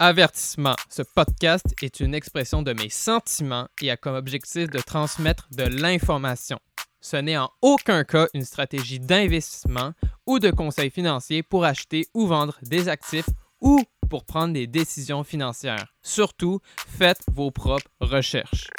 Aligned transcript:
Avertissement, 0.00 0.74
ce 0.88 1.02
podcast 1.02 1.66
est 1.80 2.00
une 2.00 2.16
expression 2.16 2.62
de 2.62 2.72
mes 2.72 2.88
sentiments 2.88 3.68
et 3.80 3.92
a 3.92 3.96
comme 3.96 4.16
objectif 4.16 4.68
de 4.68 4.80
transmettre 4.80 5.46
de 5.52 5.62
l'information. 5.62 6.58
Ce 7.00 7.16
n'est 7.16 7.36
en 7.36 7.48
aucun 7.62 8.02
cas 8.02 8.26
une 8.34 8.44
stratégie 8.44 8.98
d'investissement 8.98 9.92
ou 10.26 10.40
de 10.40 10.50
conseil 10.50 10.90
financier 10.90 11.44
pour 11.44 11.64
acheter 11.64 12.08
ou 12.12 12.26
vendre 12.26 12.58
des 12.62 12.88
actifs 12.88 13.28
ou 13.60 13.84
pour 14.10 14.24
prendre 14.24 14.52
des 14.52 14.66
décisions 14.66 15.22
financières. 15.22 15.86
Surtout, 16.02 16.58
faites 16.88 17.22
vos 17.32 17.52
propres 17.52 17.88
recherches. 18.00 18.70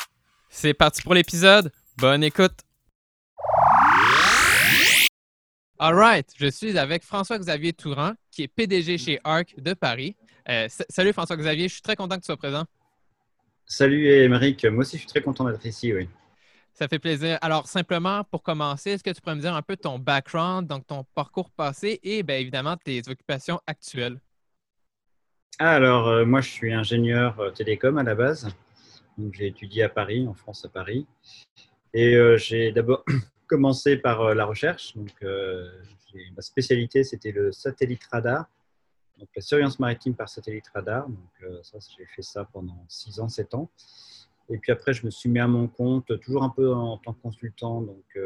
C'est 0.50 0.73
parti 0.73 1.02
pour 1.02 1.13
l'épisode. 1.13 1.72
Bonne 1.97 2.25
écoute. 2.25 2.59
Alright, 5.79 6.33
je 6.38 6.47
suis 6.47 6.77
avec 6.77 7.03
François-Xavier 7.03 7.72
Touran, 7.72 8.13
qui 8.31 8.44
est 8.44 8.47
PDG 8.50 8.97
chez 8.97 9.19
ARC 9.23 9.55
de 9.57 9.73
Paris. 9.73 10.16
Euh, 10.49 10.67
salut 10.89 11.13
François-Xavier, 11.13 11.67
je 11.67 11.73
suis 11.73 11.81
très 11.81 11.95
content 11.95 12.15
que 12.15 12.21
tu 12.21 12.27
sois 12.27 12.38
présent. 12.38 12.65
Salut 13.65 14.07
Émeric, 14.07 14.63
moi 14.65 14.81
aussi 14.81 14.97
je 14.97 15.01
suis 15.01 15.09
très 15.09 15.21
content 15.21 15.45
d'être 15.45 15.65
ici, 15.65 15.93
oui. 15.93 16.07
Ça 16.73 16.89
fait 16.89 16.99
plaisir. 16.99 17.38
Alors, 17.41 17.67
simplement 17.67 18.25
pour 18.25 18.43
commencer, 18.43 18.91
est-ce 18.91 19.03
que 19.03 19.09
tu 19.09 19.21
pourrais 19.21 19.35
me 19.35 19.41
dire 19.41 19.55
un 19.55 19.61
peu 19.61 19.77
ton 19.77 19.97
background, 19.97 20.67
donc 20.67 20.85
ton 20.85 21.05
parcours 21.16 21.49
passé 21.49 22.01
et 22.03 22.21
bien 22.21 22.35
évidemment 22.35 22.75
tes 22.75 23.01
occupations 23.07 23.61
actuelles? 23.66 24.19
Alors, 25.57 26.09
euh, 26.09 26.25
moi 26.25 26.41
je 26.41 26.50
suis 26.50 26.73
ingénieur 26.73 27.39
euh, 27.39 27.50
télécom 27.50 27.97
à 27.97 28.03
la 28.03 28.13
base. 28.13 28.50
J'ai 29.31 29.47
étudié 29.47 29.84
à 29.84 29.89
Paris, 29.89 30.28
en 30.28 30.34
France 30.34 30.66
à 30.66 30.69
Paris. 30.69 31.07
Et 31.94 32.16
euh, 32.16 32.35
j'ai 32.35 32.73
d'abord 32.73 33.05
commencé 33.47 33.95
par 33.95 34.22
euh, 34.22 34.34
la 34.34 34.44
recherche. 34.44 34.97
Donc, 34.97 35.13
ma 36.35 36.41
spécialité, 36.41 37.05
c'était 37.05 37.31
le 37.31 37.53
satellite 37.53 38.03
radar, 38.11 38.47
donc 39.18 39.30
la 39.36 39.42
surveillance 39.42 39.80
maritime 39.80 40.14
par 40.14 40.30
satellite 40.30 40.68
radar. 40.74 41.08
Donc, 41.08 41.64
ça, 41.64 41.78
j'ai 41.98 42.06
fait 42.06 42.22
ça 42.22 42.48
pendant 42.52 42.86
6 42.88 43.20
ans, 43.20 43.30
7 43.30 43.53
ans. 43.56 43.70
Et 44.50 44.58
puis 44.58 44.72
après, 44.72 44.94
je 44.94 45.06
me 45.06 45.12
suis 45.12 45.30
mis 45.30 45.40
à 45.40 45.48
mon 45.48 45.68
compte, 45.68 46.20
toujours 46.20 46.44
un 46.44 46.50
peu 46.50 46.72
en, 46.72 46.98
tant 46.98 47.14
que 47.14 47.22
consultant, 47.22 47.81
donc 47.81 48.20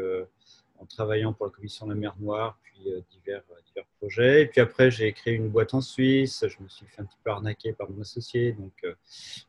en 0.78 0.84
travaillant 0.86 1.32
pour 1.32 1.46
la 1.46 1.52
Commission 1.52 1.86
de 1.86 1.92
la 1.92 1.98
mer 1.98 2.14
Noire, 2.20 2.58
puis 2.62 2.80
divers, 3.10 3.42
divers 3.66 3.86
projets. 3.98 4.42
Et 4.42 4.46
puis 4.46 4.60
après, 4.60 4.90
j'ai 4.90 5.12
créé 5.12 5.34
une 5.34 5.48
boîte 5.48 5.72
en 5.72 5.80
Suisse. 5.80 6.44
Je 6.46 6.62
me 6.62 6.68
suis 6.68 6.84
fait 6.86 7.00
un 7.00 7.04
petit 7.06 7.16
peu 7.24 7.30
arnaquer 7.30 7.72
par 7.72 7.88
mon 7.90 8.02
associé, 8.02 8.52
donc 8.52 8.72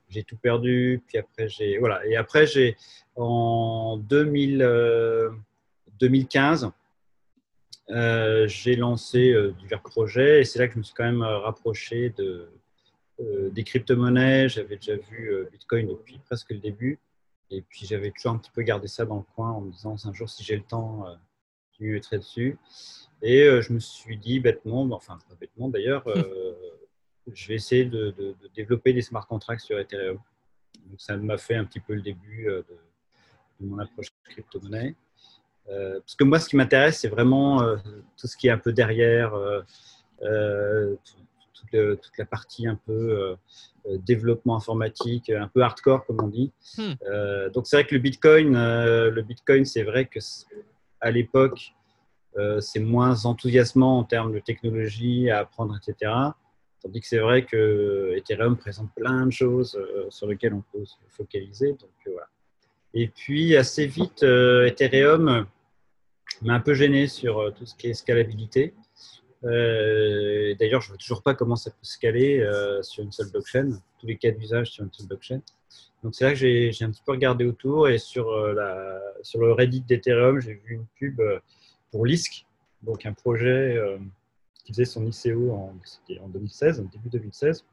j'ai 0.08 0.24
tout 0.24 0.38
perdu. 0.38 1.02
Puis 1.08 1.18
après, 1.18 1.50
j'ai 1.50 1.78
voilà. 1.78 2.06
Et 2.06 2.16
après, 2.16 2.48
j'ai 2.48 2.78
en 3.18 3.98
2000, 3.98 4.60
2015, 6.00 6.72
euh, 7.92 8.48
j'ai 8.48 8.78
lancé 8.78 9.34
euh, 9.34 9.52
divers 9.60 9.82
projets 9.82 10.42
et 10.42 10.44
c'est 10.46 10.60
là 10.60 10.68
que 10.68 10.74
je 10.74 10.80
me 10.80 10.84
suis 10.84 10.94
quand 10.94 11.04
même 11.04 11.24
rapproché 11.24 12.10
de, 12.12 12.50
euh, 13.20 13.50
des 13.50 13.64
crypto-monnaies. 13.64 14.48
J'avais 14.48 14.78
déjà 14.78 14.96
vu 14.96 15.48
Bitcoin 15.52 15.88
depuis 15.88 16.20
presque 16.20 16.52
le 16.52 16.60
début. 16.60 17.00
Et 17.50 17.62
puis 17.62 17.86
j'avais 17.86 18.12
toujours 18.12 18.32
un 18.32 18.38
petit 18.38 18.52
peu 18.52 18.62
gardé 18.62 18.88
ça 18.88 19.06
dans 19.06 19.18
le 19.18 19.26
coin 19.36 19.52
en 19.52 19.62
me 19.62 19.72
disant 19.72 19.96
un 20.06 20.14
jour, 20.14 20.30
si 20.30 20.42
j'ai 20.44 20.56
le 20.56 20.64
temps, 20.64 21.06
je 21.78 21.84
m'y 21.84 21.92
mettrai 21.92 22.18
dessus. 22.18 22.58
Et 23.22 23.44
je 23.62 23.74
me 23.74 23.80
suis 23.80 24.18
dit 24.18 24.40
bêtement, 24.40 24.84
enfin 24.92 25.20
pas 25.28 25.36
bêtement 25.36 25.68
d'ailleurs, 25.68 26.06
je 27.34 27.48
vais 27.50 27.56
essayer 27.56 27.84
de, 27.84 28.16
développer 28.56 28.94
des 28.94 29.02
smart 29.02 29.28
contracts 29.28 29.66
sur 29.66 29.78
Ethereum. 29.78 30.18
Donc, 30.86 31.02
ça 31.02 31.18
m'a 31.18 31.38
fait 31.38 31.56
un 31.56 31.66
petit 31.66 31.82
peu 31.82 31.94
le 31.94 32.02
début 32.02 32.46
de, 32.46 32.66
mon 33.60 33.80
approche 33.80 34.08
crypto-monnaie. 34.24 34.96
Euh, 35.70 36.00
parce 36.00 36.16
que 36.16 36.24
moi, 36.24 36.40
ce 36.40 36.50
qui 36.50 36.56
m'intéresse, 36.56 37.00
c'est 37.00 37.08
vraiment 37.08 37.62
euh, 37.62 37.78
tout 38.18 38.28
ce 38.28 38.36
qui 38.36 38.48
est 38.48 38.52
un 38.52 38.58
peu 38.58 38.74
derrière, 38.74 39.34
euh, 39.36 40.96
toute, 41.54 42.18
la 42.18 42.26
partie 42.26 42.68
un 42.68 42.76
peu 42.76 43.38
développement 43.86 44.58
informatique, 44.58 45.30
un 45.30 45.48
peu 45.48 45.62
hardcore, 45.62 46.06
comme 46.06 46.22
on 46.22 46.28
dit. 46.28 46.52
Hmm. 46.78 46.96
donc, 47.54 47.66
c'est 47.66 47.78
vrai 47.78 47.88
que 47.88 47.96
le 47.96 48.02
Bitcoin, 48.02 48.54
le 48.54 49.22
Bitcoin, 49.22 49.64
c'est 49.64 49.84
vrai 49.84 50.06
que 50.06 50.20
à 51.00 51.12
l'époque, 51.12 51.74
c'est 52.60 52.82
moins 52.82 53.26
enthousiasmant 53.26 54.00
en 54.00 54.04
termes 54.04 54.34
de 54.34 54.40
technologie 54.40 55.30
à 55.30 55.40
apprendre, 55.40 55.78
etc. 55.78 56.12
Tandis 56.82 57.00
que 57.00 57.08
c'est 57.08 57.20
vrai 57.20 57.46
que 57.46 58.14
Ethereum 58.18 58.58
présente 58.58 58.94
plein 58.94 59.26
de 59.26 59.32
choses 59.32 59.80
sur 60.10 60.28
lesquelles 60.28 60.54
on 60.54 60.64
peut 60.74 60.84
se 60.84 60.98
focaliser. 61.08 61.70
Donc, 61.72 61.92
voilà. 62.06 62.28
Et 62.94 63.08
puis, 63.08 63.56
assez 63.56 63.86
vite, 63.86 64.24
Ethereum 64.24 65.48
m'a 66.42 66.56
un 66.56 66.60
peu 66.60 66.74
gêné 66.74 67.08
sur 67.08 67.40
euh, 67.40 67.52
tout 67.52 67.66
ce 67.66 67.76
qui 67.76 67.88
est 67.88 67.94
scalabilité. 67.94 68.74
Euh, 69.44 70.56
d'ailleurs, 70.60 70.82
je 70.82 70.88
ne 70.88 70.92
vois 70.92 70.98
toujours 70.98 71.24
pas 71.24 71.34
comment 71.34 71.56
ça 71.56 71.72
peut 71.72 71.78
scaler 71.82 72.40
euh, 72.40 72.82
sur 72.84 73.04
une 73.04 73.12
seule 73.12 73.32
blockchain, 73.32 73.72
tous 74.00 74.08
les 74.08 74.18
cas 74.18 74.32
d'usage 74.32 74.72
sur 74.72 74.84
une 74.84 74.92
seule 74.94 75.08
blockchain. 75.08 75.42
Donc, 76.04 76.16
c'est 76.16 76.26
là 76.26 76.32
que 76.32 76.38
j'ai 76.38 76.72
un 76.82 76.92
petit 76.92 77.04
peu 77.06 77.12
regardé 77.12 77.46
autour 77.46 77.88
et 77.88 78.00
sur, 78.00 78.32
le 78.32 79.52
Reddit 79.52 79.82
d'Ethereum, 79.82 80.40
j'ai 80.42 80.54
vu 80.54 80.76
une 80.76 80.86
pub 80.98 81.22
pour 81.92 82.08
Lisk, 82.08 82.48
donc 82.82 83.06
un 83.06 83.14
projet 83.14 83.80
qui 84.66 84.74
faisait 84.74 84.86
son 84.86 85.06
ICO 85.06 85.52
en, 85.52 85.76
en 86.22 86.28
2016, 86.30 86.80
en 86.80 86.84
début 86.86 87.10
2016. 87.10 87.64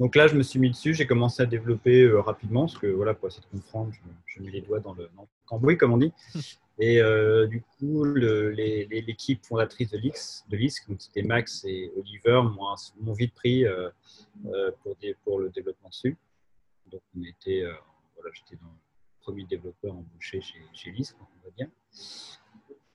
Donc 0.00 0.16
là, 0.16 0.26
je 0.26 0.34
me 0.34 0.42
suis 0.42 0.58
mis 0.58 0.70
dessus, 0.70 0.94
j'ai 0.94 1.06
commencé 1.06 1.42
à 1.42 1.46
développer 1.46 2.10
rapidement, 2.10 2.62
parce 2.62 2.78
que 2.78 2.88
voilà, 2.88 3.14
pour 3.14 3.28
essayer 3.28 3.42
de 3.42 3.58
comprendre, 3.58 3.92
je, 4.26 4.42
mets 4.42 4.50
les 4.50 4.62
doigts 4.62 4.80
dans 4.80 4.94
le, 4.94 5.10
dans 5.14 5.22
le 5.22 5.28
cambouis, 5.46 5.76
comme 5.76 5.92
on 5.92 5.98
dit. 5.98 6.12
Et 6.80 6.98
euh, 7.02 7.46
du 7.46 7.60
coup, 7.60 8.04
l'équipe 8.04 9.44
fondatrice 9.44 9.90
de 9.90 9.98
l'ISC, 9.98 10.48
de 10.48 10.88
donc 10.88 11.02
c'était 11.02 11.22
Max 11.22 11.62
et 11.66 11.92
Oliver, 11.94 12.40
m'ont 13.00 13.12
vite 13.12 13.34
pris 13.34 13.66
euh, 13.66 13.90
euh, 14.46 14.70
pour, 14.82 14.96
pour, 15.22 15.40
le 15.40 15.50
développement 15.50 15.90
dessus. 15.90 16.16
Donc, 16.90 17.02
on 17.14 17.22
était, 17.22 17.62
voilà, 18.14 18.30
j'étais 18.32 18.56
dans 18.62 18.68
le 18.68 19.20
premier 19.20 19.44
développeur 19.44 19.94
embauché 19.94 20.40
chez, 20.40 20.62
chez 20.72 20.90
LISC, 20.90 21.14
on 21.20 21.44
va 21.44 21.50
dire. 21.54 21.68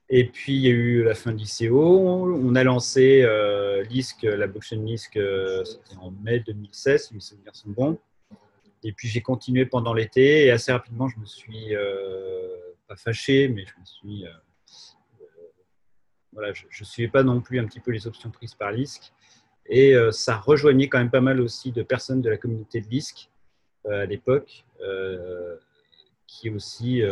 Et 0.10 0.26
puis, 0.26 0.54
il 0.54 0.62
y 0.62 0.68
a 0.68 0.72
eu 0.72 1.04
la 1.04 1.16
fin 1.16 1.32
de 1.32 1.38
l'ICO. 1.38 1.78
On 1.80 2.56
a 2.56 2.64
lancé 2.64 3.24
euh, 3.24 3.84
LISC, 3.84 4.24
la 4.24 4.48
blockchain 4.48 4.84
LISC, 4.84 5.14
c'était 5.14 5.98
en 6.00 6.12
mai 6.12 6.42
2016, 6.42 7.08
si 7.08 7.14
mes 7.16 7.20
souvenirs 7.20 7.56
sont 7.56 7.70
bons. 7.70 7.98
Et 8.84 8.92
puis, 8.92 9.08
j'ai 9.08 9.22
continué 9.22 9.66
pendant 9.66 9.94
l'été 9.94 10.46
et 10.46 10.52
assez 10.52 10.72
rapidement, 10.72 11.08
je 11.08 11.20
me 11.20 11.26
suis 11.26 11.74
pas 12.88 12.96
fâché, 12.96 13.48
mais 13.48 13.66
je 13.66 13.80
me 13.80 13.86
suis. 13.86 14.26
Euh, 14.26 14.30
euh, 15.22 15.26
voilà, 16.34 16.54
je 16.54 16.66
ne 16.66 16.86
suivais 16.86 17.10
pas 17.10 17.24
non 17.24 17.42
plus 17.42 17.60
un 17.60 17.66
petit 17.66 17.80
peu 17.80 17.92
les 17.92 18.08
options 18.08 18.30
prises 18.30 18.54
par 18.54 18.72
LISC. 18.72 19.14
Et 19.68 19.96
euh, 19.96 20.12
ça 20.12 20.38
rejoignait 20.38 20.90
quand 20.90 21.00
même 21.00 21.12
pas 21.12 21.22
mal 21.22 21.42
aussi 21.42 21.72
de 21.72 21.82
personnes 21.82 22.22
de 22.22 22.30
la 22.30 22.38
communauté 22.38 22.82
de 22.82 22.88
LISC 22.88 23.30
à 23.90 24.06
l'époque, 24.06 24.66
qui 26.26 26.50
aussi, 26.50 27.04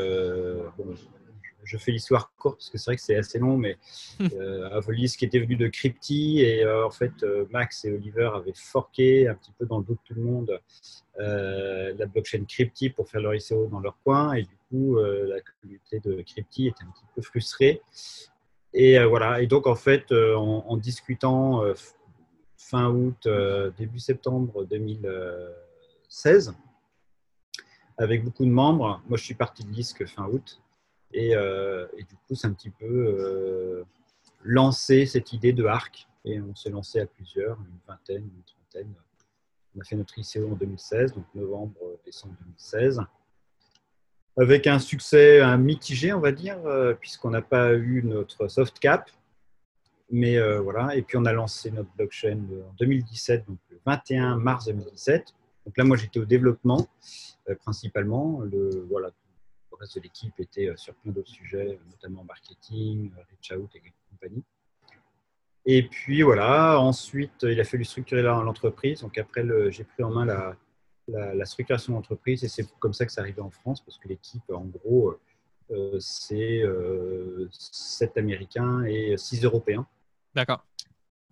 je 1.63 1.77
fais 1.77 1.91
l'histoire 1.91 2.31
courte 2.37 2.57
parce 2.57 2.69
que 2.69 2.77
c'est 2.77 2.91
vrai 2.91 2.95
que 2.95 3.01
c'est 3.01 3.15
assez 3.15 3.39
long, 3.39 3.57
mais 3.57 3.77
euh, 4.21 4.69
Avolis 4.71 5.15
qui 5.17 5.25
était 5.25 5.39
venu 5.39 5.55
de 5.55 5.67
Crypti 5.67 6.41
et 6.41 6.65
en 6.67 6.89
fait 6.89 7.11
Max 7.51 7.85
et 7.85 7.91
Oliver 7.91 8.31
avaient 8.35 8.53
forqué 8.55 9.27
un 9.27 9.35
petit 9.35 9.51
peu 9.57 9.65
dans 9.65 9.79
le 9.79 9.85
dos 9.85 9.93
de 9.93 9.99
tout 10.03 10.13
le 10.13 10.21
monde 10.21 10.59
la 11.17 12.05
blockchain 12.05 12.45
Crypti 12.45 12.89
pour 12.89 13.09
faire 13.09 13.21
leur 13.21 13.35
ICO 13.35 13.67
dans 13.67 13.79
leur 13.79 13.97
coin 14.03 14.33
et 14.33 14.43
du 14.43 14.57
coup 14.69 14.97
la 14.97 15.39
communauté 15.41 15.99
de 15.99 16.21
Crypti 16.21 16.67
était 16.67 16.83
un 16.83 16.91
petit 16.91 17.05
peu 17.15 17.21
frustrée. 17.21 17.81
Et 18.73 19.03
voilà, 19.03 19.41
et 19.41 19.47
donc 19.47 19.67
en 19.67 19.75
fait 19.75 20.11
en, 20.11 20.65
en 20.67 20.77
discutant 20.77 21.63
fin 22.57 22.89
août, 22.89 23.27
début 23.77 23.99
septembre 23.99 24.65
2016, 24.65 26.55
avec 27.97 28.23
beaucoup 28.23 28.45
de 28.45 28.49
membres. 28.49 29.01
Moi, 29.07 29.17
je 29.17 29.23
suis 29.23 29.35
parti 29.35 29.63
de 29.63 29.69
l'ISC 29.71 30.05
fin 30.05 30.27
août. 30.27 30.61
Et, 31.13 31.35
euh, 31.35 31.85
et, 31.97 32.03
du 32.03 32.15
coup, 32.15 32.35
c'est 32.35 32.47
un 32.47 32.53
petit 32.53 32.71
peu 32.71 32.85
euh, 32.85 33.83
lancé 34.43 35.05
cette 35.05 35.31
idée 35.31 35.53
de 35.53 35.65
ARC. 35.65 36.07
Et 36.25 36.41
on 36.41 36.55
s'est 36.55 36.69
lancé 36.69 36.99
à 36.99 37.05
plusieurs, 37.05 37.57
une 37.59 37.77
vingtaine, 37.87 38.23
une 38.23 38.43
trentaine. 38.43 38.93
On 39.75 39.81
a 39.81 39.83
fait 39.83 39.95
notre 39.95 40.17
ICO 40.17 40.51
en 40.51 40.55
2016, 40.55 41.13
donc 41.13 41.25
novembre, 41.35 41.79
décembre 42.05 42.35
2016. 42.41 43.01
Avec 44.37 44.65
un 44.65 44.79
succès 44.79 45.41
mitigé, 45.57 46.13
on 46.13 46.19
va 46.19 46.31
dire, 46.31 46.57
euh, 46.65 46.93
puisqu'on 46.95 47.29
n'a 47.29 47.41
pas 47.41 47.73
eu 47.73 48.01
notre 48.03 48.47
soft 48.47 48.79
cap. 48.79 49.09
Mais 50.09 50.37
voilà, 50.59 50.95
et 50.95 51.01
puis 51.01 51.17
on 51.17 51.25
a 51.25 51.33
lancé 51.33 51.71
notre 51.71 51.89
blockchain 51.95 52.37
en 52.69 52.73
2017, 52.77 53.47
donc 53.47 53.57
le 53.71 53.79
21 53.83 54.37
mars 54.37 54.65
2017. 54.65 55.33
Donc 55.65 55.77
là, 55.77 55.83
moi, 55.85 55.97
j'étais 55.97 56.19
au 56.19 56.25
développement 56.25 56.87
principalement. 57.61 58.41
Le, 58.41 58.85
voilà, 58.89 59.09
reste 59.83 59.95
de 59.97 60.01
l'équipe 60.01 60.33
était 60.39 60.67
euh, 60.67 60.77
sur 60.77 60.93
plein 60.95 61.11
d'autres 61.11 61.29
sujets, 61.29 61.79
notamment 61.91 62.23
marketing, 62.23 63.11
euh, 63.17 63.21
reach 63.29 63.51
out 63.51 63.69
et 63.75 63.81
compagnie. 64.09 64.43
Et 65.65 65.83
puis 65.83 66.21
voilà, 66.23 66.79
ensuite, 66.79 67.43
il 67.43 67.59
a 67.59 67.63
fallu 67.63 67.85
structurer 67.85 68.21
l'entreprise. 68.21 69.01
Donc 69.01 69.17
après, 69.17 69.45
j'ai 69.71 69.85
pris 69.85 70.03
en 70.03 70.09
main 70.09 70.25
la, 70.25 70.55
la, 71.07 71.45
structuration 71.45 71.93
de 71.93 71.97
l'entreprise 71.97 72.43
et 72.43 72.49
c'est 72.49 72.69
comme 72.79 72.91
ça 72.91 73.05
que 73.05 73.13
ça 73.13 73.21
arrivait 73.21 73.41
en 73.41 73.49
France 73.49 73.79
parce 73.81 73.97
que 73.97 74.09
l'équipe, 74.09 74.43
en 74.51 74.65
gros, 74.65 75.15
c'est 75.99 76.61
euh, 76.63 77.47
7 77.49 78.17
Américains 78.17 78.83
et 78.83 79.15
6 79.15 79.45
Européens. 79.45 79.87
D'accord. 80.35 80.65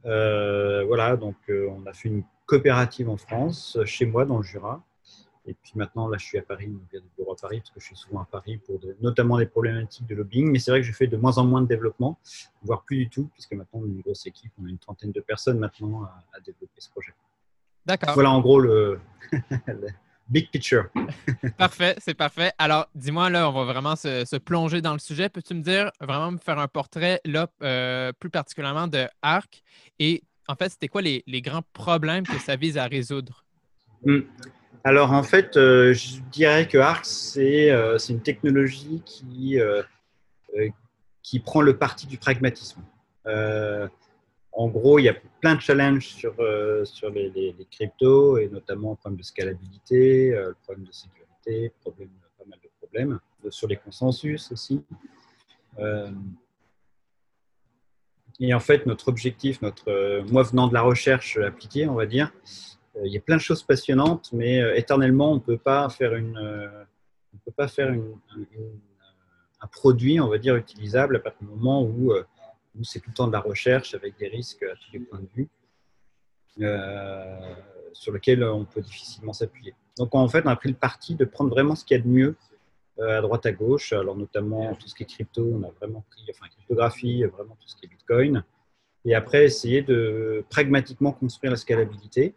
voilà, 0.03 1.17
donc 1.17 1.35
on 1.49 1.85
a 1.85 1.91
fait 1.91 2.07
une 2.07 2.23
coopérative 2.45 3.09
en 3.09 3.17
France, 3.17 3.77
chez 3.83 4.05
moi 4.05 4.23
dans 4.23 4.37
le 4.37 4.43
Jura. 4.43 4.81
Et 5.45 5.55
puis 5.55 5.73
maintenant, 5.75 6.07
là, 6.07 6.17
je 6.17 6.25
suis 6.25 6.37
à 6.37 6.43
Paris, 6.43 6.67
donc 6.67 6.81
il 6.91 6.95
y 6.95 6.97
a 6.99 7.01
des 7.01 7.09
bureaux 7.17 7.33
à 7.33 7.35
Paris, 7.35 7.59
parce 7.59 7.71
que 7.71 7.79
je 7.79 7.85
suis 7.85 7.95
souvent 7.95 8.21
à 8.21 8.25
Paris 8.25 8.57
pour 8.57 8.79
notamment 9.01 9.39
des 9.39 9.47
problématiques 9.47 10.05
de 10.05 10.15
lobbying. 10.15 10.51
Mais 10.51 10.59
c'est 10.59 10.71
vrai 10.71 10.81
que 10.81 10.87
je 10.87 10.93
fais 10.93 11.07
de 11.07 11.17
moins 11.17 11.37
en 11.37 11.45
moins 11.45 11.61
de 11.61 11.67
développement, 11.67 12.19
voire 12.61 12.83
plus 12.83 12.97
du 12.97 13.09
tout, 13.09 13.29
puisque 13.33 13.53
maintenant, 13.53 13.81
on 13.83 13.85
est 13.85 13.89
une 13.89 14.01
grosse 14.01 14.25
équipe, 14.27 14.51
on 14.61 14.67
a 14.67 14.69
une 14.69 14.77
trentaine 14.77 15.11
de 15.11 15.21
personnes 15.21 15.57
maintenant 15.57 16.03
à, 16.03 16.39
développer 16.39 16.79
ce 16.79 16.89
projet. 16.89 17.13
D'accord. 17.85 18.13
Voilà 18.13 18.29
en 18.29 18.41
gros 18.41 18.59
le, 18.59 18.99
big 20.29 20.51
picture. 20.51 20.85
parfait, 21.57 21.95
c'est 21.97 22.13
parfait. 22.13 22.51
Alors, 22.59 22.87
dis-moi, 22.93 23.31
là, 23.31 23.49
on 23.49 23.53
va 23.53 23.65
vraiment 23.65 23.95
se, 23.95 24.37
plonger 24.37 24.81
dans 24.81 24.93
le 24.93 24.99
sujet. 24.99 25.29
Peux-tu 25.29 25.55
me 25.55 25.61
dire, 25.61 25.91
vraiment 25.99 26.31
me 26.31 26.37
faire 26.37 26.59
un 26.59 26.67
portrait, 26.67 27.19
là, 27.25 27.47
euh, 27.63 28.13
plus 28.13 28.29
particulièrement 28.29 28.87
de 28.87 29.07
ARC? 29.23 29.63
Et 29.97 30.21
en 30.47 30.55
fait, 30.55 30.69
c'était 30.69 30.87
quoi 30.87 31.01
les, 31.01 31.23
grands 31.41 31.63
problèmes 31.73 32.27
que 32.27 32.37
ça 32.37 32.55
vise 32.55 32.77
à 32.77 32.85
résoudre? 32.85 33.43
Hmm. 34.03 34.21
Alors, 34.83 35.11
en 35.11 35.23
fait, 35.23 35.57
euh, 35.57 35.93
je 35.93 36.19
dirais 36.31 36.67
que 36.67 36.77
ARC, 36.77 37.05
euh, 37.37 37.97
c'est 37.97 38.13
une 38.13 38.21
technologie 38.21 39.01
qui, 39.05 39.59
euh, 39.59 39.83
qui 41.21 41.39
prend 41.39 41.61
le 41.61 41.77
parti 41.77 42.07
du 42.07 42.17
pragmatisme. 42.17 42.81
en 44.53 44.67
gros, 44.67 44.99
il 44.99 45.03
y 45.03 45.09
a 45.09 45.15
plein 45.39 45.55
de 45.55 45.61
challenges 45.61 46.07
sur, 46.07 46.33
les, 47.11 47.55
cryptos, 47.71 48.37
et 48.37 48.49
notamment 48.49 48.91
le 48.91 48.95
problème 48.97 49.17
de 49.17 49.23
scalabilité, 49.23 50.31
le 50.31 50.55
problème 50.63 50.85
de 50.85 50.91
sécurité, 50.91 51.71
pas 51.85 51.91
mal 52.47 52.59
de 52.63 52.69
problèmes, 52.79 53.19
sur 53.49 53.67
les 53.67 53.77
consensus 53.77 54.51
aussi. 54.51 54.83
Et 58.41 58.55
en 58.55 58.59
fait, 58.59 58.87
notre 58.87 59.07
objectif, 59.07 59.61
notre, 59.61 59.89
euh, 59.89 60.23
moi 60.31 60.41
venant 60.41 60.67
de 60.67 60.73
la 60.73 60.81
recherche 60.81 61.37
appliquée, 61.37 61.87
on 61.87 61.93
va 61.93 62.07
dire, 62.07 62.31
euh, 62.33 62.80
il 63.03 63.11
y 63.11 63.17
a 63.17 63.21
plein 63.21 63.37
de 63.37 63.41
choses 63.41 63.63
passionnantes, 63.63 64.31
mais 64.33 64.61
euh, 64.61 64.75
éternellement, 64.75 65.31
on 65.31 65.35
ne 65.35 65.39
peut 65.39 65.57
pas 65.57 65.89
faire, 65.89 66.13
un 69.63 69.67
produit, 69.67 70.19
on 70.19 70.27
va 70.27 70.37
dire, 70.37 70.55
utilisable 70.55 71.17
à 71.17 71.19
partir 71.19 71.47
du 71.47 71.53
moment 71.53 71.83
où, 71.83 72.13
où 72.13 72.83
c'est 72.83 72.99
tout 72.99 73.09
le 73.09 73.15
temps 73.15 73.27
de 73.27 73.33
la 73.33 73.39
recherche 73.39 73.93
avec 73.93 74.17
des 74.17 74.27
risques 74.27 74.63
à 74.63 74.75
tous 74.75 74.91
les 74.93 74.99
points 74.99 75.19
de 75.19 75.29
vue, 75.35 75.47
sur 77.93 78.11
lesquels 78.11 78.43
on 78.43 78.65
peut 78.65 78.81
difficilement 78.81 79.33
s'appuyer. 79.33 79.75
Donc, 79.97 80.15
en 80.15 80.27
fait, 80.27 80.43
on 80.45 80.49
a 80.49 80.55
pris 80.55 80.69
le 80.69 80.75
parti 80.75 81.15
de 81.15 81.25
prendre 81.25 81.51
vraiment 81.51 81.75
ce 81.75 81.85
qu'il 81.85 81.97
y 81.97 81.99
a 81.99 82.03
de 82.03 82.09
mieux 82.09 82.35
euh, 82.99 83.17
à 83.17 83.21
droite 83.21 83.45
à 83.45 83.51
gauche. 83.51 83.93
Alors 83.93 84.15
notamment 84.15 84.75
tout 84.75 84.87
ce 84.87 84.93
qui 84.93 85.03
est 85.03 85.05
crypto, 85.05 85.49
on 85.53 85.63
a 85.63 85.71
vraiment 85.79 86.03
pris, 86.09 86.23
enfin 86.29 86.47
cryptographie, 86.49 87.23
vraiment 87.23 87.57
tout 87.59 87.67
ce 87.67 87.75
qui 87.75 87.85
est 87.85 87.89
Bitcoin. 87.89 88.43
Et 89.05 89.15
après, 89.15 89.45
essayer 89.45 89.81
de 89.81 90.43
pragmatiquement 90.49 91.11
construire 91.11 91.51
la 91.51 91.57
scalabilité. 91.57 92.35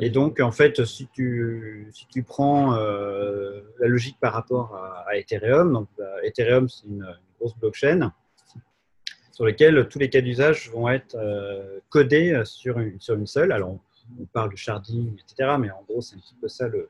Et 0.00 0.10
donc, 0.10 0.40
en 0.40 0.52
fait, 0.52 0.84
si 0.84 1.08
tu, 1.08 1.88
si 1.92 2.06
tu 2.08 2.22
prends 2.22 2.74
euh, 2.74 3.62
la 3.80 3.88
logique 3.88 4.18
par 4.20 4.32
rapport 4.32 4.74
à, 5.06 5.16
Ethereum, 5.16 5.72
donc 5.72 5.88
bah, 5.96 6.04
Ethereum, 6.22 6.68
c'est 6.68 6.86
une, 6.86 7.06
grosse 7.38 7.56
blockchain 7.56 8.12
sur 9.30 9.44
laquelle 9.44 9.86
tous 9.88 9.98
les 9.98 10.08
cas 10.08 10.22
d'usage 10.22 10.70
vont 10.70 10.88
être 10.88 11.14
euh, 11.16 11.80
codés 11.90 12.40
sur 12.46 12.78
une, 12.78 12.98
sur 12.98 13.14
une 13.14 13.26
seule. 13.26 13.52
Alors, 13.52 13.78
on, 14.18 14.24
parle 14.32 14.50
de 14.50 14.56
sharding, 14.56 15.14
etc., 15.14 15.56
mais 15.58 15.70
en 15.70 15.82
gros, 15.86 16.00
c'est 16.00 16.16
un 16.16 16.18
petit 16.18 16.34
peu 16.40 16.48
ça 16.48 16.68
le, 16.68 16.88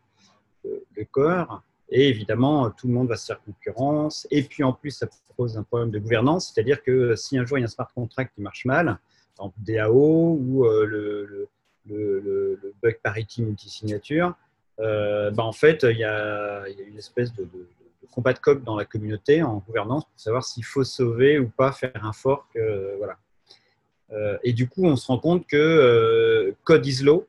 le, 0.64 1.04
corps. 1.10 1.62
Et 1.88 2.08
évidemment, 2.08 2.70
tout 2.70 2.86
le 2.88 2.94
monde 2.94 3.08
va 3.08 3.16
se 3.16 3.26
faire 3.26 3.40
concurrence. 3.42 4.26
Et 4.30 4.42
puis 4.42 4.62
en 4.62 4.72
plus, 4.72 4.90
ça 4.90 5.08
pose 5.36 5.56
un 5.56 5.62
problème 5.62 5.90
de 5.90 5.98
gouvernance, 5.98 6.52
c'est-à-dire 6.52 6.82
que 6.82 7.14
si 7.14 7.38
un 7.38 7.44
jour 7.44 7.58
il 7.58 7.62
y 7.62 7.64
a 7.64 7.66
un 7.66 7.68
smart 7.68 7.88
contract 7.94 8.34
qui 8.34 8.42
marche 8.42 8.64
mal, 8.64 8.98
par 9.36 9.46
exemple 9.46 9.56
DAO 9.58 10.38
ou 10.40 10.64
euh, 10.64 10.86
le, 10.86 11.48
le, 11.88 12.20
le, 12.20 12.74
bug 12.82 12.98
parity 13.02 13.42
multisignature, 13.42 14.34
euh, 14.80 15.30
bah 15.30 15.44
en 15.44 15.52
fait, 15.52 15.84
il 15.84 15.98
y, 15.98 16.04
a, 16.04 16.68
il 16.68 16.78
y, 16.78 16.82
a, 16.82 16.86
une 16.86 16.98
espèce 16.98 17.32
de, 17.34 17.44
de, 17.44 17.66
combat 18.12 18.32
de 18.32 18.38
coq 18.38 18.62
dans 18.64 18.76
la 18.76 18.84
communauté 18.84 19.42
en 19.42 19.58
gouvernance 19.58 20.04
pour 20.04 20.18
savoir 20.18 20.44
s'il 20.44 20.64
faut 20.64 20.84
sauver 20.84 21.38
ou 21.38 21.48
pas 21.48 21.72
faire 21.72 21.92
un 22.02 22.12
fork. 22.12 22.46
Euh, 22.56 22.94
voilà. 22.98 23.18
Euh, 24.12 24.38
et 24.42 24.52
du 24.52 24.68
coup, 24.68 24.84
on 24.84 24.96
se 24.96 25.06
rend 25.06 25.18
compte 25.18 25.46
que 25.46 26.54
code 26.64 26.86
is 26.86 27.02
law, 27.02 27.26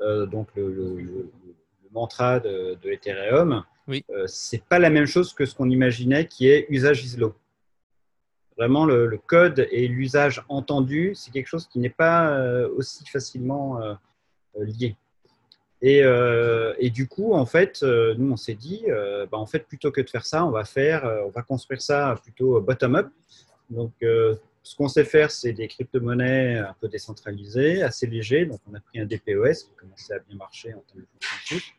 donc 0.00 0.48
le, 0.56 1.30
mantra 1.92 2.40
de, 2.40 2.76
de 2.82 2.90
Ethereum, 2.90 3.64
oui. 3.88 4.04
Euh, 4.10 4.26
c'est 4.26 4.62
pas 4.64 4.78
la 4.78 4.90
même 4.90 5.06
chose 5.06 5.32
que 5.32 5.44
ce 5.44 5.54
qu'on 5.54 5.68
imaginait 5.68 6.26
qui 6.26 6.48
est 6.48 6.66
usage 6.68 7.04
is 7.04 7.16
law. 7.16 7.34
Vraiment, 8.58 8.84
le, 8.84 9.18
code 9.26 9.66
et 9.70 9.88
l'usage 9.88 10.44
entendu, 10.48 11.12
c'est 11.14 11.30
quelque 11.30 11.46
chose 11.46 11.66
qui 11.66 11.78
n'est 11.78 11.90
pas 11.90 12.30
euh, 12.30 12.68
aussi 12.76 13.04
facilement 13.06 13.80
euh, 13.82 13.94
lié. 14.56 14.96
Et, 15.80 16.90
du 16.90 17.08
coup, 17.08 17.32
en 17.32 17.46
fait, 17.46 17.82
nous, 17.82 18.32
on 18.32 18.36
s'est 18.36 18.54
dit, 18.54 18.84
bah, 18.86 19.38
en 19.38 19.46
fait, 19.46 19.66
plutôt 19.66 19.90
que 19.90 20.00
de 20.00 20.08
faire 20.08 20.24
ça, 20.24 20.44
on 20.44 20.50
va 20.50 20.64
faire, 20.64 21.04
on 21.26 21.30
va 21.30 21.42
construire 21.42 21.82
ça 21.82 22.14
plutôt 22.22 22.60
bottom-up. 22.60 23.08
Donc, 23.68 23.92
ce 24.62 24.76
qu'on 24.76 24.88
sait 24.88 25.04
faire, 25.04 25.30
c'est 25.30 25.52
des 25.52 25.66
crypto-monnaies 25.66 26.58
un 26.58 26.74
peu 26.80 26.88
décentralisées, 26.88 27.82
assez 27.82 28.06
légers. 28.06 28.46
Donc, 28.46 28.60
on 28.70 28.74
a 28.74 28.80
pris 28.80 29.00
un 29.00 29.06
DPoS 29.06 29.64
qui 29.64 29.74
commençait 29.76 30.14
à 30.14 30.18
bien 30.20 30.36
marcher 30.36 30.72
en 30.72 30.80
termes 30.80 31.00
de 31.00 31.06
consensus. 31.18 31.72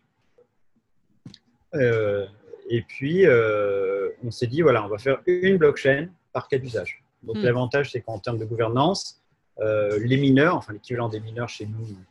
Euh, 1.76 2.28
et 2.70 2.82
puis, 2.82 3.26
euh, 3.26 4.10
on 4.24 4.32
s'est 4.32 4.48
dit, 4.48 4.62
voilà, 4.62 4.84
on 4.86 4.90
va 4.90 4.98
faire 4.98 5.22
une 5.26 5.58
blockchain 5.58 6.10
par 6.34 6.48
cas 6.48 6.58
d'usage. 6.58 7.04
Donc, 7.22 7.38
hmm. 7.38 7.44
l'avantage, 7.44 7.92
c'est 7.92 8.02
qu'en 8.02 8.20
termes 8.20 8.40
de 8.40 8.46
gouvernance, 8.46 9.22
euh, 9.60 10.00
les 10.04 10.18
mineurs, 10.18 10.56
enfin 10.56 10.74
l'équivalent 10.74 11.10
des 11.10 11.20
mineurs 11.20 11.50
chez 11.50 11.66
nous, 11.66 11.86
donc, 11.86 12.08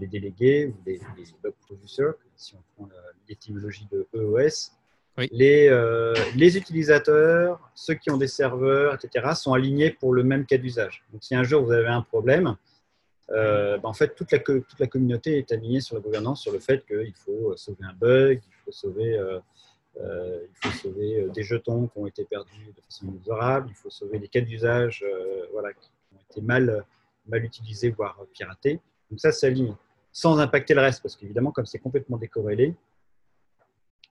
les 0.00 0.06
délégués 0.06 0.66
ou 0.66 0.76
les, 0.86 1.00
les 1.16 1.50
producers, 1.66 2.14
si 2.36 2.54
on 2.54 2.62
prend 2.76 2.88
l'étymologie 3.28 3.88
de 3.90 4.06
EOS, 4.14 4.70
les, 5.32 5.68
les, 6.36 6.56
utilisateurs, 6.56 7.58
ceux 7.74 7.94
qui 7.94 8.08
ont 8.08 8.16
des 8.16 8.28
serveurs, 8.28 8.94
etc., 8.94 9.32
sont 9.34 9.54
alignés 9.54 9.90
pour 9.90 10.12
le 10.12 10.22
même 10.22 10.46
cas 10.46 10.56
d'usage. 10.56 11.02
Donc, 11.12 11.24
si 11.24 11.34
un 11.34 11.42
jour 11.42 11.64
vous 11.64 11.72
avez 11.72 11.88
un 11.88 12.02
problème, 12.02 12.56
euh, 13.30 13.76
ben, 13.78 13.88
en 13.88 13.92
fait, 13.92 14.14
toute 14.14 14.32
la, 14.32 14.38
toute 14.38 14.78
la 14.78 14.86
communauté 14.86 15.38
est 15.38 15.52
alignée 15.52 15.80
sur 15.80 15.96
la 15.96 16.00
gouvernance, 16.00 16.42
sur 16.42 16.52
le 16.52 16.60
fait 16.60 16.84
qu'il 16.86 17.14
faut 17.14 17.54
sauver 17.56 17.84
un 17.84 17.92
bug, 17.92 18.40
il 18.46 18.54
faut 18.64 18.72
sauver, 18.72 19.18
euh, 19.96 20.00
euh, 20.00 20.46
il 20.48 20.56
faut 20.70 20.78
sauver 20.78 21.28
des 21.34 21.42
jetons 21.42 21.88
qui 21.88 21.98
ont 21.98 22.06
été 22.06 22.24
perdus 22.24 22.72
de 22.76 22.80
façon 22.82 23.06
inexorable, 23.06 23.68
il 23.70 23.74
faut 23.74 23.90
sauver 23.90 24.18
des 24.18 24.28
cas 24.28 24.40
d'usage 24.40 25.04
voilà, 25.52 25.72
qui 25.72 25.90
ont 26.14 26.20
été 26.30 26.40
mal, 26.40 26.84
mal 27.26 27.44
utilisés, 27.44 27.90
voire 27.90 28.18
piratés. 28.32 28.80
Donc 29.10 29.20
ça, 29.20 29.32
c'est 29.32 29.46
aligné, 29.46 29.72
sans 30.12 30.38
impacter 30.38 30.74
le 30.74 30.80
reste, 30.80 31.02
parce 31.02 31.16
qu'évidemment, 31.16 31.50
comme 31.50 31.66
c'est 31.66 31.78
complètement 31.78 32.16
décorrélé, 32.16 32.74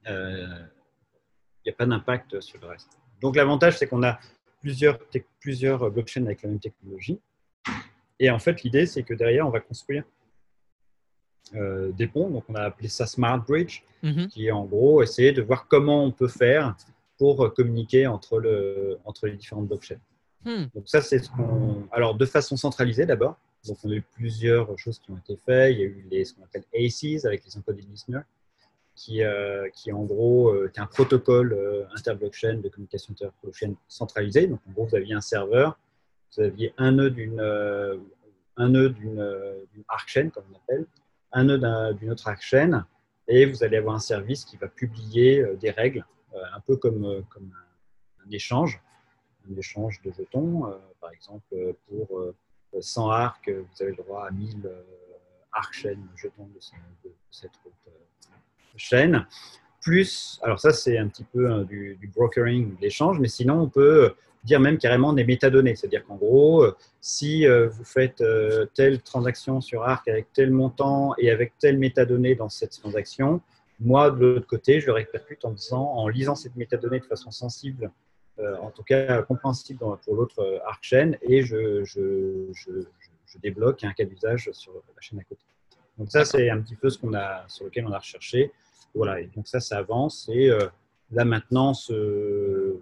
il 0.05 0.69
n'y 1.65 1.71
a 1.71 1.75
pas 1.77 1.85
d'impact 1.85 2.39
sur 2.41 2.59
le 2.59 2.67
reste. 2.67 2.97
Donc 3.21 3.35
l'avantage, 3.35 3.77
c'est 3.77 3.87
qu'on 3.87 4.03
a 4.03 4.19
plusieurs, 4.61 4.99
plusieurs 5.39 5.89
blockchains 5.91 6.25
avec 6.25 6.41
la 6.41 6.49
même 6.49 6.59
technologie. 6.59 7.19
Et 8.19 8.29
en 8.29 8.39
fait, 8.39 8.63
l'idée, 8.63 8.85
c'est 8.85 9.03
que 9.03 9.13
derrière, 9.13 9.47
on 9.47 9.51
va 9.51 9.59
construire 9.59 10.03
euh, 11.55 11.91
des 11.91 12.07
ponts. 12.07 12.29
Donc 12.29 12.43
on 12.49 12.55
a 12.55 12.61
appelé 12.61 12.89
ça 12.89 13.05
Smart 13.05 13.39
Bridge, 13.39 13.81
Mhm. 14.03 14.27
qui 14.27 14.47
est 14.47 14.51
en 14.51 14.63
gros 14.65 15.01
essayer 15.01 15.31
de 15.31 15.41
voir 15.41 15.67
comment 15.67 16.03
on 16.03 16.11
peut 16.11 16.27
faire 16.27 16.75
pour 17.17 17.51
communiquer 17.55 18.05
entre, 18.05 18.39
le, 18.39 18.99
entre 19.05 19.25
les 19.25 19.35
différentes 19.35 19.67
blockchains. 19.67 19.99
Hmm. 20.45 20.65
Donc 20.75 20.87
ça, 20.87 21.01
c'est 21.01 21.17
ce 21.19 21.29
qu'on... 21.31 21.87
Alors, 21.91 22.13
de 22.15 22.25
façon 22.25 22.55
centralisée 22.55 23.07
d'abord. 23.07 23.37
Donc, 23.67 23.77
on 23.83 23.89
a 23.89 23.95
eu 23.95 24.03
plusieurs 24.13 24.77
choses 24.77 24.99
qui 24.99 25.09
ont 25.11 25.17
été 25.17 25.35
faites. 25.45 25.73
Il 25.73 25.79
y 25.79 25.81
a 25.81 25.85
eu 25.85 26.05
les, 26.11 26.25
ce 26.25 26.35
qu'on 26.35 26.43
appelle 26.43 26.63
ACEs, 26.75 27.25
avec 27.25 27.43
les 27.43 27.57
encoded 27.57 27.89
listeners, 27.89 28.21
qui, 28.95 29.23
euh, 29.23 29.67
qui 29.73 29.91
en 29.91 30.03
gros 30.03 30.49
euh, 30.49 30.71
est 30.73 30.79
un 30.79 30.85
protocole 30.85 31.53
euh, 31.53 31.85
interblockchain 31.95 32.57
de 32.57 32.69
communication 32.69 33.13
interblockchain 33.13 33.73
centralisé. 33.87 34.45
Donc, 34.47 34.59
en 34.69 34.71
gros, 34.73 34.85
vous 34.85 34.95
aviez 34.95 35.15
un 35.15 35.21
serveur, 35.21 35.77
vous 36.35 36.43
aviez 36.43 36.73
un 36.77 36.91
nœud 36.91 37.09
d'une 37.09 37.39
euh, 37.39 37.97
un 38.57 38.69
nœud 38.69 38.89
d'une 38.89 39.19
euh, 39.19 39.55
d'une 39.73 39.83
arc 39.87 40.07
chain, 40.07 40.29
comme 40.29 40.45
on 40.51 40.55
appelle, 40.55 40.85
un 41.31 41.43
nœud 41.45 41.57
d'un- 41.57 41.93
d'une 41.93 42.11
autre 42.11 42.29
chain, 42.41 42.85
et 43.27 43.45
vous 43.45 43.63
allez 43.63 43.77
avoir 43.77 43.95
un 43.95 43.99
service 43.99 44.45
qui 44.45 44.57
va 44.57 44.67
publier 44.67 45.41
euh, 45.41 45.55
des 45.55 45.71
règles, 45.71 46.05
euh, 46.33 46.37
un 46.55 46.59
peu 46.61 46.75
comme, 46.77 47.03
euh, 47.05 47.21
comme 47.29 47.51
un, 48.25 48.31
échange, 48.31 48.81
un 49.49 49.55
échange 49.57 50.01
de 50.03 50.11
jetons. 50.11 50.67
euh, 50.67 50.77
par 51.01 51.11
exemple, 51.11 51.45
euh, 51.53 51.73
pour 51.87 52.19
euh, 52.19 52.35
100 52.79 53.09
arcs, 53.09 53.47
euh, 53.49 53.63
vous 53.69 53.81
avez 53.83 53.91
le 53.91 53.97
droit 54.03 54.25
à 54.27 54.31
1000 54.31 54.65
euh, 54.65 54.83
arc 55.53 55.73
chain 55.73 55.97
jetons 56.15 56.45
de, 56.47 56.59
ce- 56.59 56.71
de 57.05 57.11
cette 57.31 57.51
euh, 57.65 57.89
chaîne. 58.75 59.25
Plus, 59.81 60.39
alors 60.43 60.59
ça 60.59 60.71
c'est 60.73 60.97
un 60.97 61.07
petit 61.07 61.23
peu 61.23 61.63
du 61.65 62.11
brokering, 62.13 62.75
de 62.75 62.81
l'échange, 62.81 63.19
mais 63.19 63.29
sinon 63.29 63.61
on 63.61 63.69
peut 63.69 64.13
dire 64.47 64.59
même 64.59 64.77
carrément 64.77 65.13
des 65.13 65.25
métadonnées. 65.25 65.75
C'est-à-dire 65.75 66.05
qu'en 66.05 66.15
gros, 66.15 66.63
euh, 66.63 66.75
si 67.01 67.45
euh, 67.45 67.67
vous 67.67 67.83
faites 67.83 68.21
euh, 68.21 68.65
telle 68.73 69.01
transaction 69.01 69.61
sur 69.61 69.83
Arc 69.83 70.07
avec 70.07 70.31
tel 70.33 70.51
montant 70.51 71.13
et 71.19 71.29
avec 71.29 71.53
telle 71.59 71.77
métadonnée 71.77 72.33
dans 72.33 72.49
cette 72.49 72.71
transaction, 72.71 73.41
moi, 73.79 74.09
de 74.09 74.25
l'autre 74.25 74.47
côté, 74.47 74.79
je 74.79 74.89
répercute 74.89 75.45
en, 75.45 75.51
disant, 75.51 75.83
en 75.83 76.07
lisant 76.07 76.33
cette 76.33 76.55
métadonnée 76.55 76.99
de 76.99 77.05
façon 77.05 77.29
sensible, 77.29 77.91
en 78.39 78.71
tout 78.71 78.83
cas 78.83 79.21
compréhensible 79.21 79.79
pour 80.03 80.15
l'autre 80.15 80.61
Arc 80.65 80.83
chain, 80.83 81.11
et 81.21 81.43
je, 81.43 81.83
débloque 83.39 83.83
un 83.83 83.93
cas 83.93 84.03
d'usage 84.03 84.49
sur 84.53 84.73
la 84.73 85.01
chaîne 85.01 85.19
à 85.19 85.23
côté. 85.23 85.43
Donc 85.99 86.09
ça, 86.09 86.25
c'est 86.25 86.49
un 86.49 86.59
petit 86.59 86.75
peu 86.75 86.89
ce 86.89 86.97
qu'on 86.97 87.13
a, 87.13 87.45
sur 87.47 87.65
lequel 87.65 87.85
on 87.85 87.91
a 87.91 87.99
recherché. 87.99 88.51
Voilà, 88.95 89.19
et 89.21 89.27
donc 89.27 89.47
ça, 89.47 89.59
ça 89.59 89.77
avance. 89.77 90.27
Et 90.31 90.49
euh, 90.49 90.67
là, 91.11 91.23
maintenant, 91.23 91.73
ce, 91.73 92.75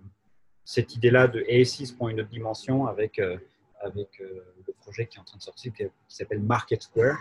cette 0.65 0.95
idée-là 0.95 1.27
de 1.27 1.45
ASIS 1.48 1.91
prend 1.91 2.10
une 2.10 2.19
autre 2.19 2.29
dimension 2.29 2.88
avec, 2.88 3.19
euh, 3.19 3.38
avec 3.81 4.19
euh, 4.19 4.43
le 4.67 4.74
projet 4.81 5.05
qui 5.05 5.17
est 5.17 5.22
en 5.22 5.24
train 5.24 5.38
de 5.38 5.43
sortir, 5.43 5.72
qui, 5.72 5.84
qui 5.84 6.15
s'appelle 6.15 6.41
Market 6.41 6.81
Square. 6.81 7.19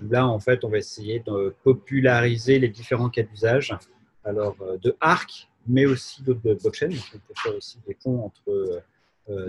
Là, 0.00 0.26
en 0.26 0.40
fait, 0.40 0.64
on 0.64 0.70
va 0.70 0.78
essayer 0.78 1.20
de 1.20 1.54
populariser 1.62 2.58
les 2.58 2.68
différents 2.68 3.10
cas 3.10 3.22
d'usage, 3.22 3.76
alors 4.24 4.56
euh, 4.62 4.78
de 4.78 4.96
Arc, 5.00 5.48
mais 5.66 5.84
aussi 5.84 6.22
d'autres 6.22 6.54
blockchains. 6.54 6.88
Donc, 6.88 7.04
on 7.14 7.18
peut 7.18 7.34
faire 7.36 7.54
aussi 7.54 7.78
des 7.86 7.94
ponts 7.94 8.24
entre 8.24 8.82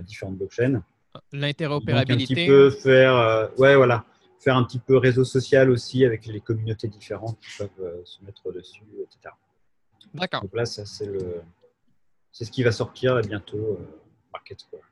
différentes 0.02 0.38
blockchains. 0.38 0.70
Donc, 0.70 0.84
un 1.14 1.22
L'interopérabilité. 1.32 2.34
petit 2.34 2.48
peu 2.48 2.70
faire, 2.72 3.50
ouais, 3.60 3.76
voilà, 3.76 4.04
faire 4.40 4.58
un 4.58 4.64
petit 4.64 4.80
peu 4.80 4.98
réseau 4.98 5.24
social 5.24 5.70
aussi 5.70 6.04
avec 6.04 6.26
les 6.26 6.42
communautés 6.42 6.88
différentes 6.88 7.40
qui 7.40 7.58
peuvent 7.60 8.04
se 8.04 8.24
mettre 8.26 8.52
dessus, 8.52 8.84
etc. 9.04 9.36
D'accord. 10.16 10.42
Donc 10.42 10.56
là, 10.56 10.66
ça, 10.66 10.86
c'est 10.86 11.06
le, 11.06 11.42
c'est 12.38 12.46
ce 12.46 12.52
qui 12.52 12.62
va 12.62 12.72
sortir 12.72 13.20
bientôt, 13.22 13.58
euh, 13.58 13.78
Market 14.32 14.60
Square. 14.60 14.84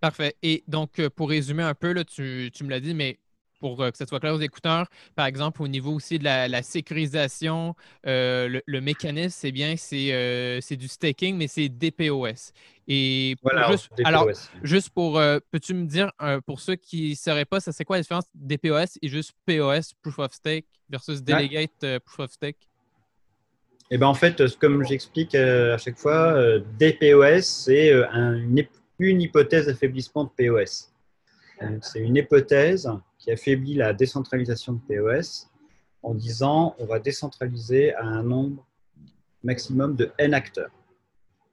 Parfait. 0.00 0.36
Et 0.42 0.62
donc, 0.68 0.98
euh, 0.98 1.08
pour 1.08 1.30
résumer 1.30 1.62
un 1.62 1.74
peu, 1.74 1.92
là, 1.92 2.04
tu, 2.04 2.50
tu 2.52 2.64
me 2.64 2.70
l'as 2.70 2.80
dit, 2.80 2.92
mais 2.92 3.18
pour 3.60 3.80
euh, 3.80 3.90
que 3.90 3.96
ce 3.96 4.04
soit 4.04 4.20
clair 4.20 4.34
aux 4.34 4.40
écouteurs, 4.40 4.88
par 5.14 5.24
exemple, 5.24 5.62
au 5.62 5.68
niveau 5.68 5.92
aussi 5.92 6.18
de 6.18 6.24
la, 6.24 6.48
la 6.48 6.62
sécurisation, 6.62 7.74
euh, 8.06 8.46
le, 8.46 8.62
le 8.66 8.80
mécanisme, 8.82 9.30
c'est 9.30 9.52
bien, 9.52 9.76
c'est 9.78 10.12
euh, 10.12 10.60
c'est 10.60 10.76
du 10.76 10.86
staking, 10.86 11.36
mais 11.36 11.46
c'est 11.46 11.70
DPoS. 11.70 12.52
Et 12.88 13.36
Voilà, 13.42 13.70
juste, 13.70 13.88
DPoS. 13.96 14.06
alors, 14.06 14.28
juste 14.62 14.90
pour, 14.90 15.18
euh, 15.18 15.38
peux-tu 15.50 15.72
me 15.72 15.86
dire, 15.86 16.12
euh, 16.20 16.42
pour 16.42 16.60
ceux 16.60 16.74
qui 16.76 17.10
ne 17.10 17.14
sauraient 17.14 17.46
pas, 17.46 17.60
ça 17.60 17.72
c'est 17.72 17.84
quoi 17.86 17.96
la 17.96 18.02
différence 18.02 18.26
DPoS 18.34 18.98
et 19.00 19.08
juste 19.08 19.32
POS, 19.46 19.94
Proof 20.02 20.18
of 20.18 20.32
Stake, 20.34 20.66
versus 20.90 21.22
Delegate 21.22 21.84
euh, 21.84 22.00
Proof 22.00 22.18
of 22.26 22.32
Stake? 22.32 22.68
Eh 23.94 23.98
ben, 23.98 24.06
en 24.06 24.14
fait, 24.14 24.40
euh, 24.40 24.48
comme 24.58 24.82
j'explique 24.86 25.34
euh, 25.34 25.74
à 25.74 25.76
chaque 25.76 25.98
fois, 25.98 26.32
euh, 26.32 26.60
DPoS, 26.78 27.42
c'est 27.42 27.92
un- 27.92 28.32
une, 28.98 29.20
hypothèse 29.20 29.66
d'affaiblissement 29.66 30.24
de 30.24 30.30
POS. 30.30 30.88
C'est 31.82 32.00
une 32.00 32.16
hypothèse 32.16 32.88
qui 33.18 33.30
affaiblit 33.30 33.74
la 33.74 33.92
décentralisation 33.92 34.72
de 34.72 34.80
POS 34.88 35.46
en 36.02 36.14
disant 36.14 36.74
on 36.78 36.86
va 36.86 36.98
décentraliser 37.00 37.92
à 37.94 38.04
un 38.04 38.22
nombre 38.22 38.66
maximum 39.44 39.94
de 39.94 40.10
N 40.16 40.32
acteurs. 40.32 40.70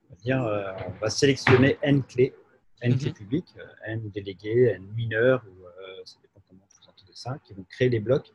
C'est-à-dire, 0.08 0.40
on 0.88 0.92
va 1.02 1.10
sélectionner 1.10 1.78
N 1.82 2.02
clés, 2.04 2.34
N 2.82 2.98
clés 2.98 3.10
Mhm. 3.10 3.14
publiques, 3.16 3.54
N 3.86 4.10
délégués, 4.12 4.72
N 4.78 4.84
mineurs, 4.96 5.44
ou, 5.46 5.66
ça 6.06 6.16
dépend 6.22 6.42
comment 6.48 6.66
vous 6.72 6.88
entendez 6.90 7.12
ça, 7.14 7.38
qui 7.44 7.54
vont 7.54 7.66
créer 7.70 7.90
des 7.90 8.00
blocs. 8.00 8.32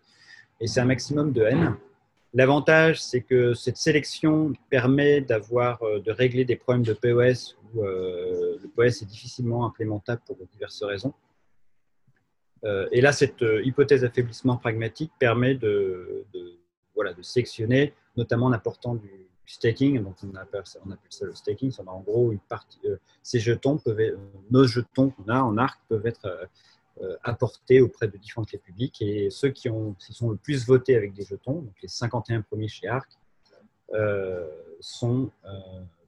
Et 0.60 0.66
c'est 0.66 0.80
un 0.80 0.84
maximum 0.84 1.32
de 1.32 1.42
N. 1.44 1.74
L'avantage, 2.36 3.00
c'est 3.00 3.20
que 3.20 3.54
cette 3.54 3.76
sélection 3.76 4.52
permet 4.68 5.20
d'avoir, 5.20 5.80
euh, 5.84 6.00
de 6.00 6.10
régler 6.10 6.44
des 6.44 6.56
problèmes 6.56 6.82
de 6.84 6.92
POS 6.92 7.56
où 7.72 7.84
euh, 7.84 8.58
le 8.60 8.68
POS 8.70 9.02
est 9.02 9.06
difficilement 9.06 9.64
implémentable 9.64 10.20
pour 10.26 10.36
diverses 10.52 10.82
raisons. 10.82 11.14
Euh, 12.64 12.88
et 12.90 13.00
là, 13.00 13.12
cette 13.12 13.44
hypothèse 13.62 14.00
d'affaiblissement 14.00 14.56
pragmatique 14.56 15.12
permet 15.20 15.54
de, 15.54 16.24
voilà, 16.96 17.12
de 17.12 17.22
sélectionner, 17.22 17.94
notamment 18.16 18.46
en 18.46 18.52
apportant 18.52 18.96
du 18.96 19.28
staking. 19.46 20.02
Donc, 20.02 20.16
on 20.24 20.34
appelle 20.34 20.62
ça, 20.64 20.80
ça 21.10 21.26
le 21.26 21.34
staking. 21.34 21.70
C'est 21.70 21.86
en 21.86 22.00
gros 22.00 22.34
ces 23.22 23.38
jetons 23.38 23.78
peuvent, 23.78 24.18
nos 24.50 24.64
jetons 24.64 25.10
qu'on 25.10 25.28
a 25.28 25.40
en 25.40 25.56
arc 25.56 25.80
peuvent 25.88 26.06
être 26.06 26.48
apportés 27.22 27.80
auprès 27.80 28.08
de 28.08 28.16
différentes 28.16 28.48
clés 28.48 28.58
publiques. 28.58 29.02
Et 29.02 29.28
ceux 29.30 29.50
qui, 29.50 29.68
ont, 29.68 29.94
qui 29.94 30.12
sont 30.12 30.30
le 30.30 30.36
plus 30.36 30.66
votés 30.66 30.96
avec 30.96 31.12
des 31.12 31.24
jetons, 31.24 31.62
donc 31.62 31.74
les 31.82 31.88
51 31.88 32.42
premiers 32.42 32.68
chez 32.68 32.88
Arc, 32.88 33.10
euh, 33.92 34.46
sont, 34.80 35.30
euh, 35.44 35.48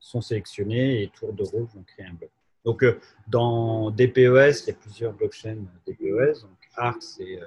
sont 0.00 0.20
sélectionnés 0.20 1.02
et 1.02 1.08
tour 1.08 1.32
de 1.32 1.42
rôle 1.44 1.66
vont 1.74 1.82
créer 1.82 2.06
un 2.06 2.14
bloc. 2.14 2.30
Donc, 2.64 2.82
euh, 2.82 2.98
dans 3.28 3.90
DPoS, 3.90 4.62
il 4.62 4.68
y 4.68 4.70
a 4.70 4.74
plusieurs 4.74 5.12
blockchains 5.12 5.58
DPoS. 5.86 6.42
Donc, 6.42 6.58
Arc, 6.76 7.02
c'est 7.02 7.40
euh, 7.40 7.46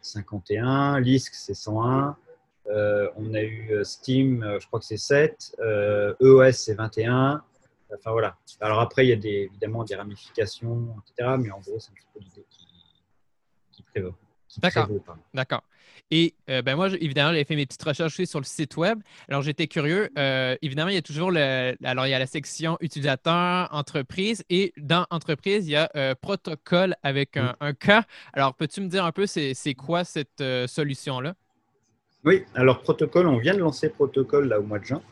51, 0.00 1.00
Lisk, 1.00 1.34
c'est 1.34 1.54
101. 1.54 2.16
Euh, 2.68 3.08
on 3.16 3.34
a 3.34 3.42
eu 3.42 3.72
euh, 3.72 3.84
Steam, 3.84 4.42
euh, 4.44 4.60
je 4.60 4.66
crois 4.68 4.78
que 4.78 4.86
c'est 4.86 4.96
7. 4.96 5.56
Euh, 5.58 6.14
EOS, 6.20 6.52
c'est 6.52 6.74
21. 6.74 7.42
Enfin, 7.92 8.12
voilà. 8.12 8.36
Alors, 8.60 8.80
après, 8.80 9.04
il 9.04 9.08
y 9.08 9.12
a 9.12 9.42
évidemment 9.42 9.84
des 9.84 9.96
ramifications, 9.96 10.94
etc. 11.02 11.36
Mais 11.38 11.50
en 11.50 11.60
gros, 11.60 11.78
c'est 11.78 11.90
un 11.90 11.94
petit 11.94 12.06
peu 12.14 12.20
l'idée 12.20 12.46
qui, 12.48 12.66
D'accord. 14.58 14.88
D'accord. 15.32 15.62
Et 16.10 16.34
euh, 16.50 16.60
ben 16.60 16.76
moi, 16.76 16.88
évidemment, 16.88 17.32
j'ai 17.32 17.44
fait 17.44 17.56
mes 17.56 17.64
petites 17.64 17.82
recherches 17.82 18.12
aussi 18.12 18.26
sur 18.26 18.38
le 18.38 18.44
site 18.44 18.76
web. 18.76 19.00
Alors, 19.28 19.40
j'étais 19.40 19.66
curieux. 19.66 20.10
euh, 20.18 20.56
évidemment, 20.60 20.90
il 20.90 20.94
y 20.94 20.98
a 20.98 21.02
toujours 21.02 21.30
le, 21.30 21.74
alors, 21.84 22.06
il 22.06 22.10
y 22.10 22.14
a 22.14 22.18
la 22.18 22.26
section 22.26 22.76
utilisateur, 22.80 23.68
entreprise, 23.72 24.44
et 24.50 24.74
dans 24.76 25.06
entreprise, 25.10 25.66
il 25.66 25.70
y 25.70 25.76
a 25.76 25.90
euh, 25.96 26.14
protocole 26.14 26.96
avec 27.02 27.38
un, 27.38 27.56
un 27.60 27.72
K. 27.72 28.04
Alors, 28.34 28.54
peux-tu 28.54 28.82
me 28.82 28.88
dire 28.88 29.06
un 29.06 29.12
peu 29.12 29.26
c'est 29.26 29.74
quoi 29.74 30.04
cette 30.04 30.42
solution-là? 30.66 31.34
Oui, 32.24 32.44
alors 32.54 32.82
protocole, 32.82 33.26
on 33.26 33.38
vient 33.38 33.54
de 33.54 33.60
lancer 33.60 33.88
protocole 33.88 34.48
là 34.48 34.60
au 34.60 34.64
mois 34.64 34.80
de 34.80 34.84
juin. 34.84 35.02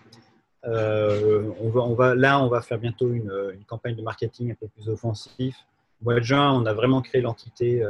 On 0.64 1.70
va, 1.70 1.80
on 1.80 1.94
va, 1.94 2.14
là, 2.14 2.42
on 2.42 2.48
va 2.48 2.60
faire 2.60 2.78
bientôt 2.78 3.10
une, 3.10 3.32
une 3.54 3.64
campagne 3.64 3.96
de 3.96 4.02
marketing 4.02 4.52
un 4.52 4.54
peu 4.54 4.68
plus 4.68 4.88
offensive. 4.90 5.56
Au 6.02 6.04
mois 6.04 6.14
de 6.14 6.24
juin, 6.24 6.52
on 6.52 6.66
a 6.66 6.74
vraiment 6.74 7.00
créé 7.00 7.22
l'entité 7.22 7.82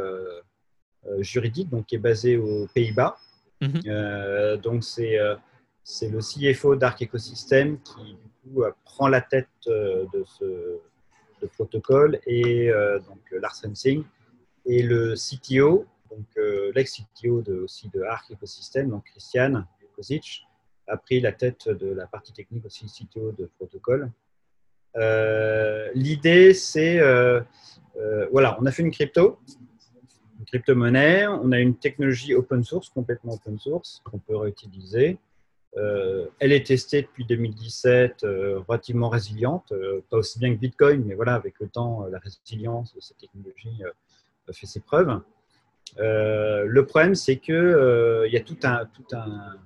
juridique, 1.21 1.69
donc 1.69 1.87
qui 1.87 1.95
est 1.97 1.99
basée 1.99 2.37
aux 2.37 2.67
Pays-Bas. 2.75 3.17
Mhm. 3.61 3.81
Euh, 3.87 4.57
donc 4.57 4.85
c'est 4.85 5.19
euh, 5.19 5.37
c'est 5.85 6.09
le 6.09 6.21
CFO 6.21 6.77
d'Arc 6.77 7.03
Ecosystem 7.03 7.79
qui 7.81 8.15
du 8.15 8.53
coup 8.55 8.63
euh, 8.63 8.71
prend 8.85 9.09
la 9.09 9.21
tête 9.21 9.49
euh, 9.67 10.07
de 10.15 10.25
ce 10.25 10.79
de 11.43 11.47
protocole 11.47 12.21
et 12.27 12.71
euh, 12.71 12.99
donc 13.01 13.19
Lars 13.33 13.57
Hensing 13.67 14.05
et 14.67 14.83
le 14.83 15.15
CTO, 15.15 15.87
donc 16.11 16.27
euh, 16.37 16.71
l'ex-CTO 16.75 17.43
de, 17.43 17.55
aussi 17.61 17.89
de 17.89 18.03
Arc 18.03 18.31
Ecosystem, 18.31 18.91
donc 18.91 19.05
Christian 19.05 19.65
Kozic, 19.97 20.47
a 20.87 20.97
pris 20.97 21.21
la 21.21 21.33
tête 21.33 21.69
de 21.69 21.93
la 21.93 22.07
partie 22.07 22.33
technique 22.33 22.67
aussi 22.67 22.87
CTO 22.87 23.33
de 23.33 23.51
protocole. 23.59 24.11
Euh, 24.97 25.89
L'idée, 25.95 26.53
c'est, 26.53 26.99
euh, 26.99 27.41
euh, 27.97 28.27
voilà, 28.33 28.59
on 28.61 28.67
a 28.67 28.73
fait 28.73 28.83
une 28.83 28.91
crypto, 28.91 29.39
crypto-monnaie, 30.51 31.27
on 31.27 31.53
a 31.53 31.59
une 31.59 31.77
technologie 31.77 32.35
open 32.35 32.65
source, 32.65 32.89
complètement 32.91 33.35
open 33.35 33.59
source, 33.59 34.03
qu'on 34.05 34.19
peut 34.19 34.37
réutiliser. 34.37 35.19
elle 35.77 36.53
est 36.53 36.67
testée 36.67 37.03
depuis 37.03 37.25
2017, 37.25 38.27
relativement 38.67 39.09
résiliente, 39.09 39.73
pas 40.11 40.17
aussi 40.17 40.39
bien 40.39 40.53
que 40.55 40.59
Bitcoin, 40.59 41.05
mais 41.07 41.15
voilà, 41.15 41.35
avec 41.35 41.55
le 41.61 41.69
temps, 41.69 42.07
la 42.11 42.19
résilience 42.19 42.95
de 42.95 43.01
cette 43.01 43.19
technologie 43.19 43.83
fait 44.53 44.67
ses 44.67 44.81
preuves. 44.81 45.21
le 45.97 46.81
problème, 46.83 47.15
c'est 47.15 47.37
qu'il 47.37 47.55
il 48.27 48.33
y 48.33 48.37
a 48.37 48.41
tout 48.41 48.59
un, 48.65 48.87
tout 48.87 49.07
un 49.13 49.57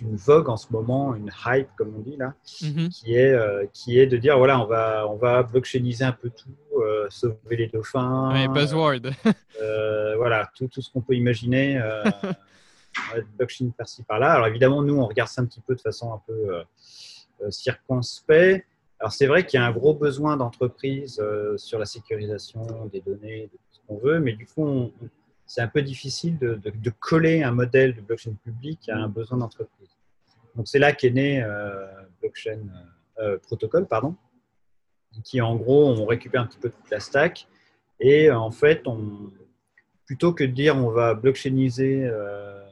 une 0.00 0.16
vogue 0.16 0.48
en 0.48 0.56
ce 0.56 0.72
moment, 0.72 1.14
une 1.14 1.30
hype 1.46 1.68
comme 1.76 1.94
on 1.96 2.00
dit 2.00 2.16
là, 2.16 2.34
mhm. 2.62 2.88
qui, 2.88 3.14
est, 3.14 3.32
euh, 3.32 3.66
qui 3.72 3.98
est 3.98 4.06
de 4.06 4.16
dire 4.16 4.38
voilà, 4.38 4.60
on 4.60 4.66
va, 4.66 5.06
on 5.08 5.16
va 5.16 5.42
blockchainiser 5.42 6.04
un 6.04 6.12
peu 6.12 6.30
tout, 6.30 6.50
euh, 6.80 7.06
sauver 7.10 7.56
les 7.56 7.66
dauphins. 7.68 8.48
Buzzword. 8.48 9.10
Euh, 9.60 10.16
voilà, 10.16 10.50
tout, 10.54 10.68
tout 10.68 10.82
ce 10.82 10.90
qu'on 10.90 11.00
peut 11.00 11.14
imaginer. 11.14 11.80
blockchain 13.38 13.70
par-ci 13.76 14.02
par-là. 14.04 14.32
Alors 14.32 14.46
évidemment, 14.46 14.82
nous, 14.82 14.96
on 14.98 15.06
regarde 15.06 15.28
ça 15.28 15.42
un 15.42 15.46
petit 15.46 15.60
peu 15.60 15.74
de 15.74 15.80
façon 15.80 16.12
un 16.12 16.22
peu 16.26 16.62
circonspect. 17.50 18.66
Alors 18.98 19.12
c'est 19.12 19.26
vrai 19.26 19.44
qu'il 19.44 19.60
y 19.60 19.62
a 19.62 19.66
un 19.66 19.72
gros 19.72 19.92
besoin 19.92 20.36
d'entreprise 20.36 21.22
sur 21.56 21.78
la 21.78 21.84
sécurisation 21.84 22.86
des 22.92 23.00
données, 23.00 23.50
de 23.52 23.56
tout 23.56 23.72
ce 23.72 23.80
qu'on 23.86 23.98
veut, 23.98 24.20
mais 24.20 24.32
du 24.32 24.46
coup, 24.46 24.66
on 24.66 24.92
c'est 25.46 25.60
un 25.60 25.68
peu 25.68 25.82
difficile 25.82 26.38
de, 26.38 26.90
coller 26.98 27.42
un 27.42 27.52
modèle 27.52 27.94
de 27.94 28.00
blockchain 28.00 28.34
public 28.44 28.88
à 28.88 28.96
un 28.96 29.08
besoin 29.08 29.38
d'entreprise. 29.38 29.96
Donc 30.56 30.66
c'est 30.68 30.78
là 30.78 30.92
qu'est 30.92 31.10
né 31.10 31.42
euh, 31.42 31.86
blockchain 32.20 32.58
euh, 32.58 33.22
euh, 33.22 33.38
protocole, 33.38 33.86
pardon, 33.86 34.16
qui 35.22 35.40
en 35.40 35.56
gros 35.56 35.86
on 35.86 36.06
récupère 36.06 36.42
un 36.42 36.46
petit 36.46 36.58
peu 36.58 36.70
toute 36.70 36.90
la 36.90 37.00
stack 37.00 37.46
et 38.00 38.30
en 38.30 38.50
fait 38.50 38.86
on, 38.86 39.30
plutôt 40.04 40.32
que 40.32 40.44
de 40.44 40.52
dire 40.52 40.76
on 40.76 40.90
va 40.90 41.14
blockchainiser 41.14 42.06
un 42.06 42.62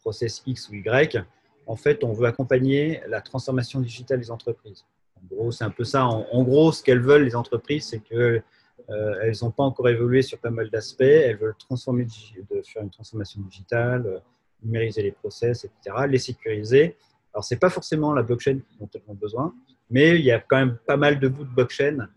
process 0.00 0.42
X 0.46 0.68
ou 0.68 0.74
Y, 0.74 1.24
en 1.66 1.76
fait 1.76 2.04
on 2.04 2.12
veut 2.12 2.26
accompagner 2.26 3.00
la 3.08 3.20
transformation 3.20 3.80
digitale 3.80 4.20
des 4.20 4.30
entreprises. 4.30 4.84
En 5.16 5.34
gros 5.34 5.52
c'est 5.52 5.64
un 5.64 5.70
peu 5.70 5.84
ça. 5.84 6.04
en 6.04 6.42
gros 6.42 6.72
ce 6.72 6.82
qu'elles 6.82 7.00
veulent 7.00 7.24
les 7.24 7.36
entreprises 7.36 7.86
c'est 7.86 8.00
que 8.00 8.42
euh, 8.90 9.32
n'ont 9.42 9.50
pas 9.50 9.62
encore 9.62 9.88
évolué 9.88 10.22
sur 10.22 10.38
pas 10.38 10.50
mal 10.50 10.70
d'aspects. 10.70 11.02
Elles 11.02 11.36
veulent 11.36 11.54
transformer, 11.58 12.04
de 12.04 12.62
faire 12.62 12.82
une 12.82 12.90
transformation 12.90 13.40
digitale, 13.42 14.06
euh, 14.06 14.18
numériser 14.62 15.02
les 15.02 15.12
process, 15.12 15.64
etc., 15.64 16.06
les 16.08 16.18
sécuriser. 16.18 16.96
Alors, 17.32 17.44
ce 17.44 17.54
n'est 17.54 17.58
pas 17.58 17.70
forcément 17.70 18.12
la 18.12 18.22
blockchain 18.22 18.58
dont 18.80 18.88
elles 18.94 19.02
ont 19.06 19.14
besoin, 19.14 19.54
mais 19.90 20.18
il 20.18 20.24
y 20.24 20.30
a 20.30 20.40
quand 20.40 20.56
même 20.56 20.78
pas 20.86 20.96
mal 20.96 21.18
de 21.18 21.28
bouts 21.28 21.44
de 21.44 21.50
blockchain 21.50 22.08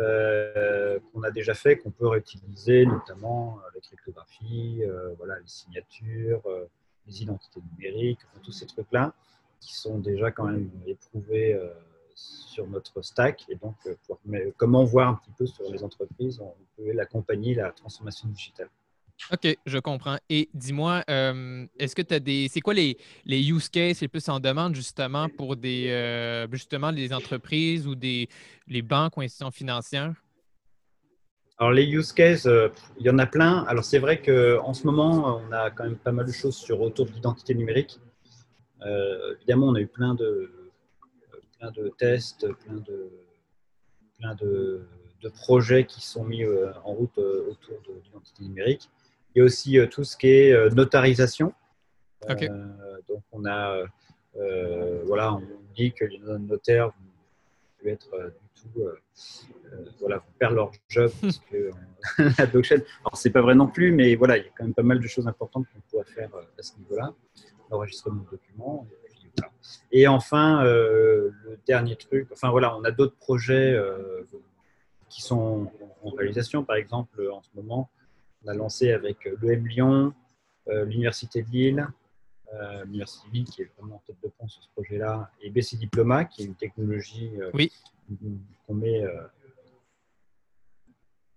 euh, 0.00 0.98
qu'on 1.12 1.22
a 1.22 1.30
déjà 1.30 1.54
fait, 1.54 1.76
qu'on 1.76 1.90
peut 1.90 2.06
réutiliser, 2.06 2.86
notamment 2.86 3.60
la 3.74 3.80
cryptographie, 3.80 4.82
voilà, 5.18 5.38
les 5.38 5.46
signatures, 5.46 6.42
les 7.06 7.22
identités 7.22 7.60
numériques, 7.72 8.20
tous 8.42 8.52
ces 8.52 8.66
trucs-là 8.66 9.14
qui 9.60 9.74
sont 9.74 9.98
déjà 9.98 10.30
quand 10.30 10.46
même 10.46 10.70
éprouvés 10.86 11.58
sur 12.14 12.66
notre 12.66 13.02
stack. 13.02 13.44
Et 13.48 13.56
donc, 13.56 13.76
euh, 13.86 14.50
comment 14.56 14.84
voir 14.84 15.08
un 15.08 15.14
petit 15.14 15.32
peu 15.36 15.46
sur 15.46 15.70
les 15.70 15.82
entreprises, 15.82 16.40
on 16.40 16.54
peut 16.76 16.92
l'accompagner, 16.92 17.54
la 17.54 17.70
transformation 17.72 18.28
digitale. 18.28 18.68
OK, 19.32 19.56
je 19.66 19.78
comprends. 19.78 20.18
Et 20.28 20.48
dis-moi, 20.54 21.02
euh, 21.10 21.66
est-ce 21.78 21.94
que 21.94 22.02
tu 22.02 22.14
as 22.14 22.20
des. 22.20 22.48
C'est 22.48 22.60
quoi 22.60 22.74
les, 22.74 22.96
les 23.24 23.50
use 23.50 23.68
cases 23.68 24.00
les 24.00 24.08
plus 24.08 24.28
en 24.28 24.40
demande 24.40 24.74
justement 24.74 25.28
pour 25.28 25.56
des 25.56 25.88
euh, 25.88 26.46
justement 26.50 26.92
des 26.92 27.12
entreprises 27.12 27.86
ou 27.86 27.94
des 27.94 28.28
les 28.66 28.82
banques 28.82 29.16
ou 29.16 29.20
institutions 29.20 29.50
financières? 29.50 30.14
Alors 31.58 31.72
les 31.72 31.84
use 31.84 32.12
cases, 32.12 32.48
il 32.98 33.06
y 33.06 33.10
en 33.10 33.18
a 33.18 33.26
plein. 33.26 33.64
Alors 33.64 33.84
c'est 33.84 33.98
vrai 33.98 34.22
qu'en 34.22 34.72
ce 34.72 34.86
moment, 34.86 35.42
on 35.46 35.52
a 35.52 35.70
quand 35.70 35.84
même 35.84 35.98
pas 35.98 36.12
mal 36.12 36.26
de 36.26 36.32
choses 36.32 36.56
sur 36.56 36.80
autour 36.80 37.06
de 37.06 37.12
l'identité 37.12 37.54
numérique. 37.54 38.00
évidemment, 39.36 39.68
on 39.68 39.74
a 39.74 39.80
eu 39.80 39.86
plein 39.86 40.14
de, 40.14 40.50
plein 41.60 41.70
de 41.72 41.92
tests, 41.98 42.46
plein 42.64 42.76
de, 42.76 43.10
plein 44.18 44.34
de, 44.34 44.86
projets 45.34 45.84
qui 45.84 46.00
sont 46.00 46.24
mis 46.24 46.42
euh, 46.42 46.72
en 46.84 46.94
route 46.94 47.18
euh, 47.18 47.50
autour 47.50 47.80
de 47.86 48.00
l'identité 48.02 48.42
numérique. 48.42 48.90
Il 49.34 49.38
y 49.38 49.42
a 49.42 49.44
aussi 49.44 49.78
euh, 49.78 49.86
tout 49.86 50.04
ce 50.04 50.16
qui 50.16 50.28
est 50.28 50.74
notarisation. 50.74 51.52
donc, 52.28 53.22
on 53.32 53.46
a, 53.46 53.84
voilà, 55.04 55.34
on 55.34 55.42
dit 55.74 55.92
que 55.92 56.04
les 56.04 56.18
notaires 56.18 56.88
vont 56.88 57.90
être 57.90 58.10
du 58.54 58.62
tout, 58.62 58.88
voilà, 60.00 60.18
vont 60.18 60.32
perdre 60.38 60.56
leur 60.56 60.72
job 60.88 61.10
parce 61.20 61.38
que 61.50 61.70
la 62.38 62.46
blockchain. 62.46 62.80
Alors, 63.00 63.16
c'est 63.16 63.30
pas 63.30 63.42
vrai 63.42 63.54
non 63.54 63.66
plus, 63.66 63.92
mais 63.92 64.14
voilà, 64.14 64.36
il 64.38 64.44
y 64.44 64.46
a 64.46 64.50
quand 64.56 64.64
même 64.64 64.74
pas 64.74 64.82
mal 64.82 65.00
de 65.00 65.06
choses 65.06 65.26
importantes 65.26 65.66
qu'on 65.72 65.80
pourrait 65.90 66.12
faire 66.12 66.30
à 66.58 66.62
ce 66.62 66.76
niveau-là. 66.78 67.14
L'enregistrement 67.70 68.22
de 68.22 68.30
documents, 68.30 68.86
et 69.92 70.06
enfin, 70.06 70.64
euh, 70.64 71.30
le 71.44 71.58
dernier 71.66 71.96
truc, 71.96 72.28
enfin 72.32 72.50
voilà, 72.50 72.76
on 72.76 72.84
a 72.84 72.90
d'autres 72.90 73.16
projets 73.16 73.72
euh, 73.72 74.22
qui 75.08 75.22
sont 75.22 75.70
en 76.02 76.10
réalisation. 76.10 76.64
Par 76.64 76.76
exemple, 76.76 77.28
en 77.32 77.42
ce 77.42 77.48
moment, 77.54 77.90
on 78.44 78.48
a 78.48 78.54
lancé 78.54 78.92
avec 78.92 79.24
l'EM 79.40 79.66
Lyon, 79.66 80.14
euh, 80.68 80.84
l'Université 80.84 81.42
de 81.42 81.50
Lille, 81.50 81.86
l'Université 82.84 83.28
de 83.28 83.34
Lille 83.34 83.44
qui 83.44 83.62
est 83.62 83.70
vraiment 83.78 83.96
en 83.96 84.02
tête 84.06 84.16
de 84.24 84.28
pont 84.28 84.48
sur 84.48 84.62
ce 84.62 84.68
projet-là, 84.70 85.30
et 85.40 85.50
BC 85.50 85.76
Diploma, 85.76 86.24
qui 86.24 86.42
est 86.42 86.46
une 86.46 86.56
technologie 86.56 87.30
oui. 87.54 87.70
qu'on 88.66 88.74
met 88.74 89.04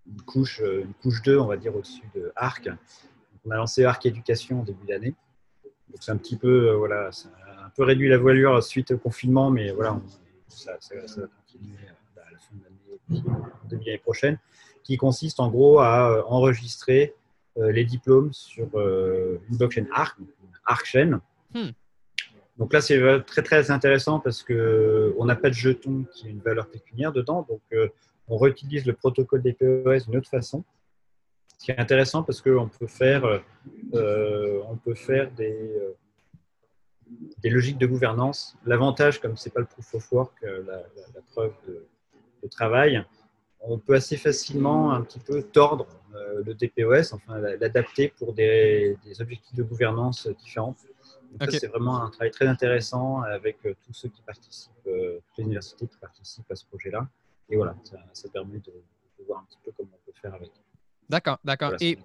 une 0.06 0.22
couche, 0.22 0.60
une 0.60 0.92
couche 0.94 1.22
2, 1.22 1.38
on 1.38 1.46
va 1.46 1.56
dire, 1.56 1.74
au-dessus 1.76 2.02
de 2.16 2.32
ARC. 2.34 2.68
on 3.44 3.50
a 3.52 3.56
lancé 3.56 3.84
ARC 3.84 4.04
Éducation 4.06 4.62
au 4.62 4.64
début 4.64 4.86
d'année. 4.86 5.14
Donc 5.88 6.02
c'est 6.02 6.10
un 6.10 6.16
petit 6.16 6.36
peu, 6.36 6.72
voilà, 6.72 7.10
un 7.64 7.70
peu 7.70 7.84
réduit 7.84 8.08
la 8.08 8.18
voilure 8.18 8.60
suite 8.62 8.90
au 8.90 8.98
confinement, 8.98 9.50
mais 9.50 9.70
voilà, 9.70 10.00
ça, 10.48 10.72
va 10.72 11.26
continuer 11.46 11.76
euh, 11.84 12.20
à 12.20 12.30
la 12.30 12.38
fin 12.38 12.54
de 12.56 13.76
l'année, 13.76 13.98
prochaine, 13.98 14.38
qui 14.84 14.96
consiste 14.96 15.40
en 15.40 15.50
gros 15.50 15.80
à 15.80 16.10
euh, 16.10 16.22
enregistrer 16.26 17.14
euh, 17.58 17.72
les 17.72 17.84
diplômes 17.84 18.32
sur 18.32 18.68
une 18.78 19.56
blockchain 19.56 19.86
ARC, 19.92 20.16
ARC 20.66 20.96
hmm. 21.54 21.70
Donc 22.58 22.72
là, 22.72 22.80
c'est 22.80 23.00
très 23.26 23.42
très 23.42 23.72
intéressant 23.72 24.20
parce 24.20 24.44
qu'on 24.44 25.24
n'a 25.24 25.34
pas 25.34 25.48
de 25.48 25.54
jeton 25.54 26.04
qui 26.12 26.28
a 26.28 26.30
une 26.30 26.38
valeur 26.38 26.68
pécuniaire 26.68 27.10
dedans, 27.10 27.44
donc 27.48 27.60
on 28.28 28.36
réutilise 28.36 28.86
le 28.86 28.92
protocole 28.92 29.42
des 29.42 29.54
POS 29.54 30.06
d'une 30.06 30.18
autre 30.18 30.30
façon. 30.30 30.62
Ce 31.58 31.64
qui 31.64 31.72
est 31.72 31.78
intéressant 31.80 32.22
parce 32.22 32.40
qu'on 32.40 32.68
peut 32.68 32.86
faire, 32.86 33.42
on 33.92 34.76
peut 34.76 34.94
faire 34.94 35.32
des, 35.32 35.58
des 37.42 37.50
logiques 37.50 37.78
de 37.78 37.86
gouvernance. 37.86 38.56
L'avantage, 38.64 39.20
comme 39.20 39.36
ce 39.36 39.48
n'est 39.48 39.52
pas 39.52 39.60
le 39.60 39.66
proof 39.66 39.94
of 39.94 40.12
work, 40.12 40.32
euh, 40.44 40.62
la, 40.66 41.20
preuve 41.32 41.52
de, 41.66 41.86
travail, 42.50 43.02
on 43.66 43.78
peut 43.78 43.94
assez 43.94 44.16
facilement 44.16 44.92
un 44.92 45.02
petit 45.02 45.18
peu 45.18 45.42
tordre 45.42 45.86
euh, 46.14 46.42
le 46.44 46.54
DPoS, 46.54 47.12
enfin 47.12 47.38
l'adapter 47.38 48.08
pour 48.08 48.32
des, 48.32 48.96
objectifs 49.20 49.56
de 49.56 49.62
gouvernance 49.62 50.28
différents. 50.28 50.76
c'est 51.48 51.66
vraiment 51.66 52.02
un 52.02 52.10
travail 52.10 52.30
très 52.30 52.46
intéressant 52.46 53.22
avec 53.22 53.58
euh, 53.64 53.74
tous 53.84 53.92
ceux 53.92 54.08
qui 54.08 54.22
participent, 54.22 54.72
toutes 54.84 55.38
les 55.38 55.44
universités 55.44 55.86
qui 55.86 55.96
participent 55.98 56.50
à 56.50 56.56
ce 56.56 56.66
projet-là. 56.66 57.08
Et 57.50 57.56
voilà, 57.56 57.76
ça, 58.12 58.28
permet 58.32 58.58
de, 58.58 58.72
voir 59.26 59.40
un 59.40 59.44
petit 59.44 59.58
peu 59.64 59.72
comment 59.76 59.90
on 59.92 60.10
peut 60.10 60.16
faire 60.20 60.34
avec. 60.34 60.50
D'accord, 61.08 61.38
d'accord. 61.44 61.74
Et 61.80 61.98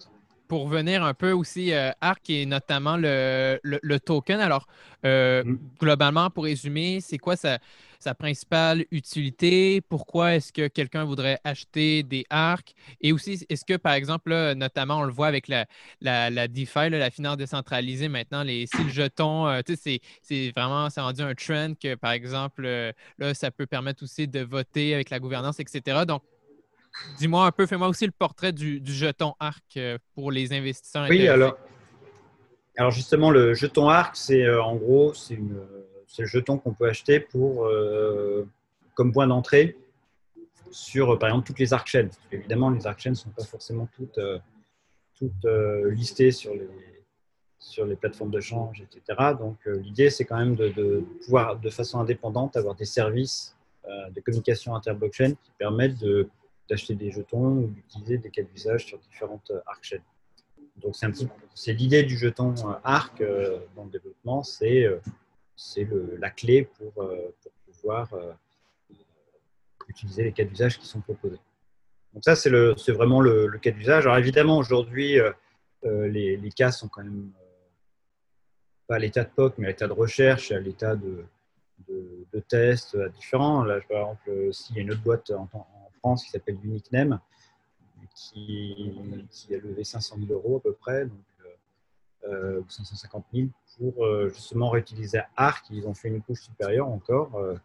pour 0.49 0.67
venir 0.67 1.03
un 1.03 1.13
peu 1.13 1.31
aussi, 1.31 1.71
euh, 1.71 1.91
ARC 2.01 2.29
et 2.31 2.45
notamment 2.45 2.97
le, 2.97 3.97
token. 3.99 4.41
Alors, 4.41 4.67
euh, 5.05 5.43
mm. 5.45 5.59
globalement, 5.79 6.29
pour 6.29 6.43
résumer, 6.45 6.99
c'est 7.01 7.19
quoi 7.19 7.35
sa, 7.99 8.15
principale 8.15 8.85
utilité? 8.91 9.81
Pourquoi 9.81 10.35
est-ce 10.35 10.51
que 10.51 10.67
quelqu'un 10.67 11.03
voudrait 11.03 11.39
acheter 11.43 12.03
des 12.03 12.25
ARC? 12.29 12.73
Et 13.01 13.11
aussi, 13.11 13.45
est-ce 13.49 13.65
que, 13.65 13.77
par 13.77 13.93
exemple, 13.93 14.31
notamment, 14.55 14.99
on 14.99 15.03
le 15.03 15.11
voit 15.11 15.27
avec 15.27 15.47
la, 15.47 15.65
la, 16.01 16.47
DeFi, 16.47 16.89
la 16.89 17.11
finance 17.11 17.37
décentralisée 17.37 18.09
maintenant, 18.09 18.43
les, 18.43 18.67
si 18.67 18.83
le 18.83 18.89
jeton, 18.89 19.47
euh, 19.47 19.61
c'est 20.21 20.51
vraiment, 20.55 20.89
ça 20.89 21.03
rendu 21.03 21.21
un 21.21 21.35
trend 21.35 21.73
que, 21.81 21.95
par 21.95 22.11
exemple, 22.11 22.63
là, 23.17 23.33
ça 23.33 23.51
peut 23.51 23.65
permettre 23.65 24.03
aussi 24.03 24.27
de 24.27 24.41
voter 24.41 24.93
avec 24.93 25.09
la 25.09 25.19
gouvernance, 25.19 25.59
etc. 25.59 26.05
Donc, 26.07 26.23
Dis-moi 27.17 27.45
un 27.45 27.51
peu, 27.51 27.65
fais-moi 27.65 27.87
aussi 27.87 28.05
le 28.05 28.11
portrait 28.11 28.51
du, 28.51 28.81
jeton 28.85 29.33
ARC 29.39 29.63
euh, 29.77 29.97
pour 30.15 30.31
les 30.31 30.53
investisseurs. 30.53 31.07
Oui, 31.09 31.27
alors, 31.27 31.57
alors 32.77 32.91
justement, 32.91 33.31
le 33.31 33.53
jeton 33.53 33.89
ARC, 33.89 34.15
c'est 34.15 34.43
euh, 34.43 34.63
en 34.63 34.75
gros, 34.75 35.13
c'est 35.13 35.39
le 36.17 36.25
jeton 36.25 36.57
qu'on 36.57 36.73
peut 36.73 36.87
acheter 36.87 37.19
pour, 37.19 37.65
euh, 37.65 38.47
comme 38.95 39.11
point 39.11 39.27
d'entrée 39.27 39.77
sur, 40.71 41.17
par 41.17 41.29
exemple, 41.29 41.47
toutes 41.47 41.59
les 41.59 41.73
ARC 41.73 41.87
chaînes. 41.87 42.09
évidemment, 42.31 42.69
les 42.69 42.85
ARC 42.85 42.99
chaînes 42.99 43.13
ne 43.13 43.17
sont 43.17 43.29
pas 43.29 43.43
forcément 43.43 43.87
toutes, 43.95 44.19
toutes 45.15 45.45
listées 45.85 46.31
sur 46.31 46.53
les, 46.53 46.69
sur 47.57 47.85
les 47.85 47.95
plateformes 47.95 48.29
de 48.29 48.39
change, 48.39 48.81
etc. 48.81 49.33
Donc, 49.39 49.57
l'idée, 49.65 50.11
c'est 50.11 50.25
quand 50.25 50.37
même 50.37 50.55
de, 50.55 51.03
pouvoir, 51.23 51.59
de 51.59 51.69
façon 51.71 51.99
indépendante, 51.99 52.55
avoir 52.55 52.75
des 52.75 52.85
services 52.85 53.55
de 53.87 54.21
communication 54.21 54.75
inter-blockchain 54.75 55.31
qui 55.31 55.51
permettent 55.57 56.03
d'acheter 56.69 56.95
des 56.95 57.11
jetons 57.11 57.63
ou 57.63 57.67
d'utiliser 57.67 58.17
des 58.17 58.29
cas 58.29 58.43
d'usage 58.43 58.85
sur 58.85 58.99
différentes 58.99 59.51
euh, 59.51 59.59
arc 59.65 59.99
donc 60.77 60.95
c'est 60.95 61.07
c'est 61.55 61.73
l'idée 61.73 62.03
du 62.03 62.17
jeton 62.17 62.53
ARC 62.85 63.21
dans 63.75 63.83
le 63.83 63.89
développement, 63.89 64.43
c'est 64.43 64.87
c'est 65.59 65.87
la 66.17 66.29
clé 66.29 66.63
pour, 66.63 66.93
pour 66.93 67.51
pouvoir 67.71 68.09
utiliser 69.87 70.23
les 70.23 70.31
cas 70.31 70.45
d'usage 70.45 70.79
qui 70.79 70.85
sont 70.85 71.01
proposés. 71.01 71.39
Donc 72.13 72.23
ça, 72.23 72.35
c'est 72.35 72.49
vraiment 72.91 73.19
le, 73.21 73.51
cas 73.61 73.71
d'usage. 73.71 74.05
Alors 74.05 74.17
évidemment, 74.17 74.57
aujourd'hui, 74.57 75.17
les, 75.83 76.37
les, 76.37 76.51
cas 76.51 76.71
sont 76.71 76.87
quand 76.87 77.03
même 77.03 77.31
pas 78.87 78.95
à 78.95 78.99
l'état 78.99 79.23
de 79.23 79.29
POC, 79.29 79.57
mais 79.57 79.67
à 79.67 79.69
l'état 79.71 79.87
de 79.87 79.93
recherche, 79.93 80.51
à 80.51 80.59
l'état 80.59 80.95
de, 80.95 81.25
de, 81.87 82.39
tests 82.39 82.97
différents. 83.15 83.63
Là, 83.63 83.79
par 83.89 83.99
exemple, 83.99 84.53
s'il 84.53 84.75
y 84.75 84.79
a 84.79 84.81
une 84.81 84.91
autre 84.91 85.01
boîte 85.01 85.31
en, 85.31 85.47
France 85.99 86.23
qui 86.23 86.29
s'appelle 86.29 86.57
Uniquenem, 86.63 87.19
qui, 88.15 88.95
qui, 89.29 89.53
a 89.53 89.57
levé 89.57 89.83
500 89.83 90.15
000 90.27 90.31
euros 90.31 90.57
à 90.57 90.61
peu 90.61 90.71
près, 90.71 91.05
euh, 92.27 92.59
ou 92.59 92.69
550 92.69 93.25
000, 93.33 93.47
pour 93.77 94.05
euh, 94.05 94.29
justement 94.29 94.69
réutiliser 94.69 95.21
ARC. 95.37 95.65
Ils 95.71 95.87
ont 95.87 95.93
fait 95.93 96.09
une 96.09 96.21
couche 96.21 96.41
supérieure 96.41 96.89
encore, 96.89 97.35
euh, 97.37 97.55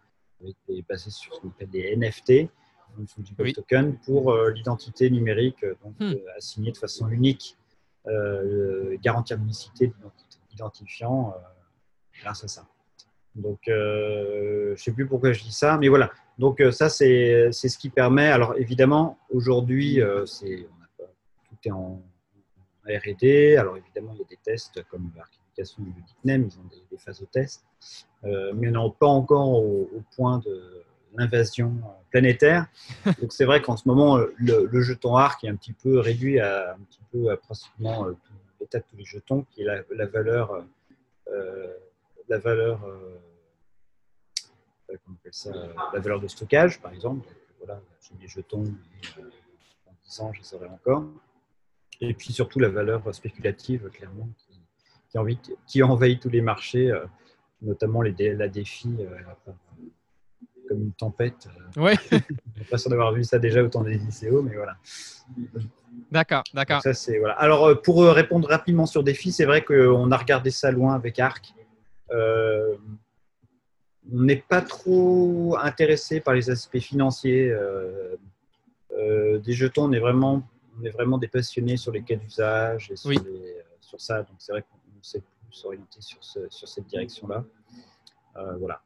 basée 0.88 1.10
sur 1.10 1.34
ce 1.34 1.40
qu'on 1.40 1.48
appelle 1.48 1.70
des 1.70 1.96
NFT, 1.96 2.48
donc 2.96 3.08
du 3.18 3.52
token, 3.52 3.98
pour 3.98 4.36
l'identité 4.48 5.10
numérique, 5.10 5.64
donc 5.82 5.94
hmm. 5.98 6.14
assignée 6.36 6.70
de 6.70 6.76
façon 6.76 7.08
unique, 7.08 7.56
garantir 9.02 9.38
l'unicité 9.38 9.88
de 9.88 9.94
identifiant 10.52 11.34
grâce 12.20 12.44
à 12.44 12.48
ça. 12.48 12.66
Donc, 13.34 13.58
je 13.66 14.70
ne 14.72 14.76
sais 14.76 14.92
plus 14.92 15.08
pourquoi 15.08 15.32
je 15.32 15.42
dis 15.42 15.52
ça, 15.52 15.78
mais 15.78 15.88
voilà. 15.88 16.12
Donc, 16.38 16.62
ça, 16.70 16.88
c'est 16.88 17.50
ce 17.50 17.78
qui 17.78 17.88
permet. 17.88 18.28
Alors, 18.28 18.54
évidemment, 18.58 19.18
aujourd'hui, 19.30 20.00
c'est 20.26 20.68
tout 21.48 21.56
est 21.64 21.72
en, 21.72 22.00
R&D. 22.86 23.56
Alors, 23.56 23.76
évidemment, 23.76 24.12
il 24.14 24.20
y 24.20 24.22
a 24.22 24.26
des 24.26 24.38
tests 24.42 24.82
comme 24.84 25.10
l'archivisation 25.16 25.82
du 25.82 25.92
DICNEM, 25.92 26.48
ils 26.50 26.58
ont 26.58 26.68
des, 26.90 26.98
phases 26.98 27.20
de 27.20 27.26
test, 27.26 27.64
mais 28.22 28.76
on 28.76 28.88
n'est 28.88 28.94
pas 28.98 29.06
encore 29.06 29.48
au, 29.48 30.02
point 30.16 30.38
de 30.38 30.84
l'invasion 31.14 31.72
planétaire. 32.10 32.66
Donc, 33.20 33.32
c'est 33.32 33.44
vrai 33.44 33.62
qu'en 33.62 33.76
ce 33.76 33.88
moment, 33.88 34.18
le, 34.36 34.82
jeton 34.82 35.16
ARC 35.16 35.44
est 35.44 35.48
un 35.48 35.56
petit 35.56 35.72
peu 35.72 35.98
réduit 35.98 36.40
à 36.40 36.72
un 36.72 36.78
petit 36.84 37.00
peu 37.12 37.30
à 37.30 37.36
pratiquement 37.36 38.06
l'état 38.60 38.78
de 38.78 38.84
tous 38.90 38.96
les 38.96 39.04
jetons, 39.04 39.46
qui 39.50 39.62
est 39.62 39.64
la, 39.64 40.06
valeur 40.06 40.64
la 42.28 42.38
valeur, 42.38 42.84
euh, 42.84 43.20
euh, 44.90 44.96
ça, 45.30 45.50
la 45.92 46.00
valeur 46.00 46.20
de 46.20 46.28
stockage, 46.28 46.80
par 46.80 46.92
exemple. 46.92 47.28
voilà, 47.58 47.80
j'ai 48.00 48.14
des 48.16 48.28
jetons, 48.28 48.64
euh, 48.64 49.22
dans 49.86 49.92
10 50.04 50.20
ans, 50.20 50.32
je 50.32 50.42
saurai 50.42 50.66
encore. 50.66 51.04
Et 52.08 52.14
puis 52.14 52.32
surtout 52.32 52.58
la 52.58 52.68
valeur 52.68 53.14
spéculative, 53.14 53.88
clairement, 53.92 54.28
qui, 54.38 54.60
qui, 55.08 55.18
envahit, 55.18 55.56
qui 55.66 55.82
envahit 55.82 56.20
tous 56.20 56.30
les 56.30 56.40
marchés, 56.40 56.92
notamment 57.62 58.02
les, 58.02 58.34
la 58.34 58.48
défi 58.48 58.90
comme 60.68 60.82
une 60.82 60.92
tempête. 60.92 61.48
Ouais. 61.76 61.94
je 62.10 62.16
suis 62.16 62.70
pas 62.70 62.78
sûr 62.78 62.90
d'avoir 62.90 63.12
vu 63.12 63.22
ça 63.22 63.38
déjà 63.38 63.62
autant 63.62 63.82
des 63.82 63.94
lycéos, 63.94 64.42
mais 64.42 64.54
voilà. 64.54 64.76
D'accord, 66.10 66.42
d'accord. 66.54 66.82
Ça, 66.82 66.94
c'est, 66.94 67.18
voilà. 67.18 67.34
Alors, 67.34 67.80
pour 67.82 68.02
répondre 68.02 68.48
rapidement 68.48 68.86
sur 68.86 69.02
défi, 69.02 69.32
c'est 69.32 69.44
vrai 69.44 69.62
qu'on 69.62 70.10
a 70.10 70.16
regardé 70.16 70.50
ça 70.50 70.70
loin 70.70 70.94
avec 70.94 71.18
Arc. 71.18 71.54
Euh, 72.10 72.76
on 74.12 74.22
n'est 74.22 74.44
pas 74.48 74.60
trop 74.60 75.56
intéressé 75.60 76.20
par 76.20 76.34
les 76.34 76.50
aspects 76.50 76.78
financiers 76.78 77.50
euh, 77.50 78.16
euh, 78.98 79.38
des 79.38 79.52
jetons. 79.52 79.84
On 79.84 79.92
est 79.92 80.00
vraiment, 80.00 80.46
on 80.78 80.84
est 80.84 80.90
vraiment 80.90 81.18
des 81.18 81.28
passionnés 81.28 81.76
sur 81.76 81.92
les 81.92 82.02
cas 82.02 82.16
d'usage 82.16 82.90
et 82.90 82.96
sur, 82.96 83.12
sur, 83.80 84.00
ça. 84.00 84.22
Donc 84.22 84.36
c'est 84.38 84.52
vrai 84.52 84.62
qu'on 84.62 85.02
s'est 85.02 85.22
plus 85.48 85.64
orienté 85.64 86.00
sur, 86.00 86.22
sur 86.22 86.68
cette 86.68 86.86
direction-là. 86.86 87.44
voilà. 88.58 88.82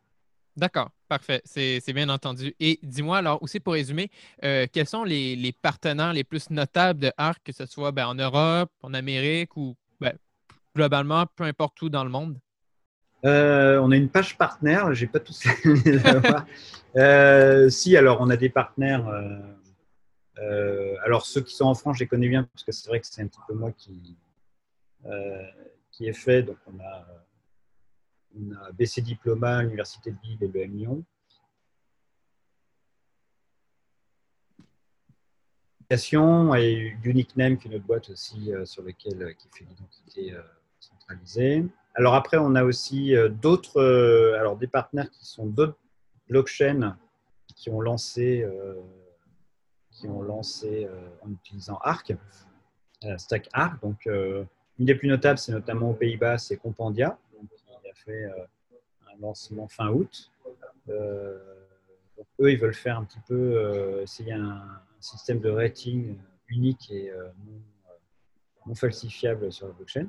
D'accord, 0.57 0.91
parfait. 1.07 1.41
C'est 1.45 1.93
bien 1.93 2.09
entendu. 2.09 2.55
Et 2.59 2.81
dis-moi, 2.83 3.19
alors, 3.19 3.41
aussi 3.43 3.61
pour 3.61 3.75
résumer, 3.75 4.11
quels 4.43 4.89
sont 4.89 5.05
les, 5.05 5.37
les, 5.37 5.53
partenaires 5.53 6.13
les 6.13 6.25
plus 6.25 6.51
notables 6.51 6.99
de 6.99 7.13
ARC, 7.17 7.43
que 7.45 7.53
ce 7.53 7.65
soit 7.65 7.93
ben, 7.93 8.09
en 8.09 8.15
Europe, 8.15 8.71
en 8.83 8.93
Amérique 8.93 9.57
ou 9.57 9.77
ben, 10.01 10.15
globalement, 10.75 11.27
peu 11.37 11.45
importe 11.45 11.81
où 11.83 11.89
dans 11.89 12.05
le 12.05 12.11
monde? 12.11 12.39
Euh, 13.25 13.81
on 13.83 13.91
a 13.91 13.97
une 13.97 14.09
page 14.09 14.39
partenaire, 14.39 14.95
j'ai 14.95 15.09
pas 15.09 15.19
tous 15.19 15.45
les 15.65 15.99
euh, 16.97 17.69
si, 17.69 17.97
alors 17.97 18.21
on 18.21 18.31
a 18.31 18.37
des 18.37 18.49
partenaires. 18.49 19.07
Euh, 20.41 20.97
alors 21.05 21.27
ceux 21.27 21.41
qui 21.41 21.55
sont 21.55 21.65
en 21.65 21.75
France, 21.75 21.97
je 21.97 22.05
les 22.05 22.09
connais 22.09 22.29
bien 22.29 22.45
parce 22.45 22.65
que 22.65 22.73
c'est 22.73 22.89
vrai 22.89 23.01
que 23.01 23.07
c'est 23.07 23.23
un 23.23 23.27
petit 23.27 23.41
peu 23.47 23.55
moi 23.55 23.73
qui 23.73 24.17
qui 25.91 26.07
est 26.07 26.13
fait. 26.13 26.43
Donc 26.43 26.59
on 26.67 26.79
a, 26.81 27.07
on 28.37 28.53
a 28.53 28.73
BC 28.73 29.03
Diploma, 29.03 29.63
l'Université 29.63 30.13
de 30.13 30.17
Lille 30.23 30.39
et 30.43 30.49
le 30.49 30.61
M 30.61 30.77
Lyon. 30.77 31.05
et 36.55 36.97
Unique 37.03 37.37
Name, 37.37 37.57
qui 37.57 37.69
est 37.69 37.71
notre 37.71 37.87
boîte 37.87 38.11
aussi 38.11 38.53
sur 38.65 38.83
laquelle 38.83 39.35
qui 39.37 39.49
fait 39.49 39.65
l'identité 39.65 40.35
centralisée. 40.79 41.65
Alors 41.99 42.15
après, 42.15 42.37
on 42.37 42.55
a 42.55 42.63
aussi 42.63 43.17
euh, 43.17 43.29
d'autres, 43.29 43.81
euh, 43.81 44.39
alors 44.39 44.57
des 44.57 44.69
partenaires 44.69 45.11
qui 45.11 45.27
sont 45.27 45.47
d'autres 45.47 45.77
blockchains 46.29 46.97
qui 47.57 47.71
ont 47.71 47.81
lancé, 47.81 48.43
euh, 48.43 48.75
qui 49.99 50.09
ont 50.09 50.23
lancé 50.23 50.89
en 51.23 51.31
utilisant 51.31 51.79
Arc, 51.83 52.15
Stack 53.17 53.49
Arc. 53.53 53.81
Donc, 53.83 54.07
une 54.07 54.47
des 54.87 54.95
plus 54.95 55.09
notables, 55.09 55.39
c'est 55.39 55.53
notamment 55.53 55.91
aux 55.91 55.95
Pays-Bas, 55.95 56.39
c'est 56.39 56.57
Compendia, 56.57 57.19
qui 57.33 57.89
a 57.89 57.95
fait 57.95 58.25
un 58.25 59.21
lancement 59.21 59.67
fin 59.69 59.89
août. 59.91 60.31
Donc, 60.87 62.27
eux, 62.41 62.53
ils 62.53 62.59
veulent 62.59 62.75
faire 62.75 62.99
un 62.99 63.05
petit 63.05 63.21
peu, 63.27 64.01
essayer 64.03 64.33
un, 64.33 64.81
système 65.01 65.39
de 65.39 65.49
rating 65.49 66.17
unique 66.49 66.91
et 66.91 67.13
non 68.67 68.75
falsifiable 68.75 69.53
sur 69.53 69.69
la 69.69 69.73
blockchain 69.73 70.09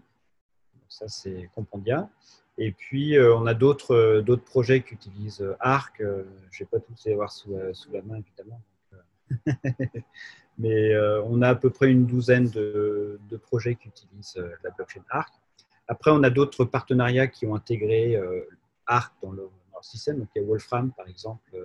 ça 0.90 1.08
c'est 1.08 1.50
Compendia. 1.56 2.10
Et 2.58 2.72
puis, 2.72 3.18
euh, 3.18 3.36
on 3.36 3.46
a 3.46 3.54
d'autres 3.54 3.96
euh, 3.96 4.38
projets 4.38 4.82
qui 4.82 4.96
utilisent 4.96 5.42
euh, 5.42 5.56
Arc. 5.62 5.96
je 6.00 6.04
ne 6.04 6.26
vais 6.60 6.66
pas 6.66 6.80
tous 6.80 7.06
les 7.06 7.14
avoir 7.14 7.32
sous, 7.32 7.56
sous 7.74 7.92
la 7.92 8.02
main, 8.02 8.18
évidemment. 8.18 8.62
Mais 10.58 10.98
on 11.26 11.42
a 11.42 11.50
à 11.50 11.56
peu 11.56 11.70
près 11.70 11.90
une 11.90 12.06
douzaine 12.06 12.50
de, 12.50 13.20
projets 13.42 13.76
qui 13.76 13.88
utilisent 13.88 14.44
la 14.64 14.72
blockchain 14.72 15.04
Arc. 15.10 15.34
Après, 15.88 16.12
on 16.12 16.22
a 16.24 16.30
d'autres 16.30 16.66
partenariats 16.66 17.28
qui 17.28 17.46
ont 17.46 17.56
intégré 17.56 18.22
Arc 18.86 19.14
dans 19.22 19.32
leur, 19.32 19.50
système. 19.82 20.20
Donc, 20.20 20.28
il 20.36 20.42
y 20.42 20.44
a 20.44 20.48
Wolfram, 20.48 20.92
par 20.92 21.08
exemple, 21.08 21.58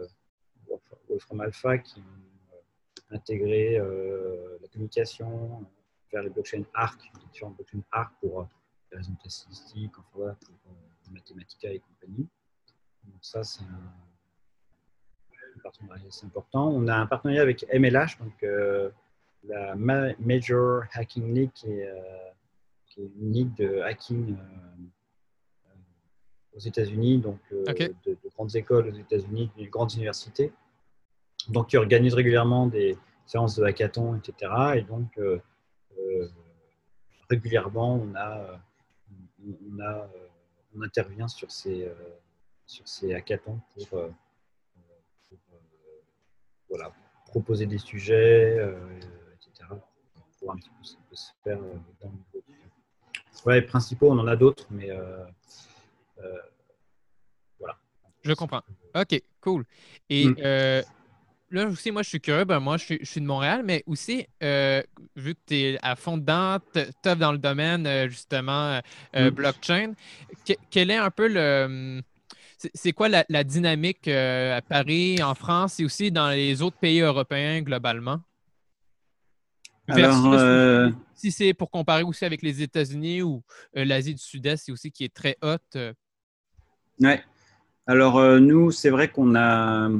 Wolfram 1.08 1.40
Alpha, 1.40 1.78
qui 1.78 1.98
ont 1.98 3.16
intégré 3.16 3.78
la 3.78 4.68
communication 4.68 5.66
vers 6.12 6.22
les 6.22 6.30
blockchains 6.30 6.62
Arc, 6.74 7.00
les 7.14 7.26
différentes 7.32 7.56
blockchains 7.56 7.82
Arc 7.90 8.14
pour 8.20 8.46
résultats 8.96 9.28
statistiques, 9.28 9.98
enfin 9.98 10.08
voilà, 10.14 10.34
pour 10.34 10.54
euh, 10.68 11.12
Mathematica 11.12 11.72
et 11.72 11.80
compagnie. 11.80 12.28
Donc 13.04 13.18
ça, 13.20 13.44
c'est 13.44 13.62
un, 13.64 13.92
partenariat 15.62 16.06
assez 16.08 16.26
important. 16.26 16.68
On 16.68 16.86
a 16.88 16.96
un 16.96 17.06
partenariat 17.06 17.42
avec 17.42 17.66
MLH, 17.72 18.18
donc 18.20 18.42
euh, 18.42 18.90
la 19.44 19.74
Major 19.76 20.82
Hacking 20.92 21.34
League, 21.34 21.50
qui 21.54 21.70
est, 21.70 21.88
euh, 21.88 22.00
qui 22.86 23.02
est 23.02 23.10
une 23.20 23.32
ligue 23.32 23.54
de 23.54 23.80
hacking 23.80 24.36
aux 26.54 26.60
États-Unis, 26.60 27.18
donc 27.18 27.40
de, 27.50 27.64
de, 28.06 28.16
grandes 28.36 28.54
écoles 28.54 28.88
aux 28.88 28.96
États-Unis, 28.96 29.50
de 29.58 29.64
grandes 29.66 29.92
universités, 29.94 30.52
donc 31.48 31.68
qui 31.68 31.76
organise 31.76 32.14
régulièrement 32.14 32.68
des 32.68 32.96
séances 33.26 33.56
de 33.56 33.64
hackathon, 33.64 34.16
etc. 34.16 34.52
Et 34.76 34.82
donc 34.82 35.18
régulièrement, 37.28 37.96
on 37.96 38.14
a 38.14 38.60
on, 39.46 39.80
a, 39.80 39.98
euh, 39.98 40.28
on 40.76 40.82
intervient 40.82 41.28
sur 41.28 41.50
ces, 41.50 41.84
euh, 41.84 41.94
sur 42.66 42.86
ces 42.86 43.14
hackathons 43.14 43.60
pour, 43.74 43.98
euh, 43.98 44.10
voilà, 46.74 46.92
proposer 47.26 47.66
des 47.66 47.78
sujets, 47.78 48.56
etc. 49.34 49.68
Pour 50.40 50.52
un 50.52 50.56
petit 50.56 50.70
peu 50.70 50.84
ce 50.84 50.96
qui 50.96 51.02
peut 51.08 51.16
se 51.16 51.30
faire 51.42 51.58
dans 51.58 52.08
le 52.08 52.10
niveau. 52.10 52.44
Ouais, 53.46 53.60
les 53.60 53.66
principaux, 53.66 54.10
on 54.10 54.18
en 54.18 54.26
a 54.26 54.36
d'autres, 54.36 54.66
mais 54.70 54.88
voilà. 57.58 57.76
Je 58.22 58.32
comprends. 58.32 58.62
OK, 58.94 59.22
cool. 59.40 59.64
Et 60.08 60.26
mm 60.26 60.84
là 61.54 61.66
aussi, 61.66 61.90
moi, 61.90 62.02
je 62.02 62.08
suis 62.08 62.20
curieux. 62.20 62.44
Ben, 62.44 62.60
moi, 62.60 62.76
je 62.76 62.98
suis, 63.00 63.20
de 63.20 63.26
Montréal, 63.26 63.62
mais 63.64 63.82
aussi, 63.86 64.26
euh, 64.42 64.82
vu 65.16 65.34
que 65.34 65.40
tu 65.46 65.54
es 65.54 65.78
à 65.82 65.96
fond 65.96 66.18
dedans, 66.18 66.58
tu 66.72 67.16
dans 67.16 67.32
le 67.32 67.38
domaine, 67.38 67.86
euh, 67.86 68.08
justement, 68.08 68.80
euh, 69.16 69.30
mm. 69.30 69.34
blockchain, 69.34 69.92
quel 70.70 70.90
est 70.90 70.96
un 70.96 71.10
peu 71.10 71.28
le. 71.28 72.02
C'est 72.72 72.92
quoi 72.92 73.08
la, 73.08 73.44
dynamique 73.44 74.08
à 74.08 74.60
Paris, 74.62 75.22
en 75.22 75.34
France 75.34 75.80
et 75.80 75.84
aussi 75.84 76.10
dans 76.10 76.30
les 76.30 76.62
autres 76.62 76.78
pays 76.78 77.00
européens 77.00 77.60
globalement? 77.62 78.20
Alors, 79.88 80.94
si 81.14 81.30
c'est 81.30 81.52
pour 81.52 81.70
comparer 81.70 82.02
aussi 82.02 82.24
avec 82.24 82.42
les 82.42 82.62
États-Unis 82.62 83.22
ou 83.22 83.42
l'Asie 83.74 84.14
du 84.14 84.22
Sud-Est, 84.22 84.70
aussi 84.70 84.90
qui 84.90 85.04
est 85.04 85.12
très 85.12 85.36
haute. 85.42 85.78
Ouais. 87.00 87.22
Alors, 87.86 88.40
nous, 88.40 88.70
c'est 88.70 88.90
vrai 88.90 89.10
qu'on 89.10 89.34
a. 89.34 89.90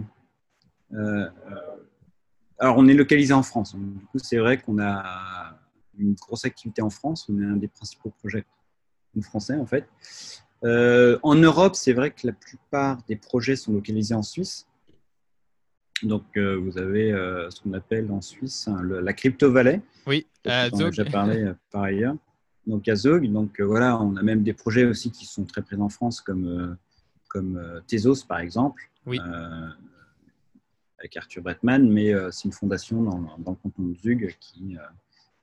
alors, 2.59 2.79
on 2.79 2.89
est 2.89 2.95
localisé 2.95 3.35
en 3.35 3.43
France. 3.43 3.77
Du 3.77 4.07
coup, 4.07 4.19
c'est 4.19 4.39
vrai 4.39 4.59
qu'on 4.59 4.79
a 4.81 5.59
une 5.99 6.15
grosse 6.15 6.45
activité 6.45 6.83
en 6.83 6.91
France. 6.91 7.29
On 7.29 7.41
est 7.41 7.45
un 7.45 7.57
des 7.57 7.69
principaux 7.69 8.11
projets 8.11 8.45
français, 9.23 9.57
en 9.57 9.67
fait. 9.67 9.87
En 10.65 11.35
Europe, 11.35 11.75
c'est 11.75 11.93
vrai 11.93 12.11
que 12.11 12.27
la 12.27 12.33
plupart 12.33 12.99
des 13.09 13.17
projets 13.17 13.57
sont 13.57 13.73
localisés 13.73 14.15
en 14.15 14.23
Suisse. 14.23 14.67
Donc, 16.05 16.25
euh, 16.37 16.57
vous 16.57 16.79
avez 16.79 17.13
euh, 17.13 17.51
ce 17.51 17.61
qu'on 17.61 17.73
appelle 17.73 18.11
en 18.11 18.21
Suisse 18.21 18.69
hein, 18.69 18.83
la 18.83 19.13
crypto 19.13 19.51
Valley. 19.51 19.81
Oui, 20.07 20.27
à 20.45 20.69
Zog. 20.71 20.81
On 20.81 20.87
a 20.87 20.91
déjà 20.91 21.05
parlé 21.05 21.43
euh, 21.43 21.55
par 21.71 21.83
ailleurs. 21.83 22.17
Donc, 22.67 22.89
à 22.89 22.97
Zog. 22.97 23.31
Donc, 23.31 23.61
voilà, 23.61 24.01
on 24.01 24.17
a 24.17 24.23
même 24.23 24.43
des 24.43 24.53
projets 24.53 24.85
aussi 24.85 25.11
qui 25.11 25.27
sont 25.27 25.45
très 25.45 25.63
présents 25.63 25.87
en 25.87 25.89
France, 25.91 26.21
comme, 26.21 26.77
comme 27.29 27.83
Tezos, 27.87 28.25
par 28.27 28.39
exemple. 28.41 28.91
Oui. 29.07 29.19
avec 30.99 31.15
Arthur 31.19 31.43
Bretman, 31.43 31.91
mais 31.91 32.15
c'est 32.31 32.47
une 32.47 32.53
fondation 32.53 33.03
dans, 33.03 33.19
dans, 33.37 33.51
le 33.51 33.57
canton 33.57 33.83
de 33.83 33.95
Zug 33.95 34.35
qui, 34.41 34.79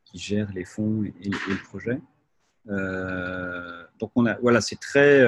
qui 0.06 0.18
gère 0.18 0.52
les 0.52 0.66
fonds 0.66 1.04
et, 1.04 1.30
le 1.30 1.64
projet. 1.64 2.02
Donc, 2.66 4.12
on 4.16 4.26
a, 4.26 4.36
voilà, 4.42 4.62
c'est 4.62 4.80
très. 4.80 5.24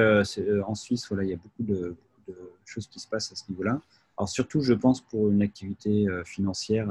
en 0.62 0.74
Suisse, 0.74 1.06
voilà, 1.08 1.24
il 1.24 1.30
y 1.30 1.34
a 1.34 1.36
beaucoup 1.36 1.62
de, 1.62 1.96
beaucoup 2.26 2.38
de 2.40 2.48
choses 2.64 2.86
qui 2.86 3.00
se 3.00 3.08
passent 3.08 3.32
à 3.32 3.36
ce 3.36 3.44
niveau-là. 3.50 3.80
Alors 4.16 4.28
surtout, 4.28 4.60
je 4.60 4.74
pense 4.74 5.00
pour 5.00 5.30
une 5.30 5.42
activité 5.42 6.06
euh, 6.08 6.22
financière, 6.24 6.90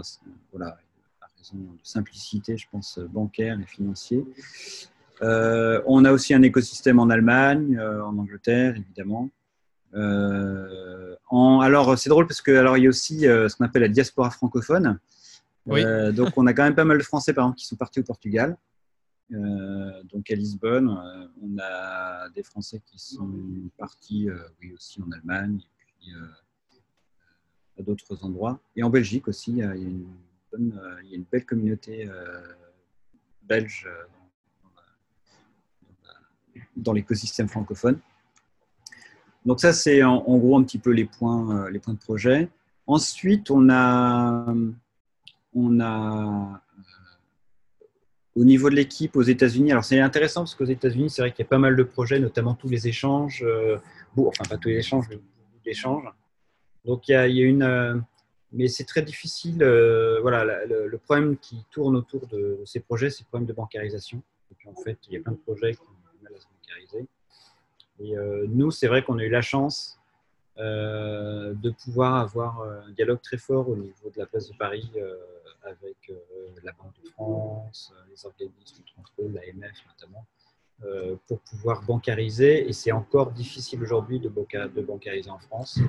voilà, 0.51 0.77
à 1.21 1.27
raison 1.37 1.57
de 1.57 1.77
simplicité, 1.83 2.57
je 2.57 2.67
pense 2.69 2.97
euh, 2.97 3.07
bancaire 3.07 3.57
et 3.59 3.65
financier. 3.65 4.25
Euh, 5.21 5.81
on 5.85 6.03
a 6.03 6.11
aussi 6.11 6.33
un 6.33 6.41
écosystème 6.41 6.99
en 6.99 7.09
Allemagne, 7.09 7.79
en 7.79 8.17
Angleterre, 8.17 8.75
évidemment. 8.75 9.29
en, 9.93 11.59
alors 11.61 11.97
c'est 11.97 12.09
drôle 12.09 12.27
parce 12.27 12.41
que 12.41 12.51
alors 12.51 12.77
il 12.77 12.83
y 12.83 12.87
a 12.87 12.89
aussi 12.89 13.21
ce 13.21 13.55
qu'on 13.55 13.63
appelle 13.63 13.83
la 13.83 13.87
diaspora 13.87 14.29
francophone. 14.31 14.99
donc 15.67 16.31
on 16.35 16.45
a 16.45 16.53
quand 16.53 16.63
même 16.63 16.75
pas 16.75 16.83
mal 16.83 16.97
de 16.97 17.03
Français 17.03 17.31
par 17.31 17.45
exemple 17.45 17.59
qui 17.59 17.67
sont 17.67 17.77
partis 17.77 18.01
au 18.01 18.03
Portugal. 18.03 18.57
Donc 19.33 20.29
à 20.29 20.35
Lisbonne, 20.35 20.89
on 21.41 21.57
a 21.59 22.29
des 22.29 22.43
Français 22.43 22.81
qui 22.85 22.99
sont 22.99 23.29
partis, 23.77 24.29
oui 24.61 24.73
aussi 24.73 25.01
en 25.01 25.11
Allemagne, 25.11 25.59
et 25.59 25.85
puis 25.85 26.13
à 27.79 27.81
d'autres 27.81 28.23
endroits. 28.23 28.59
Et 28.75 28.83
en 28.83 28.89
Belgique 28.89 29.27
aussi, 29.27 29.51
il 29.51 29.57
y 29.57 29.63
a 29.63 29.75
une, 29.75 30.07
euh, 30.53 31.23
belle 31.31 31.45
communauté 31.45 32.07
euh, 32.07 32.41
belge 33.43 33.87
euh, 33.87 34.03
dans 36.75 36.93
l'écosystème 36.93 37.47
francophone. 37.47 37.99
Donc 39.45 39.59
ça, 39.59 39.73
c'est 39.73 40.03
en, 40.03 40.37
gros 40.37 40.57
un 40.57 40.63
petit 40.63 40.77
peu 40.77 40.91
les 40.91 41.05
points, 41.05 41.69
les 41.69 41.79
points 41.79 41.93
de 41.95 41.99
projet. 41.99 42.49
Ensuite, 42.87 43.51
on 43.51 43.69
a, 43.69 44.53
on 45.53 45.79
a 45.81 46.62
au 48.35 48.43
niveau 48.43 48.69
de 48.69 48.75
l'équipe 48.75 49.15
aux 49.15 49.21
États-Unis, 49.21 49.71
alors 49.71 49.83
c'est 49.83 49.99
intéressant 49.99 50.41
parce 50.41 50.55
qu'aux 50.55 50.65
États-Unis, 50.65 51.09
c'est 51.09 51.21
vrai 51.21 51.31
qu'il 51.31 51.43
y 51.43 51.47
a 51.47 51.49
pas 51.49 51.59
mal 51.59 51.75
de 51.75 51.83
projets, 51.83 52.19
notamment 52.19 52.55
tous 52.55 52.67
les 52.67 52.87
échanges, 52.87 53.45
bon, 54.15 54.27
enfin 54.27 54.43
pas 54.49 54.57
tous 54.57 54.69
les 54.69 54.77
échanges, 54.77 55.05
mais 55.09 55.17
beaucoup 55.17 55.63
d'échanges. 55.63 56.05
Donc 56.85 57.07
il 57.07 57.13
y 57.13 57.15
a, 57.15 57.27
une, 57.27 57.63
euh, 57.63 57.95
mais 58.51 58.67
c'est 58.67 58.83
très 58.83 59.01
difficile. 59.01 59.63
Euh, 59.63 60.19
voilà, 60.21 60.65
le, 60.65 60.97
problème 60.97 61.37
qui 61.37 61.65
tourne 61.71 61.95
autour 61.95 62.27
de, 62.27 62.59
ces 62.65 62.79
projets, 62.79 63.09
c'est 63.09 63.23
le 63.23 63.27
problème 63.27 63.47
de 63.47 63.53
bancarisation. 63.53 64.21
Et 64.51 64.55
puis 64.55 64.67
en 64.69 64.75
fait, 64.75 64.97
il 65.07 65.13
y 65.13 65.17
a 65.17 65.21
plein 65.21 65.33
de 65.33 65.37
projets 65.37 65.73
qui 65.73 65.81
ont 65.81 66.17
du 66.17 66.23
mal 66.23 66.33
à 66.35 66.39
se 66.39 66.45
bancariser. 66.47 67.07
Et 67.99 68.17
euh, 68.17 68.45
nous, 68.49 68.71
c'est 68.71 68.87
vrai 68.87 69.03
qu'on 69.03 69.17
a 69.17 69.23
eu 69.23 69.29
la 69.29 69.41
chance 69.41 69.99
de 70.57 71.69
pouvoir 71.71 72.15
avoir 72.15 72.61
un 72.61 72.91
dialogue 72.91 73.21
très 73.21 73.37
fort 73.37 73.69
au 73.69 73.75
niveau 73.75 74.09
de 74.09 74.19
la 74.19 74.25
place 74.25 74.49
de 74.49 74.55
Paris 74.55 74.91
avec 75.63 76.11
la 76.63 76.71
Banque 76.73 76.93
de 77.03 77.09
France, 77.09 77.91
les 78.09 78.25
organismes 78.25 78.83
de 78.83 78.91
contrôle, 78.95 79.33
l'AMF 79.33 79.77
notamment, 79.87 80.25
pour 81.27 81.39
pouvoir 81.39 81.81
bancariser. 81.83 82.67
Et 82.67 82.73
c'est 82.73 82.91
encore 82.91 83.31
difficile 83.31 83.81
aujourd'hui 83.81 84.19
de, 84.19 84.29
bancariser 84.29 85.29
en 85.29 85.39
France. 85.39 85.79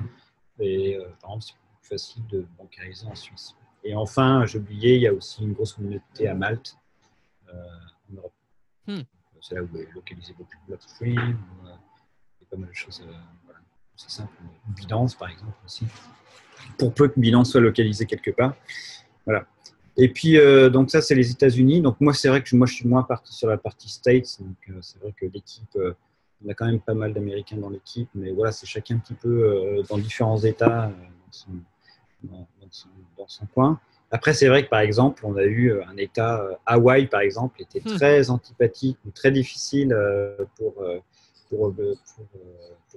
Et 0.59 0.97
euh, 0.97 1.09
par 1.21 1.31
exemple, 1.31 1.43
c'est 1.43 1.53
plus 1.53 1.87
facile 1.89 2.27
de 2.27 2.45
bancariser 2.57 3.07
en 3.07 3.15
Suisse. 3.15 3.55
Et 3.83 3.95
enfin, 3.95 4.45
j'ai 4.45 4.59
oublié, 4.59 4.95
il 4.95 5.01
y 5.01 5.07
a 5.07 5.13
aussi 5.13 5.43
une 5.43 5.53
grosse 5.53 5.73
communauté 5.73 6.27
à 6.27 6.33
Malte, 6.33 6.77
euh, 7.49 7.53
en 8.11 8.15
Europe. 8.15 8.33
Hmm. 8.87 9.01
C'est 9.41 9.55
là 9.55 9.61
où 9.61 9.77
est 9.77 9.87
localisé 9.93 10.33
beaucoup 10.33 10.51
de. 10.67 10.73
Euh, 10.73 10.77
il 11.03 11.13
y 11.13 11.19
a 11.19 12.47
pas 12.49 12.57
mal 12.57 12.69
de 12.69 12.73
choses. 12.73 13.03
Voilà. 13.43 13.44
C'est 13.95 14.09
simple. 14.09 14.33
Binance, 14.67 15.15
par 15.15 15.29
exemple, 15.29 15.57
aussi. 15.65 15.85
Pour 16.77 16.93
peu 16.93 17.07
que 17.07 17.19
Binance 17.19 17.51
soit 17.51 17.61
localisé 17.61 18.05
quelque 18.05 18.31
part. 18.31 18.55
Voilà. 19.25 19.45
Et 19.97 20.09
puis, 20.09 20.37
donc 20.71 20.91
ça, 20.91 21.01
c'est 21.01 21.15
les 21.15 21.31
États-Unis. 21.31 21.81
Donc 21.81 22.01
moi, 22.01 22.13
c'est 22.13 22.27
vrai 22.27 22.43
que 22.43 22.53
moi, 22.55 22.67
je 22.67 22.73
suis 22.73 22.87
moins 22.87 23.03
parti 23.03 23.33
sur 23.33 23.47
la 23.47 23.57
partie 23.57 23.87
States. 23.87 24.37
Donc 24.41 24.81
c'est 24.81 24.99
vrai 24.99 25.13
que 25.17 25.25
l'équipe 25.25 25.77
on 26.43 26.49
a 26.49 26.53
quand 26.53 26.65
même 26.65 26.79
pas 26.79 26.93
mal 26.93 27.13
d'Américains 27.13 27.57
dans 27.57 27.69
l'équipe, 27.69 28.09
mais 28.15 28.31
voilà, 28.31 28.51
c'est 28.51 28.65
chacun 28.65 28.95
un 28.95 28.99
petit 28.99 29.13
peu 29.13 29.43
euh, 29.43 29.83
dans 29.89 29.97
différents 29.97 30.37
États 30.37 30.87
euh, 30.87 31.53
dans, 32.23 32.47
son, 33.27 33.45
coin. 33.47 33.79
Après, 34.11 34.33
c'est 34.33 34.47
vrai 34.47 34.63
que 34.63 34.69
par 34.69 34.79
exemple, 34.79 35.25
on 35.25 35.35
a 35.35 35.43
eu 35.43 35.71
euh, 35.71 35.85
un 35.87 35.97
État, 35.97 36.43
Hawaï 36.65 37.07
par 37.07 37.21
exemple, 37.21 37.61
était 37.61 37.81
hmm. 37.81 37.95
très 37.95 38.29
antipathique 38.29 38.97
ou 39.05 39.11
très 39.11 39.31
difficile 39.31 39.95
pour, 40.57 40.83
pour, 41.55 41.73
pour, 41.75 41.97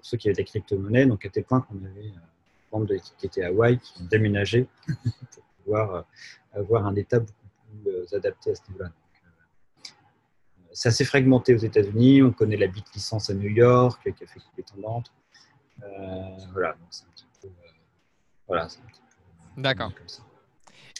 ceux 0.02 0.16
qui 0.16 0.28
avaient 0.28 0.36
des 0.36 0.44
crypto-monnaies, 0.44 1.06
donc 1.06 1.24
à 1.24 1.28
tel 1.28 1.44
point 1.44 1.60
qu'on 1.60 1.76
avait 1.84 2.08
un 2.08 2.20
membre 2.72 2.86
de 2.86 2.94
l'équipe 2.94 3.16
qui 3.16 3.26
était 3.26 3.42
à 3.42 3.48
Hawaï 3.48 3.78
qui 3.78 4.00
ont 4.00 4.04
déménagé 4.06 4.68
pour 4.86 5.44
pouvoir 5.64 6.04
avoir 6.52 6.86
un 6.86 6.94
État 6.94 7.20
beaucoup 7.20 7.32
plus 7.82 8.14
adapté 8.14 8.50
à 8.50 8.54
ce 8.54 8.62
niveau-là 8.68 8.90
c'est 10.78 10.90
assez 10.90 11.04
fragmenté 11.04 11.54
aux 11.54 11.58
États-Unis. 11.58 12.22
On 12.22 12.30
connaît 12.30 12.56
la 12.56 12.68
bit 12.68 12.84
licence 12.94 13.30
à 13.30 13.34
New 13.34 13.48
York 13.48 14.00
qui 14.16 14.22
a 14.22 14.26
fait 14.28 14.38
couper 14.38 14.62
tendante. 14.62 15.12
Euh, 15.82 15.86
voilà, 16.52 16.76
c'est 16.88 17.04
un 17.04 17.10
petit 17.10 17.26
peu. 17.42 17.48
Euh, 17.48 17.70
voilà, 18.46 18.68
D'accord. 19.56 19.90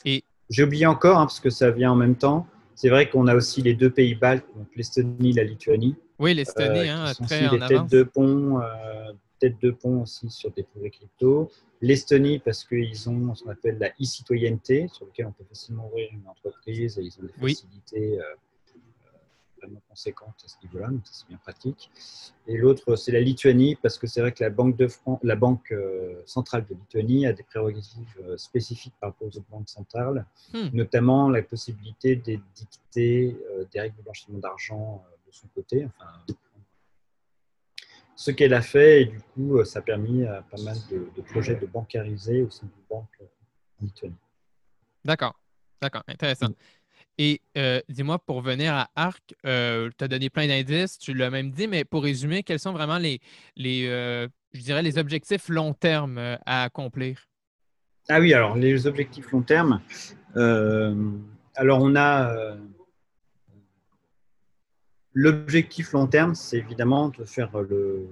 Et 0.05 0.25
j'ai 0.51 0.65
oublié 0.65 0.87
encore 0.87 1.19
hein, 1.19 1.27
parce 1.27 1.39
que 1.39 1.51
ça 1.51 1.71
vient 1.71 1.93
en 1.93 1.97
même 1.97 2.17
temps. 2.17 2.49
C'est 2.75 2.89
vrai 2.89 3.09
qu'on 3.09 3.29
a 3.29 3.37
aussi 3.37 3.63
les 3.63 3.75
deux 3.75 3.91
pays 3.91 4.17
baltes, 4.17 4.47
donc 4.57 4.67
l'Estonie, 4.75 5.33
la 5.33 5.45
Lituanie. 5.45 5.95
Oui, 6.19 6.35
l'Estonie, 6.35 6.89
euh, 6.89 6.95
hein, 6.95 7.13
très 7.15 7.47
en 7.47 7.53
des 7.53 7.67
têtes 7.67 7.91
de 7.91 8.03
pont, 8.03 8.61
euh, 8.61 9.13
têtes 9.39 9.61
de 9.63 9.71
pont 9.71 10.03
aussi 10.03 10.29
sur 10.31 10.51
des 10.51 10.63
projets 10.63 10.91
crypto. 10.91 11.51
L'Estonie 11.81 12.41
parce 12.41 12.65
qu'ils 12.65 13.09
ont 13.09 13.35
ce 13.35 13.45
qu'on 13.45 13.51
appelle 13.51 13.79
la 13.79 13.91
e-citoyenneté, 14.01 14.89
sur 14.89 15.07
lequel 15.07 15.27
on 15.27 15.33
peut 15.33 15.45
facilement 15.49 15.87
ouvrir 15.87 16.09
une 16.13 16.27
entreprise 16.29 16.99
et 16.99 17.03
ils 17.03 17.15
ont 17.21 17.27
des 17.27 17.33
facilités 17.33 18.19
vraiment 19.61 19.81
conséquente 19.89 20.35
à 20.45 20.49
ce 20.49 20.57
niveau-là, 20.65 20.89
donc 20.89 21.01
c'est 21.05 21.29
bien 21.29 21.39
pratique. 21.39 21.91
Et 22.47 22.57
l'autre, 22.57 22.97
c'est 22.97 23.13
la 23.13 23.21
Lituanie, 23.21 23.77
parce 23.77 23.99
que 23.99 24.07
c'est 24.07 24.21
vrai 24.21 24.33
que 24.33 24.43
la 24.43 24.51
Banque, 24.51 24.77
de 24.77 24.89
France, 24.89 25.19
la 25.23 25.37
banque 25.37 25.73
euh, 25.73 26.23
centrale 26.27 26.65
de 26.69 26.75
Lituanie 26.75 27.27
a 27.27 27.33
des 27.33 27.43
prérogatives 27.43 28.17
euh, 28.25 28.37
spécifiques 28.37 28.95
par 29.01 29.11
rapport 29.11 29.29
aux 29.29 29.37
autres 29.37 29.51
banques 29.51 29.69
centrales, 29.69 30.27
hmm. 30.53 30.69
notamment 30.73 31.29
la 31.29 31.43
possibilité 31.43 32.17
d'édicter 32.17 33.37
euh, 33.51 33.65
des 33.73 33.81
règles 33.81 33.97
de 33.97 34.03
blanchiment 34.03 34.39
d'argent 34.39 35.05
de 35.29 35.35
son 35.35 35.49
côté. 35.49 35.87
Enfin, 35.87 36.11
ce 38.17 38.33
qu'elle 38.33 38.55
a 38.55 38.63
fait, 38.63 39.03
et 39.03 39.05
du 39.05 39.21
coup, 39.21 39.65
ça 39.65 39.79
a 39.79 39.83
permis 39.83 40.25
à 40.25 40.43
pas 40.43 40.61
mal 40.63 40.77
de, 40.91 41.23
projets 41.23 41.55
de 41.55 41.67
bancariser 41.67 42.43
au 42.43 42.51
sein 42.51 42.67
de 42.67 42.73
banque 42.91 43.17
en 43.81 43.85
Lituanie. 43.85 44.17
D'accord, 45.05 45.39
d'accord, 45.81 46.03
intéressant. 46.09 46.49
Et 47.17 47.41
euh, 47.57 47.81
dis-moi, 47.89 48.19
pour 48.19 48.41
venir 48.43 48.75
à 48.75 48.91
Arc, 48.97 49.35
euh, 49.47 49.89
tu 49.97 50.05
as 50.05 50.09
donné 50.09 50.31
plein 50.31 50.49
d'indices, 50.49 50.99
tu 50.99 51.15
l'as 51.15 51.31
même 51.31 51.53
dit, 51.53 51.69
mais 51.69 51.85
pour 51.85 52.03
résumer, 52.03 52.43
quels 52.43 52.59
sont 52.59 52.73
vraiment 52.73 52.99
les, 52.99 53.21
les 53.57 53.87
euh, 53.87 54.27
je 54.53 54.63
dirais, 54.63 54.83
les 54.83 54.99
objectifs 54.99 55.49
long 55.49 55.73
terme 55.73 56.19
à 56.19 56.65
accomplir? 56.65 57.25
Ah 58.09 58.19
oui, 58.19 58.35
alors 58.35 58.57
les 58.57 58.87
objectifs 58.87 59.31
long 59.31 59.43
terme, 59.43 59.81
alors 60.35 61.83
on 61.83 61.95
a 61.95 62.57
l'objectif 65.19 65.93
long 65.95 66.07
terme, 66.07 66.37
c'est 66.37 66.59
évidemment 66.59 67.09
de 67.09 67.25
faire 67.25 67.51
le, 67.61 68.07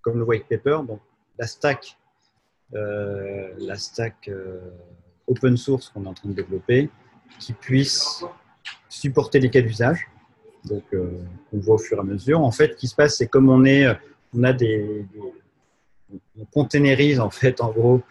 comme 0.00 0.18
le 0.18 0.24
white 0.24 0.46
paper, 0.48 0.78
donc 0.86 1.00
la 1.36 1.48
stack, 1.48 1.98
la 2.72 3.76
stack 3.76 4.30
open 5.26 5.56
source 5.56 5.88
qu'on 5.88 6.04
est 6.04 6.08
en 6.08 6.14
train 6.14 6.28
de 6.28 6.34
développer, 6.34 6.88
qui 7.40 7.52
puisse 7.52 8.24
supporter 8.88 9.40
les 9.40 9.50
cas 9.50 9.60
d'usage. 9.60 10.06
Donc, 10.64 10.84
euh, 10.94 11.10
on 11.52 11.58
voit 11.58 11.74
au 11.74 11.78
fur 11.78 11.96
et 11.96 12.00
à 12.00 12.04
mesure. 12.04 12.40
En 12.40 12.52
fait, 12.52 12.74
ce 12.74 12.76
qui 12.76 12.86
se 12.86 12.94
passe, 12.94 13.16
c'est 13.16 13.26
comme 13.26 13.48
on 13.48 13.64
est, 13.64 13.86
on 14.32 14.44
a 14.44 14.52
des, 14.52 15.04
on 16.38 16.44
containerise 16.44 17.18
en 17.18 17.30
fait, 17.30 17.60
en 17.60 17.72
gros, 17.72 18.02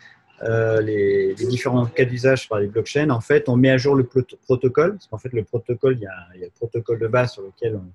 les, 0.42 1.34
différents 1.36 1.86
cas 1.86 2.04
d'usage 2.04 2.50
par 2.50 2.60
les 2.60 2.68
blockchains, 2.68 3.12
en 3.12 3.22
fait, 3.22 3.48
on 3.48 3.56
met 3.56 3.70
à 3.70 3.78
jour 3.78 3.96
le 3.96 4.04
protocole. 4.04 4.94
Parce 4.94 5.08
qu'en 5.08 5.18
fait, 5.18 5.32
le 5.32 5.46
protocole, 5.46 5.96
il 5.98 6.02
y, 6.02 6.08
a, 6.08 6.28
il 6.36 6.42
y, 6.42 6.44
a, 6.44 6.48
le 6.48 6.52
protocole 6.52 7.00
de 7.00 7.08
base 7.08 7.34
sur 7.34 7.44
lequel 7.44 7.76
on 7.76 7.90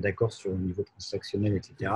d'accord 0.00 0.32
sur 0.32 0.50
le 0.50 0.58
niveau 0.58 0.82
transactionnel, 0.82 1.54
etc. 1.54 1.92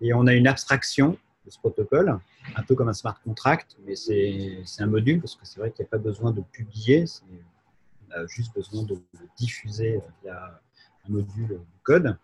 Et 0.00 0.12
on 0.14 0.26
a 0.26 0.34
une 0.34 0.46
abstraction 0.46 1.16
de 1.44 1.50
ce 1.50 1.58
protocole, 1.58 2.18
un 2.56 2.62
peu 2.62 2.74
comme 2.74 2.88
un 2.88 2.94
smart 2.94 3.20
contract, 3.24 3.76
mais 3.84 3.96
c'est 3.96 4.62
un 4.78 4.86
module 4.86 5.20
parce 5.20 5.34
que 5.34 5.44
c'est 5.44 5.58
vrai 5.60 5.70
qu'il 5.70 5.82
n'y 5.82 5.88
a 5.88 5.90
pas 5.90 5.98
besoin 5.98 6.30
de 6.30 6.40
publier, 6.52 7.04
on 8.08 8.20
a 8.20 8.26
juste 8.26 8.54
besoin 8.54 8.82
de, 8.84 8.96
diffuser 9.36 10.00
via 10.22 10.60
un 11.08 11.12
module 11.12 11.48
de 11.48 11.60
code. 11.82 12.16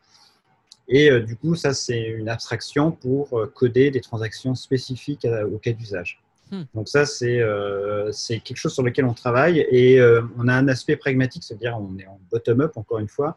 Et 0.89 1.11
euh, 1.11 1.21
du 1.21 1.37
coup, 1.37 1.55
ça, 1.55 1.75
c'est 1.75 2.01
une 2.01 2.29
abstraction 2.29 2.91
pour 2.93 3.39
euh, 3.39 3.47
coder 3.47 3.91
des 3.91 4.01
transactions 4.01 4.55
spécifiques 4.55 5.27
au 5.53 5.59
cas 5.59 5.73
d'usage. 5.73 6.23
Hmm. 6.51 6.63
Donc 6.75 6.89
ça, 6.89 7.05
euh, 7.23 8.11
c'est 8.11 8.41
quelque 8.41 8.57
chose 8.57 8.73
sur 8.73 8.83
lequel 8.83 9.05
on 9.05 9.13
travaille 9.13 9.67
et 9.71 10.01
on 10.39 10.49
a 10.49 10.55
un 10.55 10.69
aspect 10.69 10.97
pragmatique, 10.97 11.45
c'est-à-dire 11.45 11.79
on 11.79 11.99
est 11.99 12.07
en 12.07 12.19
bottom-up, 12.31 12.77
encore 12.77 12.99
une 12.99 13.09
fois. 13.09 13.37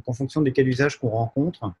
Donc 0.00 0.08
en 0.08 0.14
fonction 0.14 0.40
des 0.40 0.52
cas 0.52 0.62
d'usage 0.62 0.98
qu'on 0.98 1.10
rencontre, 1.10 1.74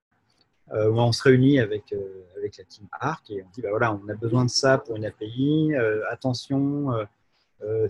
euh, 0.72 0.90
on 0.90 1.10
se 1.10 1.22
réunit 1.22 1.58
avec, 1.58 1.90
euh, 1.94 2.26
avec 2.36 2.58
la 2.58 2.64
team 2.64 2.86
ARC 2.92 3.30
et 3.30 3.42
on 3.42 3.48
dit 3.48 3.62
bah 3.62 3.70
voilà, 3.70 3.94
on 3.94 4.06
a 4.10 4.14
besoin 4.14 4.44
de 4.44 4.50
ça 4.50 4.76
pour 4.76 4.96
une 4.96 5.06
API. 5.06 5.72
Euh, 5.74 6.02
attention, 6.10 6.90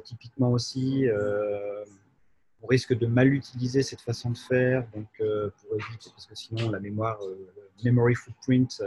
typiquement 0.05 0.53
aussi, 0.53 1.07
on 2.63 2.67
risque 2.69 2.97
de 2.97 3.07
mal 3.09 3.35
utiliser 3.35 3.83
cette 3.83 4.03
façon 4.03 4.31
de 4.31 4.39
faire, 4.39 4.87
donc 4.95 5.09
pour 5.19 5.75
éviter, 5.75 6.11
parce 6.11 6.27
que 6.27 6.37
sinon 6.37 6.71
la 6.71 6.79
mémoire, 6.79 7.19
le 7.23 7.91
memory 7.91 8.15
footprint 8.15 8.83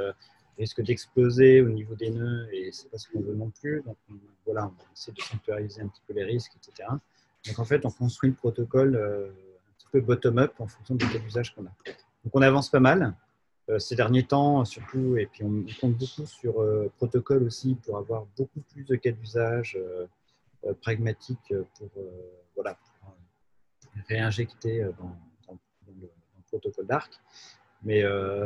risque 0.58 0.82
d'exploser 0.82 1.62
au 1.62 1.69
niveau 1.69 1.95
des 1.95 2.10
nœuds 2.10 2.47
et 2.53 2.71
c'est 2.71 2.89
pas 2.89 2.97
ce 2.97 3.10
qu'on 3.10 3.21
veut 3.21 3.36
non 3.36 3.49
plus. 3.49 3.82
Donc 3.86 3.97
voilà, 4.45 4.67
on 4.67 4.93
essaie 4.93 5.12
de 5.12 5.21
sanctuariser 5.21 5.82
un 5.82 5.88
petit 5.88 6.01
peu 6.08 6.13
les 6.13 6.23
risques, 6.23 6.53
etc. 6.56 6.88
Donc 7.47 7.60
en 7.60 7.65
fait, 7.65 7.86
on 7.86 7.91
construit 7.91 8.29
le 8.29 8.36
protocole 8.36 9.34
bottom-up 10.01 10.53
en 10.60 10.67
fonction 10.67 10.95
des 10.95 11.06
cas 11.08 11.19
d'usage 11.19 11.53
qu'on 11.56 11.65
a. 11.65 11.71
Donc 12.23 12.34
on 12.34 12.41
avance 12.41 12.69
pas 12.69 12.79
mal. 12.79 13.15
Euh, 13.69 13.79
ces 13.79 13.95
derniers 13.95 14.23
temps, 14.23 14.65
surtout, 14.65 15.15
et 15.15 15.25
puis 15.25 15.43
on 15.43 15.63
compte 15.79 15.93
beaucoup 15.93 16.25
sur 16.25 16.62
euh, 16.62 16.91
protocole 16.97 17.43
aussi 17.43 17.75
pour 17.75 17.97
avoir 17.97 18.25
beaucoup 18.38 18.60
plus 18.60 18.84
de 18.84 18.95
cas 18.95 19.12
d'usage 19.12 19.77
euh, 19.79 20.06
pragmatiques 20.82 21.53
pour, 21.77 21.89
voilà, 22.56 22.77
réinjecter 24.08 24.86
dans, 24.97 25.17
le, 25.88 26.10
protocole 26.47 26.86
d'ARC. 26.86 27.12
Mais 27.84 28.01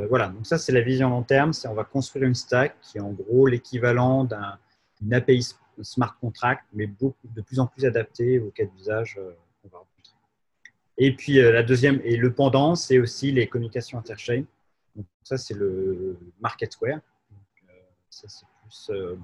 voilà, 0.08 0.30
donc 0.30 0.48
ça 0.48 0.58
c'est 0.58 0.72
la 0.72 0.82
vision 0.82 1.10
long 1.10 1.22
terme, 1.22 1.54
c'est 1.54 1.68
on 1.68 1.76
va 1.76 1.84
construire 1.84 2.26
une 2.26 2.34
stack 2.34 2.76
qui 2.82 2.98
est 2.98 3.02
en 3.02 3.12
gros 3.12 3.46
l'équivalent 3.46 4.24
d'une 5.00 5.14
API 5.14 5.46
smart 5.84 6.18
contract, 6.20 6.66
mais 6.74 6.88
beaucoup, 6.88 7.28
de 7.36 7.42
plus 7.42 7.60
en 7.60 7.68
plus 7.68 7.86
adaptée 7.86 8.40
aux 8.40 8.50
cas 8.50 8.66
d'usage. 8.66 9.20
Et 10.98 11.16
puis 11.16 11.36
la 11.36 11.64
deuxième, 11.64 12.02
et 12.04 12.18
le 12.18 12.34
pendant, 12.34 12.76
c'est 12.76 13.00
aussi 13.00 13.32
les 13.32 13.48
communications 13.48 14.00
interchain 14.00 14.44
ça, 15.28 15.38
c'est 15.38 15.54
le 15.54 16.18
Market 16.40 16.72
Square. 16.72 17.00
Euh, 17.70 17.74
ça, 18.10 18.28
c'est 18.28 18.46
plus 18.62 18.90
euh, 18.92 19.16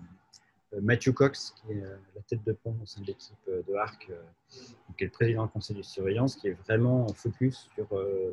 Matthew 0.82 1.14
Cox, 1.14 1.56
qui 1.56 1.72
est 1.72 1.82
euh, 1.82 1.96
la 2.16 2.22
tête 2.24 2.44
de 2.46 2.52
pont 2.54 2.76
au 2.82 2.86
sein 2.86 3.02
de 3.02 3.08
l'équipe 3.08 3.38
de 3.48 3.74
ARC, 3.76 4.12
qui 4.98 5.04
est 5.04 5.08
le 5.08 5.12
président 5.12 5.46
du 5.46 5.52
conseil 5.52 5.78
de 5.78 5.82
surveillance, 5.82 6.36
qui 6.36 6.50
est 6.50 6.58
vraiment 6.66 7.06
en 7.06 7.14
focus 7.14 7.70
sur, 7.74 7.88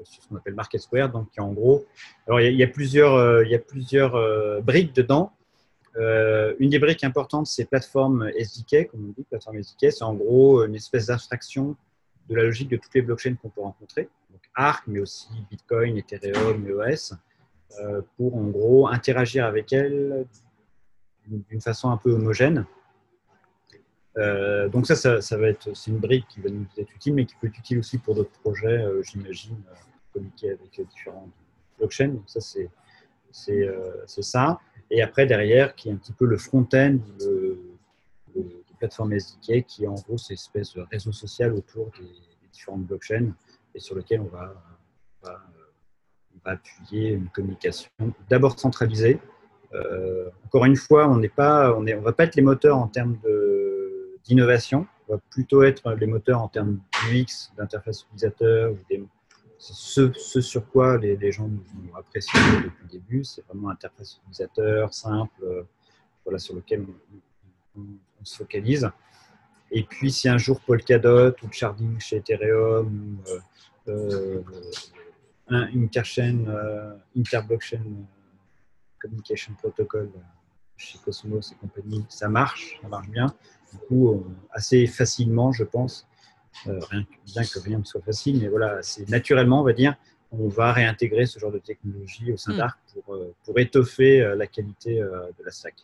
ce 0.04 0.28
qu'on 0.28 0.36
appelle 0.36 0.54
Market. 0.54 0.82
Donc, 1.12 1.28
en 1.38 1.52
gros, 1.52 1.86
alors 2.26 2.40
il 2.40 2.56
y, 2.56 2.62
a, 2.62 2.66
plusieurs, 2.66 3.42
il 3.44 3.50
y 3.50 3.54
a 3.54 3.58
plusieurs 3.58 4.62
briques 4.62 4.94
dedans. 4.94 5.32
une 5.96 6.70
des 6.70 6.78
briques 6.78 7.04
importantes, 7.04 7.46
c'est 7.46 7.66
plateforme 7.66 8.30
SDK, 8.36 8.88
comme 8.90 9.10
on 9.10 9.12
dit, 9.12 9.24
plateforme 9.28 9.58
SDK, 9.58 9.92
c'est 9.92 10.02
en 10.02 10.14
gros 10.14 10.64
une 10.64 10.74
espèce 10.74 11.06
d'abstraction 11.06 11.76
de 12.30 12.36
la 12.36 12.44
logique 12.44 12.70
de 12.70 12.76
toutes 12.76 12.94
les 12.94 13.02
blockchains 13.02 13.34
qu'on 13.34 13.50
peut 13.50 13.60
rencontrer. 13.60 14.08
Donc 14.30 14.40
Arc, 14.54 14.86
mais 14.86 15.00
aussi 15.00 15.28
Bitcoin, 15.50 15.98
Ethereum, 15.98 16.66
EOS. 16.66 17.14
Euh, 17.78 18.02
pour 18.16 18.36
en 18.36 18.48
gros 18.48 18.88
interagir 18.88 19.46
avec 19.46 19.72
elle 19.72 20.26
d'une 21.26 21.60
façon 21.60 21.90
un 21.90 21.96
peu 21.96 22.12
homogène. 22.12 22.66
Euh, 24.18 24.68
donc 24.68 24.88
ça, 24.88 25.20
ça, 25.20 25.36
va 25.36 25.48
être, 25.48 25.74
c'est 25.76 25.92
une 25.92 25.98
brique 25.98 26.26
qui 26.28 26.40
va 26.40 26.50
nous 26.50 26.66
être 26.76 26.92
utile, 26.92 27.14
mais 27.14 27.26
qui 27.26 27.36
peut 27.40 27.46
être 27.46 27.58
utile 27.58 27.78
aussi 27.78 27.98
pour 27.98 28.16
d'autres 28.16 28.36
projets, 28.40 28.66
euh, 28.66 29.02
j'imagine, 29.04 29.56
communiquer 30.12 30.50
avec 30.50 30.80
différentes 30.88 31.30
blockchains. 31.78 32.08
Donc 32.08 32.24
ça, 32.26 32.40
c'est, 32.40 32.68
ça. 34.20 34.60
Et 34.90 35.00
après, 35.00 35.26
derrière, 35.26 35.76
qui 35.76 35.90
est 35.90 35.92
un 35.92 35.96
petit 35.96 36.12
peu 36.12 36.24
le 36.24 36.36
front-end 36.36 36.98
plateforme 38.80 39.12
SDK, 39.12 39.64
qui 39.66 39.84
est 39.84 39.86
en 39.86 39.94
gros 39.94 40.18
cette 40.18 40.32
espèce 40.32 40.74
de 40.74 40.84
réseau 40.90 41.12
social 41.12 41.52
autour 41.54 41.90
des, 41.98 42.08
différentes 42.52 42.82
blockchains 42.82 43.32
et 43.76 43.78
sur 43.78 43.94
lequel 43.94 44.20
on 44.20 44.24
va 44.24 44.52
va 45.22 46.52
appuyer 46.52 47.10
une 47.10 47.28
communication 47.28 47.90
d'abord 48.28 48.58
centralisée. 48.58 49.20
Euh, 49.72 50.28
encore 50.46 50.64
une 50.64 50.76
fois, 50.76 51.08
on 51.08 51.18
n'est 51.18 51.28
pas, 51.28 51.72
on 51.76 51.86
est, 51.86 51.94
on 51.94 52.00
va 52.00 52.12
pas 52.12 52.24
être 52.24 52.34
les 52.34 52.42
moteurs 52.42 52.78
en 52.78 52.88
termes 52.88 53.18
d'innovation. 54.24 54.86
On 55.08 55.14
va 55.14 55.20
plutôt 55.30 55.62
être 55.62 55.92
les 55.92 56.06
moteurs 56.06 56.40
en 56.40 56.48
termes 56.48 56.80
d'UX, 57.08 57.52
d'interface 57.56 58.02
utilisateur, 58.04 58.74
ce, 59.60 60.10
ce, 60.14 60.40
sur 60.40 60.66
quoi 60.68 60.96
les, 60.96 61.32
gens 61.32 61.46
nous 61.46 61.62
ont 61.92 61.94
apprécié 61.94 62.40
depuis 62.64 62.84
le 62.84 62.88
début, 62.88 63.24
c'est 63.24 63.44
vraiment 63.46 63.68
interface 63.68 64.16
utilisateur 64.22 64.94
simple, 64.94 65.34
euh, 65.42 65.62
voilà, 66.24 66.38
sur 66.38 66.54
lequel 66.54 66.86
on, 67.76 67.82
se 68.24 68.36
focalise. 68.36 68.90
Et 69.70 69.84
puis, 69.84 70.10
si 70.10 70.28
un 70.28 70.38
jour 70.38 70.60
Polkadot 70.60 71.30
ou 71.42 71.52
Sharding 71.52 72.00
chez 72.00 72.16
Ethereum, 72.16 73.18
euh, 73.88 74.42
une 75.50 75.84
interchain, 75.84 76.46
euh, 76.48 76.94
interblockchain 77.16 77.78
euh, 77.78 78.04
communication 79.00 79.54
protocol 79.54 80.10
euh, 80.14 80.20
chez 80.76 80.98
Cosmos 80.98 81.52
et 81.52 81.54
compagnie, 81.56 82.04
ça 82.08 82.28
marche, 82.28 82.78
ça 82.80 82.88
marche 82.88 83.08
bien. 83.08 83.34
Du 83.72 83.78
coup, 83.78 84.24
assez 84.50 84.86
facilement, 84.86 85.52
je 85.52 85.64
pense, 85.64 86.08
rien, 86.64 87.04
bien 87.26 87.44
que 87.44 87.58
rien 87.60 87.78
ne 87.78 87.84
soit 87.84 88.00
facile, 88.00 88.40
mais 88.40 88.48
voilà, 88.48 88.82
c'est 88.82 89.08
naturellement, 89.08 89.60
on 89.60 89.64
va 89.64 89.72
dire, 89.72 89.94
on 90.32 90.48
va 90.48 90.72
réintégrer 90.72 91.26
ce 91.26 91.38
genre 91.38 91.52
de 91.52 91.58
technologie 91.58 92.32
au 92.32 92.36
sein 92.36 92.54
hmm. 92.54 92.56
d'Arc 92.56 92.78
pour, 93.04 93.16
pour 93.44 93.58
étoffer 93.58 94.34
la 94.36 94.46
qualité 94.46 95.00
de 95.00 95.44
la 95.44 95.50
stack. 95.50 95.74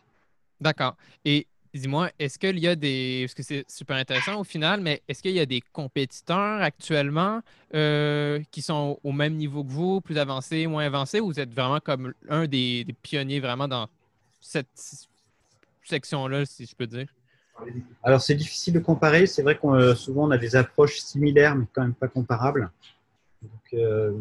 D'accord. 0.59 0.97
Et 1.23 1.47
Dis-moi, 1.73 2.09
est-ce 2.17 2.39
qu'il 2.39 2.59
y 2.59 2.67
a 2.67 2.75
des. 2.75 3.23
Parce 3.25 3.33
que 3.33 3.43
c'est 3.43 3.65
super 3.69 3.97
intéressant 3.97 4.39
au 4.39 4.43
final, 4.43 4.81
mais 4.81 5.01
est-ce 5.07 5.21
qu'il 5.21 5.33
y 5.33 5.39
a 5.39 5.45
des 5.45 5.61
compétiteurs 5.61 6.61
actuellement 6.61 7.41
euh, 7.73 8.41
qui 8.51 8.61
sont 8.61 8.99
au 9.03 9.11
même 9.11 9.35
niveau 9.35 9.63
que 9.63 9.71
vous, 9.71 10.01
plus 10.01 10.17
avancés, 10.17 10.65
moins 10.67 10.85
avancés, 10.85 11.19
ou 11.19 11.27
vous 11.27 11.39
êtes 11.39 11.53
vraiment 11.53 11.79
comme 11.79 12.13
un 12.29 12.47
des, 12.47 12.85
pionniers 13.01 13.39
vraiment 13.39 13.67
dans 13.67 13.87
cette 14.39 14.67
section-là, 15.83 16.45
si 16.45 16.65
je 16.65 16.75
peux 16.75 16.87
dire? 16.87 17.07
Alors, 18.03 18.21
c'est 18.21 18.35
difficile 18.35 18.73
de 18.73 18.79
comparer. 18.79 19.25
C'est 19.25 19.41
vrai 19.41 19.57
qu'on 19.57 19.73
euh, 19.73 19.95
souvent 19.95 20.27
on 20.27 20.31
a 20.31 20.37
des 20.37 20.55
approches 20.55 20.99
similaires, 20.99 21.55
mais 21.55 21.65
quand 21.73 21.81
même 21.81 21.95
pas 21.95 22.07
comparables. 22.07 22.71
Euh, 23.73 24.13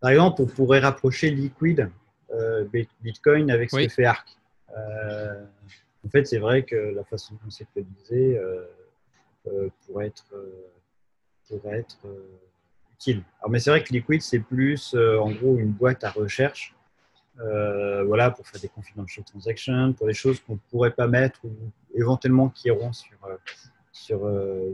par 0.00 0.10
exemple, 0.10 0.42
on 0.42 0.46
pourrait 0.46 0.80
rapprocher 0.80 1.30
Liquid, 1.30 1.90
Bitcoin, 3.02 3.50
avec 3.50 3.70
ce 3.70 3.76
que 3.76 3.88
fait 3.88 4.04
Arc. 4.04 4.36
En 6.06 6.08
fait, 6.08 6.24
c'est 6.24 6.38
vrai 6.38 6.62
que 6.62 6.76
la 6.76 7.02
façon 7.02 7.34
de 7.34 7.40
conceptualiser 7.40 8.38
euh, 8.38 8.64
euh, 9.48 9.68
pourrait 9.84 10.06
être, 10.06 10.24
euh, 10.34 11.60
utile. 12.92 13.24
Alors, 13.40 13.50
mais 13.50 13.58
c'est 13.58 13.70
vrai 13.70 13.82
que 13.82 13.92
Liquid, 13.92 14.22
c'est 14.22 14.38
plus 14.38 14.94
en 14.94 15.30
gros 15.32 15.56
une 15.58 15.72
boîte 15.72 16.04
à 16.04 16.10
recherche 16.10 16.74
voilà, 17.36 18.30
pour 18.30 18.46
faire 18.46 18.60
des 18.60 18.68
confidential 18.68 19.24
transactions, 19.24 19.92
pour 19.92 20.06
des 20.06 20.14
choses 20.14 20.40
qu'on 20.40 20.54
ne 20.54 20.58
pourrait 20.70 20.92
pas 20.92 21.06
mettre 21.06 21.44
ou 21.44 21.52
éventuellement 21.94 22.48
qui 22.48 22.68
iront 22.68 22.92
sur, 22.92 23.18
sur, 23.92 24.20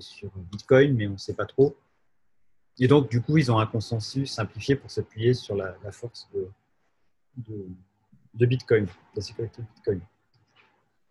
sur 0.01 0.31
Bitcoin, 0.51 0.95
mais 0.95 1.09
on 1.09 1.13
ne 1.13 1.17
sait 1.17 1.35
pas 1.35 1.47
trop. 1.47 1.77
Et 2.79 2.87
donc, 2.87 3.11
du 3.11 3.21
coup, 3.21 3.39
ils 3.39 3.51
ont 3.51 3.59
un 3.59 3.67
consensus 3.67 4.33
simplifié 4.33 4.77
pour 4.77 4.91
s'appuyer 4.91 5.35
sur 5.35 5.57
la, 5.57 5.75
force 5.91 6.29
de, 6.33 6.49
de, 8.35 8.47
Bitcoin, 8.47 8.87
la 9.17 9.23
sécurité 9.23 9.63
de 9.63 9.67
Bitcoin. 9.75 10.01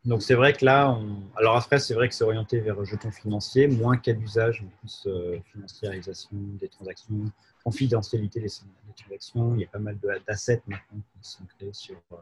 Donc 0.03 0.23
c'est 0.23 0.33
vrai 0.33 0.53
que 0.53 0.65
là, 0.65 0.97
alors 1.35 1.55
après 1.55 1.79
c'est 1.79 1.93
vrai 1.93 2.09
que 2.09 2.15
c'est 2.15 2.23
orienté 2.23 2.59
vers 2.59 2.83
jetons 2.83 3.11
financiers, 3.11 3.67
moins 3.67 3.97
cas 3.97 4.13
d'usage, 4.13 4.65
plus 4.79 5.03
euh, 5.05 5.37
financiarisation 5.53 6.37
des 6.59 6.69
transactions, 6.69 7.31
confidentialité 7.63 8.39
des, 8.39 8.49
transactions. 8.95 9.53
Il 9.53 9.61
y 9.61 9.63
a 9.63 9.67
pas 9.67 9.79
mal 9.79 9.99
d'assets 10.27 10.63
maintenant 10.65 11.01
qui 11.21 11.29
sont 11.29 11.43
créés 11.55 11.73
sur, 11.73 12.01
euh, 12.13 12.15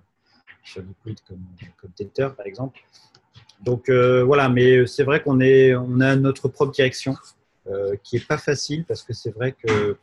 sur 0.61 0.81
Liquid 0.81 1.21
comme, 1.25 1.45
comme 1.77 1.91
Tether 1.91 2.27
par 2.35 2.45
exemple. 2.45 2.81
Donc 3.61 3.87
euh, 3.87 4.25
voilà, 4.25 4.49
mais 4.49 4.85
c'est 4.85 5.03
vrai 5.03 5.23
qu'on 5.23 5.39
est, 5.39 5.73
on 5.73 6.01
a 6.01 6.17
notre 6.17 6.49
propre 6.49 6.73
direction 6.73 7.15
qui 8.03 8.15
est 8.15 8.27
pas 8.27 8.39
facile 8.39 8.83
parce 8.83 9.03
que 9.03 9.13
c'est 9.13 9.29
vrai 9.29 9.51
que 9.51 9.95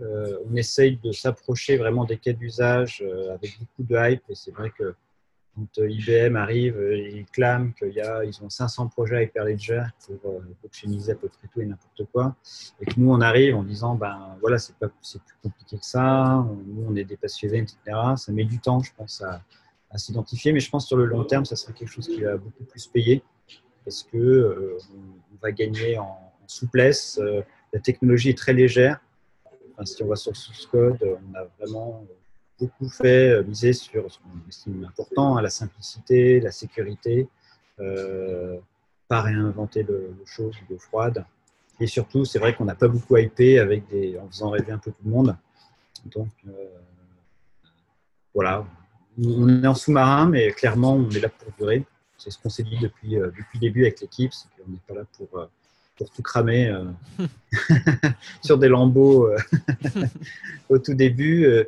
on 0.00 0.56
essaye 0.56 0.96
de 0.96 1.12
s'approcher 1.12 1.76
vraiment 1.76 2.06
des 2.06 2.16
cas 2.16 2.32
d'usage 2.32 3.04
avec 3.34 3.58
beaucoup 3.58 3.82
de 3.82 3.96
hype 3.96 4.22
et 4.30 4.34
c'est 4.34 4.50
vrai 4.50 4.70
que 4.70 4.94
quand 5.54 5.84
IBM 5.84 6.36
arrive 6.36 6.80
et 6.80 7.26
clame 7.32 7.74
qu'ils 7.74 8.42
ont 8.42 8.48
500 8.48 8.88
projets 8.88 9.16
à 9.16 9.22
Hyperledger 9.22 9.84
pour 10.06 10.32
euh, 10.32 10.40
blockchainiser 10.60 11.12
à 11.12 11.14
peu 11.14 11.28
près 11.28 11.48
tout 11.52 11.60
et 11.60 11.66
n'importe 11.66 12.04
quoi, 12.12 12.34
et 12.80 12.86
que 12.86 12.98
nous, 12.98 13.12
on 13.12 13.20
arrive 13.20 13.56
en 13.56 13.62
disant, 13.62 13.94
ben 13.94 14.36
voilà, 14.40 14.58
c'est 14.58 14.74
plus 14.76 14.88
compliqué 15.42 15.78
que 15.78 15.84
ça, 15.84 16.44
nous, 16.66 16.86
on 16.88 16.96
est 16.96 17.04
des 17.04 17.16
passionnés, 17.16 17.58
etc. 17.58 17.76
Ça 18.16 18.32
met 18.32 18.44
du 18.44 18.58
temps, 18.60 18.80
je 18.80 18.92
pense, 18.96 19.22
à, 19.22 19.42
s'identifier, 19.98 20.54
mais 20.54 20.60
je 20.60 20.70
pense 20.70 20.84
que 20.84 20.88
sur 20.88 20.96
le 20.96 21.04
long 21.04 21.24
terme, 21.24 21.44
ça 21.44 21.54
sera 21.54 21.74
quelque 21.74 21.90
chose 21.90 22.06
qui 22.06 22.22
va 22.22 22.38
beaucoup 22.38 22.64
plus 22.64 22.86
payer, 22.86 23.22
parce 23.84 24.02
que 24.02 24.16
euh, 24.16 24.78
on, 24.94 25.36
va 25.42 25.52
gagner 25.52 25.98
en, 25.98 26.18
souplesse, 26.46 27.18
euh, 27.22 27.42
la 27.72 27.80
technologie 27.80 28.30
est 28.30 28.38
très 28.38 28.52
légère, 28.52 29.00
si 29.84 30.02
on 30.02 30.06
va 30.06 30.16
sur 30.16 30.36
source 30.36 30.66
code, 30.66 30.98
on 31.02 31.34
a 31.34 31.44
vraiment 31.58 32.06
beaucoup 32.58 32.88
fait 32.88 33.30
euh, 33.30 33.44
miser 33.44 33.72
sur 33.72 34.10
ce 34.10 34.18
qu'on 34.18 34.48
estime 34.48 34.84
important, 34.84 35.36
hein, 35.36 35.42
la 35.42 35.50
simplicité, 35.50 36.40
la 36.40 36.50
sécurité, 36.50 37.28
euh, 37.80 38.58
pas 39.08 39.22
réinventer 39.22 39.82
le, 39.82 40.14
chaud 40.26 40.50
ou 40.50 40.72
l'eau 40.72 40.78
froide. 40.78 41.24
Et 41.80 41.86
surtout, 41.86 42.24
c'est 42.24 42.38
vrai 42.38 42.54
qu'on 42.54 42.64
n'a 42.64 42.74
pas 42.74 42.88
beaucoup 42.88 43.16
hypé 43.16 43.58
avec 43.58 43.88
des, 43.88 44.18
en 44.18 44.28
faisant 44.28 44.50
rêver 44.50 44.72
un 44.72 44.78
peu 44.78 44.90
tout 44.90 45.04
le 45.04 45.10
monde. 45.10 45.36
Donc, 46.06 46.28
euh, 46.46 46.52
voilà, 48.34 48.64
on 49.22 49.62
est 49.62 49.66
en 49.66 49.74
sous-marin, 49.74 50.26
mais 50.28 50.52
clairement, 50.52 50.94
on 50.94 51.10
est 51.10 51.20
là 51.20 51.28
pour 51.28 51.52
durer. 51.58 51.84
C'est 52.16 52.30
ce 52.30 52.38
qu'on 52.38 52.50
s'est 52.50 52.62
dit 52.62 52.78
depuis, 52.80 53.16
depuis 53.16 53.54
le 53.54 53.60
début 53.60 53.82
avec 53.82 54.00
l'équipe, 54.00 54.32
c'est 54.32 54.46
qu'on 54.56 54.70
n'est 54.70 54.78
pas 54.86 54.94
là 54.94 55.04
pour, 55.16 55.48
pour 55.96 56.10
tout 56.10 56.22
cramer 56.22 56.72
sur 58.42 58.58
des 58.58 58.68
lambeaux 58.68 59.28
au 60.68 60.78
tout 60.78 60.94
début 60.94 61.66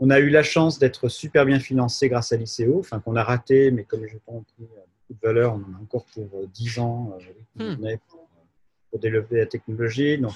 on 0.00 0.08
a 0.08 0.18
eu 0.18 0.30
la 0.30 0.42
chance 0.42 0.78
d'être 0.78 1.08
super 1.08 1.44
bien 1.44 1.60
financé 1.60 2.08
grâce 2.08 2.32
à 2.32 2.36
l'ICO, 2.36 2.80
enfin 2.80 3.00
qu'on 3.00 3.16
a 3.16 3.22
raté, 3.22 3.70
mais 3.70 3.84
comme 3.84 4.06
jetons 4.06 4.38
ont 4.38 4.42
pris 4.42 4.64
beaucoup 4.64 5.20
de 5.20 5.26
valeur, 5.26 5.54
on 5.54 5.58
en 5.58 5.78
a 5.78 5.82
encore 5.82 6.06
pour 6.06 6.26
10 6.48 6.78
euh, 6.78 6.80
ans 6.80 7.18
euh, 7.60 7.76
hmm. 7.76 7.98
pour, 8.90 8.98
développer 8.98 9.36
la 9.36 9.46
technologie. 9.46 10.18
Donc 10.18 10.32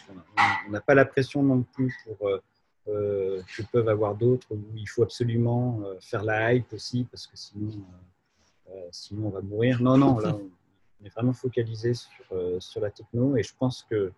on 0.68 0.70
n'a 0.70 0.80
pas 0.82 0.94
la 0.94 1.06
pression 1.06 1.42
non 1.42 1.62
plus 1.62 1.92
pour 2.04 2.28
euh, 2.28 3.42
que 3.56 3.62
peuvent 3.72 3.88
avoir 3.88 4.14
d'autres 4.14 4.46
où 4.50 4.60
il 4.76 4.86
faut 4.86 5.02
absolument 5.02 5.80
faire 5.98 6.22
la 6.22 6.52
hype 6.52 6.70
aussi 6.72 7.04
parce 7.10 7.26
que 7.26 7.36
sinon, 7.36 7.70
sinon 8.90 9.28
on 9.28 9.30
va 9.30 9.40
mourir. 9.40 9.80
Non, 9.80 9.96
non, 9.96 10.18
là 10.18 10.36
on 11.00 11.04
est 11.04 11.08
vraiment 11.08 11.32
focalisé 11.32 11.94
sur, 11.94 12.62
sur 12.62 12.80
la 12.82 12.90
techno 12.90 13.36
et 13.36 13.42
je 13.42 13.52
pense 13.58 13.84
que 13.90 14.12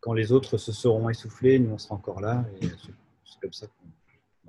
quand 0.00 0.12
les 0.12 0.32
autres 0.32 0.58
se 0.58 0.72
seront 0.72 1.08
essoufflés, 1.08 1.58
nous 1.58 1.72
on 1.72 1.78
sera 1.78 1.94
encore 1.94 2.20
là 2.20 2.44
et 2.60 2.66
c'est 2.66 3.40
comme 3.40 3.52
ça 3.52 3.66
qu'on 3.66 3.88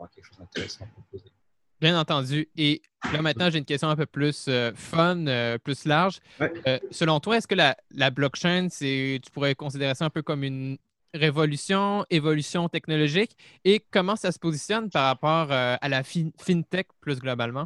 quelque 0.08 0.26
chose 0.26 0.38
d'intéressant 0.38 0.86
à 0.86 0.88
proposer. 0.88 1.32
Bien 1.80 2.00
entendu. 2.00 2.48
Et 2.56 2.84
là, 3.12 3.24
maintenant, 3.24 3.50
j'ai 3.50 3.58
une 3.58 3.66
question 3.66 3.90
un 3.90 3.96
peu 3.96 4.06
plus 4.06 4.46
euh, 4.48 4.72
fun, 4.76 5.26
euh, 5.26 5.58
plus 5.58 5.86
large. 5.86 6.20
Euh, 6.40 6.78
selon 6.92 7.20
toi, 7.20 7.38
est-ce 7.38 7.48
que 7.48 7.56
la, 7.56 7.76
la 7.90 8.12
blockchain, 8.12 8.68
tu 8.70 9.20
pourrais 9.34 9.56
considérer 9.56 9.96
ça 9.96 10.06
un 10.06 10.12
peu 10.12 10.22
comme 10.22 10.44
une 10.44 10.78
révolution, 11.16 12.06
évolution 12.12 12.70
technologique? 12.70 13.36
Et 13.66 13.84
comment 13.90 14.16
ça 14.16 14.32
se 14.32 14.38
positionne 14.38 14.92
par 14.92 15.06
rapport 15.06 15.52
à 15.52 15.90
la 15.90 16.04
fintech 16.04 16.88
plus 17.00 17.20
globalement? 17.20 17.66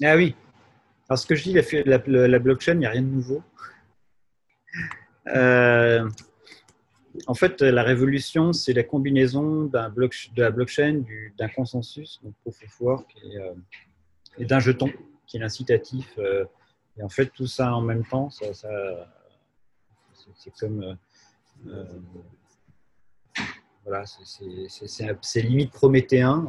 Ah 0.00 0.14
oui. 0.14 0.36
Alors, 1.08 1.18
ce 1.18 1.26
que 1.26 1.34
je 1.34 1.42
dis, 1.42 1.52
la, 1.52 1.98
la, 2.06 2.28
la 2.28 2.38
blockchain, 2.38 2.74
il 2.74 2.78
n'y 2.78 2.86
a 2.86 2.90
rien 2.90 3.02
de 3.02 3.08
nouveau. 3.08 3.42
En 7.26 7.34
fait, 7.34 7.62
la 7.62 7.82
révolution, 7.82 8.52
c'est 8.52 8.72
la 8.72 8.82
combinaison 8.82 9.70
bloc, 9.94 10.30
de 10.34 10.42
la 10.42 10.50
blockchain, 10.50 11.02
d'un 11.38 11.48
consensus, 11.48 12.20
donc 12.22 12.34
proof 12.42 12.62
of 12.64 12.80
work, 12.80 13.14
euh, 13.24 13.54
et, 14.38 14.44
d'un 14.44 14.58
jeton, 14.58 14.90
qui 15.26 15.36
est 15.36 15.40
l'incitatif. 15.40 16.12
Euh, 16.18 16.44
et 16.96 17.02
en 17.02 17.08
fait, 17.08 17.26
tout 17.26 17.46
ça 17.46 17.74
en 17.74 17.82
même 17.82 18.04
temps, 18.04 18.30
ça, 18.30 18.46
c'est 20.36 20.52
comme. 20.58 20.96
Euh, 21.66 21.84
voilà, 23.84 24.04
c'est 24.06 25.42
limite 25.42 25.70
prométhéen. 25.70 26.48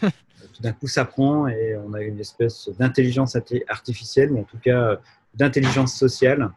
tout 0.00 0.62
d'un 0.62 0.72
coup, 0.72 0.86
ça 0.86 1.04
prend 1.04 1.48
et 1.48 1.76
on 1.76 1.94
a 1.94 2.02
une 2.02 2.20
espèce 2.20 2.68
d'intelligence 2.78 3.36
artificielle, 3.68 4.30
ou 4.32 4.40
en 4.40 4.44
tout 4.44 4.58
cas 4.58 5.00
d'intelligence 5.34 5.94
sociale 5.94 6.52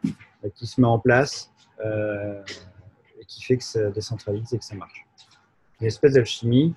qui 0.55 0.67
se 0.67 0.79
met 0.79 0.87
en 0.87 0.99
place 0.99 1.51
qui 3.29 3.43
fait 3.43 3.57
que 3.57 3.63
ça 3.63 3.89
décentralise 3.91 4.53
et 4.53 4.57
que 4.57 4.65
ça 4.65 4.75
marche. 4.75 5.05
Une 5.79 5.87
espèce 5.87 6.13
d'alchimie. 6.13 6.73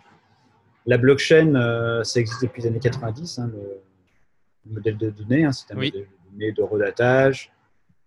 La 0.87 0.99
blockchain, 0.99 1.55
euh, 1.55 2.05
ça 2.05 2.21
existe 2.21 2.43
depuis 2.43 2.63
les 2.63 2.69
années 2.69 2.81
90, 2.81 3.39
hein, 3.39 3.51
le, 3.53 3.81
modèle 4.67 4.99
de 4.99 5.11
données. 5.11 5.45
Hein, 5.45 5.53
c'est 5.53 5.73
un 5.73 5.77
modèle 5.77 5.93
de 5.93 6.31
données 6.31 6.53
de 6.53 6.63
redatage 6.63 7.51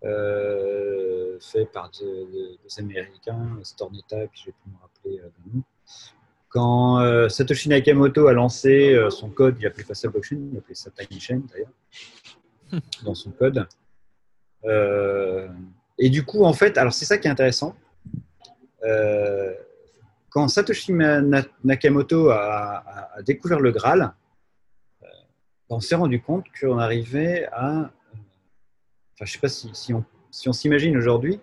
euh, 0.04 1.38
fait 1.40 1.66
par 1.66 1.90
des 1.90 2.60
Américains, 2.78 3.58
Storneta, 3.64 4.24
et 4.24 4.28
puis 4.28 4.42
je 4.42 4.46
vais 4.48 4.56
plus 4.62 4.72
me 4.72 4.78
rappeler 4.80 5.20
euh, 5.20 5.28
de 5.28 5.56
nous. 5.56 5.64
Quand 6.50 7.30
Satoshi 7.30 7.68
Nakamoto 7.68 8.28
a 8.28 8.34
lancé 8.34 8.98
son 9.10 9.30
code, 9.30 9.58
il 9.60 9.68
appelait 9.68 9.84
pas 9.84 9.94
ça 9.94 10.08
blockchain, 10.08 10.38
il 10.54 10.58
appelait 10.58 10.74
ça 10.74 10.90
tiny 10.90 11.20
chain 11.20 11.42
d'ailleurs, 11.52 12.82
dans 13.04 13.14
son 13.14 13.32
code. 13.32 13.68
et 15.98 16.10
du 16.10 16.24
coup, 16.24 16.46
en 16.46 16.54
fait, 16.54 16.78
alors 16.78 16.94
c'est 16.94 17.04
ça 17.04 17.18
qui 17.18 17.28
est 17.28 17.32
intéressant, 17.32 17.76
euh, 17.76 17.85
quand 20.36 20.48
Satoshi 20.50 20.92
Nakamoto 20.92 22.30
a, 22.30 22.84
découvert 23.26 23.62
le 23.62 23.72
Graal, 23.72 24.14
euh, 25.02 25.08
on 25.70 25.80
s'est 25.80 25.96
rendu 25.96 26.22
compte 26.22 26.44
qu'on 26.60 26.78
arrivait 26.78 27.48
à. 27.54 27.70
Euh, 27.70 27.84
enfin, 27.84 27.90
je 29.20 29.24
ne 29.24 29.28
sais 29.28 29.40
pas 29.40 29.48
si, 29.48 29.94
on, 29.94 30.04
si 30.30 30.50
on 30.50 30.52
s'imagine 30.52 30.98
aujourd'hui, 30.98 31.40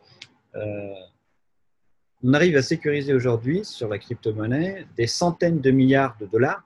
on 2.22 2.34
arrive 2.34 2.58
à 2.58 2.62
sécuriser 2.62 3.14
aujourd'hui 3.14 3.64
sur 3.64 3.88
la 3.88 3.98
crypto-monnaie 3.98 4.86
des 4.94 5.06
centaines 5.06 5.62
de 5.62 5.70
milliards 5.70 6.18
de 6.20 6.26
dollars, 6.26 6.62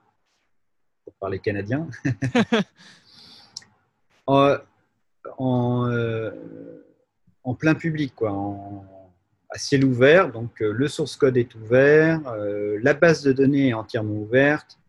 pour 1.05 1.13
parler 1.13 1.39
canadien, 1.39 1.87
en, 4.27 4.57
en, 5.37 6.33
plein 7.57 7.73
public, 7.73 8.13
quoi, 8.15 8.33
en, 8.33 8.96
à 9.49 9.57
ciel 9.57 9.85
ouvert. 9.85 10.31
Donc, 10.31 10.61
euh, 10.61 10.71
le 10.71 10.87
source 10.87 11.15
code 11.15 11.37
est 11.37 11.53
ouvert, 11.55 12.21
euh, 12.27 12.79
la 12.81 12.93
base 12.93 13.23
de 13.23 13.31
données 13.31 13.69
est 13.69 13.73
entièrement 13.73 14.15
ouverte. 14.15 14.79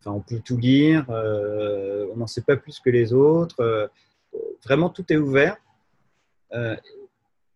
Enfin, 0.00 0.12
on 0.12 0.20
peut 0.20 0.40
tout 0.44 0.56
lire, 0.56 1.06
euh, 1.10 2.06
on 2.12 2.16
n'en 2.16 2.26
sait 2.26 2.42
pas 2.42 2.56
plus 2.56 2.80
que 2.80 2.90
les 2.90 3.12
autres. 3.12 3.90
vraiment, 4.64 4.90
tout 4.90 5.04
est 5.12 5.16
ouvert. 5.16 5.56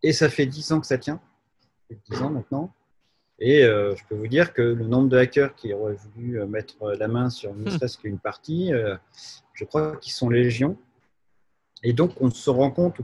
et 0.03 0.13
ça 0.13 0.29
fait 0.29 0.47
10 0.47 0.73
ans 0.73 0.81
que 0.81 0.87
ça 0.87 0.99
tient. 0.99 1.21
10 2.11 2.23
ans 2.23 2.31
maintenant. 2.31 2.73
Et 3.39 3.63
je 3.63 4.03
peux 4.09 4.15
vous 4.15 4.27
dire 4.27 4.53
que 4.53 4.63
le 4.63 4.87
nombre 4.87 5.09
de 5.09 5.19
hackers 5.19 5.55
qui 5.55 5.73
auraient 5.73 5.97
voulu 6.15 6.45
mettre 6.47 6.93
la 6.99 7.09
main 7.09 7.31
sur 7.31 7.55
ne 7.55 7.65
hmm. 7.65 7.71
serait-ce 7.71 7.99
qu'une 7.99 8.19
partie, 8.19 8.73
je 9.53 9.65
crois 9.65 9.97
qu'ils 9.97 10.13
sont 10.13 10.29
légions. 10.29 10.77
Et 11.85 11.93
donc, 11.93 12.13
on 12.21 12.31
se 12.31 12.51
rend 12.51 12.71
compte 12.71 12.97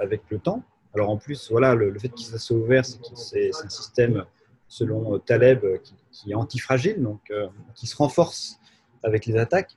avec 0.00 0.22
le 0.30 0.38
temps 0.38 0.64
alors 0.94 1.10
en 1.10 1.16
plus, 1.16 1.50
voilà, 1.50 1.74
le, 1.74 1.96
fait 1.98 2.08
qu'il 2.08 2.26
soit 2.26 2.56
ouvert, 2.56 2.84
c'est 2.84 3.00
c'est 3.14 3.64
un 3.64 3.68
système, 3.68 4.24
selon 4.66 5.14
euh, 5.14 5.18
Taleb, 5.18 5.64
euh, 5.64 5.78
qui, 6.12 6.32
est 6.32 6.34
antifragile, 6.34 7.00
donc 7.02 7.20
euh, 7.30 7.46
qui 7.74 7.86
se 7.86 7.96
renforce 7.96 8.58
avec 9.02 9.26
les 9.26 9.36
attaques. 9.36 9.76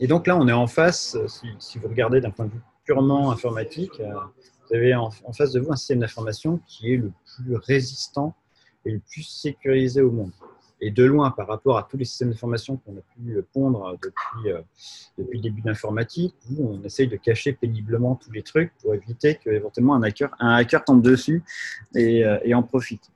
Et 0.00 0.06
donc 0.06 0.26
là, 0.26 0.36
on 0.36 0.46
est 0.48 0.52
en 0.52 0.66
face, 0.66 1.16
si, 1.58 1.78
vous 1.78 1.88
regardez 1.88 2.20
d'un 2.20 2.30
point 2.30 2.46
de 2.46 2.50
vue 2.50 2.60
purement 2.84 3.30
informatique, 3.30 3.92
vous 3.98 4.76
avez 4.76 4.94
en, 4.94 5.10
face 5.10 5.52
de 5.52 5.60
vous 5.60 5.72
un 5.72 5.76
système 5.76 6.00
d'information 6.00 6.60
qui 6.66 6.92
est 6.92 6.96
le 6.98 7.12
plus 7.24 7.56
résistant 7.56 8.36
et 8.84 8.90
le 8.90 8.98
plus 9.00 9.22
sécurisé 9.22 10.02
au 10.02 10.10
monde 10.10 10.32
et 10.80 10.90
de 10.90 11.04
loin 11.04 11.30
par 11.30 11.46
rapport 11.46 11.78
à 11.78 11.86
tous 11.90 11.96
les 11.96 12.04
systèmes 12.04 12.30
d'information 12.30 12.76
qu'on 12.76 12.96
a 12.96 13.00
pu 13.00 13.42
pondre 13.52 13.96
depuis, 14.02 14.52
euh, 14.52 14.60
depuis 15.18 15.38
le 15.38 15.42
début 15.42 15.62
d'informatique, 15.62 16.34
où 16.50 16.70
on 16.70 16.84
essaye 16.84 17.08
de 17.08 17.16
cacher 17.16 17.52
péniblement 17.52 18.16
tous 18.16 18.30
les 18.30 18.42
trucs 18.42 18.72
pour 18.78 18.94
éviter 18.94 19.36
qu'éventuellement 19.36 19.94
un 19.94 20.02
hacker, 20.02 20.34
un 20.38 20.54
hacker 20.54 20.84
tombe 20.84 21.02
dessus 21.02 21.42
et, 21.94 22.24
euh, 22.24 22.38
et, 22.44 22.54
en 22.54 22.62
profite. 22.62 23.10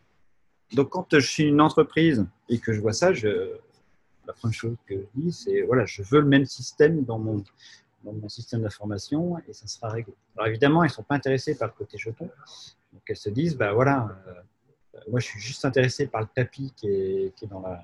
Donc 0.72 0.90
quand 0.90 1.06
je 1.12 1.26
suis 1.26 1.44
une 1.44 1.61
entreprise 1.61 2.24
et 2.48 2.58
que 2.58 2.72
je 2.72 2.80
vois 2.80 2.92
ça, 2.92 3.12
la 3.12 4.32
première 4.34 4.54
chose 4.54 4.76
que 4.86 4.94
je 4.94 5.20
dis, 5.20 5.32
c'est 5.32 5.62
voilà, 5.62 5.84
je 5.84 6.02
veux 6.02 6.20
le 6.20 6.26
même 6.26 6.46
système 6.46 7.04
dans 7.04 7.18
mon, 7.18 7.42
dans 8.04 8.12
mon 8.12 8.28
système 8.28 8.62
d'information 8.62 9.38
et 9.48 9.52
ça 9.52 9.66
sera 9.66 9.88
réglé. 9.88 10.14
Alors 10.36 10.48
évidemment, 10.48 10.84
ils 10.84 10.88
ne 10.88 10.92
sont 10.92 11.02
pas 11.02 11.16
intéressés 11.16 11.56
par 11.56 11.68
le 11.68 11.74
côté 11.74 11.98
jeton. 11.98 12.30
Donc 12.92 13.02
elles 13.06 13.16
se 13.16 13.30
disent, 13.30 13.56
bah 13.56 13.72
voilà, 13.72 14.08
euh, 14.28 14.32
moi, 15.09 15.20
je 15.20 15.26
suis 15.26 15.41
juste 15.41 15.64
intéressé 15.64 16.07
par 16.07 16.20
le 16.20 16.26
tapis 16.34 16.72
qui 16.76 16.88
est, 16.88 17.34
qui 17.36 17.45
est 17.45 17.49
dans 17.49 17.61
la, 17.61 17.82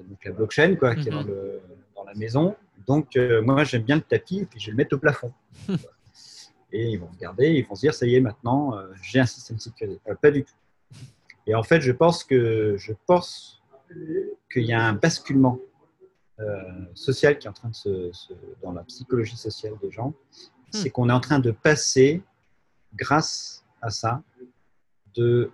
donc 0.00 0.24
la 0.24 0.32
blockchain, 0.32 0.76
quoi, 0.76 0.94
qui 0.94 1.08
est 1.08 1.10
dans, 1.10 1.22
mhm. 1.22 1.28
le, 1.28 1.60
dans, 1.94 2.04
la 2.04 2.14
maison. 2.14 2.56
Donc, 2.86 3.16
euh, 3.16 3.42
moi, 3.42 3.64
j'aime 3.64 3.82
bien 3.82 3.96
le 3.96 4.02
tapis 4.02 4.40
et 4.40 4.46
puis 4.46 4.58
je 4.58 4.66
vais 4.66 4.72
le 4.72 4.76
mettre 4.76 4.96
au 4.96 4.98
plafond. 4.98 5.32
et 6.72 6.90
ils 6.90 6.96
vont 6.96 7.08
regarder, 7.08 7.50
ils 7.50 7.66
vont 7.66 7.74
se 7.74 7.82
dire, 7.82 7.94
ça 7.94 8.06
y 8.06 8.14
est, 8.14 8.20
maintenant, 8.20 8.76
euh, 8.76 8.88
j'ai 9.02 9.20
un 9.20 9.26
système 9.26 9.58
sécurisé. 9.58 10.00
Euh, 10.08 10.14
pas 10.14 10.30
du 10.30 10.44
tout. 10.44 10.54
Et 11.46 11.54
en 11.54 11.62
fait, 11.62 11.80
je 11.80 11.92
pense 11.92 12.24
que 12.24 12.76
je 12.78 12.92
pense 13.06 13.62
qu'il 14.52 14.64
y 14.64 14.72
a 14.72 14.82
un 14.82 14.94
basculement 14.94 15.58
social 16.94 17.38
qui 17.38 17.46
est 17.46 17.50
en 17.50 17.52
train 17.52 17.68
de 17.68 17.74
se, 17.74 18.10
dans 18.62 18.72
la 18.72 18.82
psychologie 18.84 19.36
sociale 19.36 19.74
des 19.80 19.92
gens, 19.92 20.12
c'est 20.70 20.90
qu'on 20.90 21.08
est 21.08 21.12
en 21.12 21.20
train 21.20 21.38
de 21.38 21.52
passer, 21.52 22.20
grâce 22.94 23.64
à 23.80 23.90
ça, 23.90 24.22
de 25.14 25.52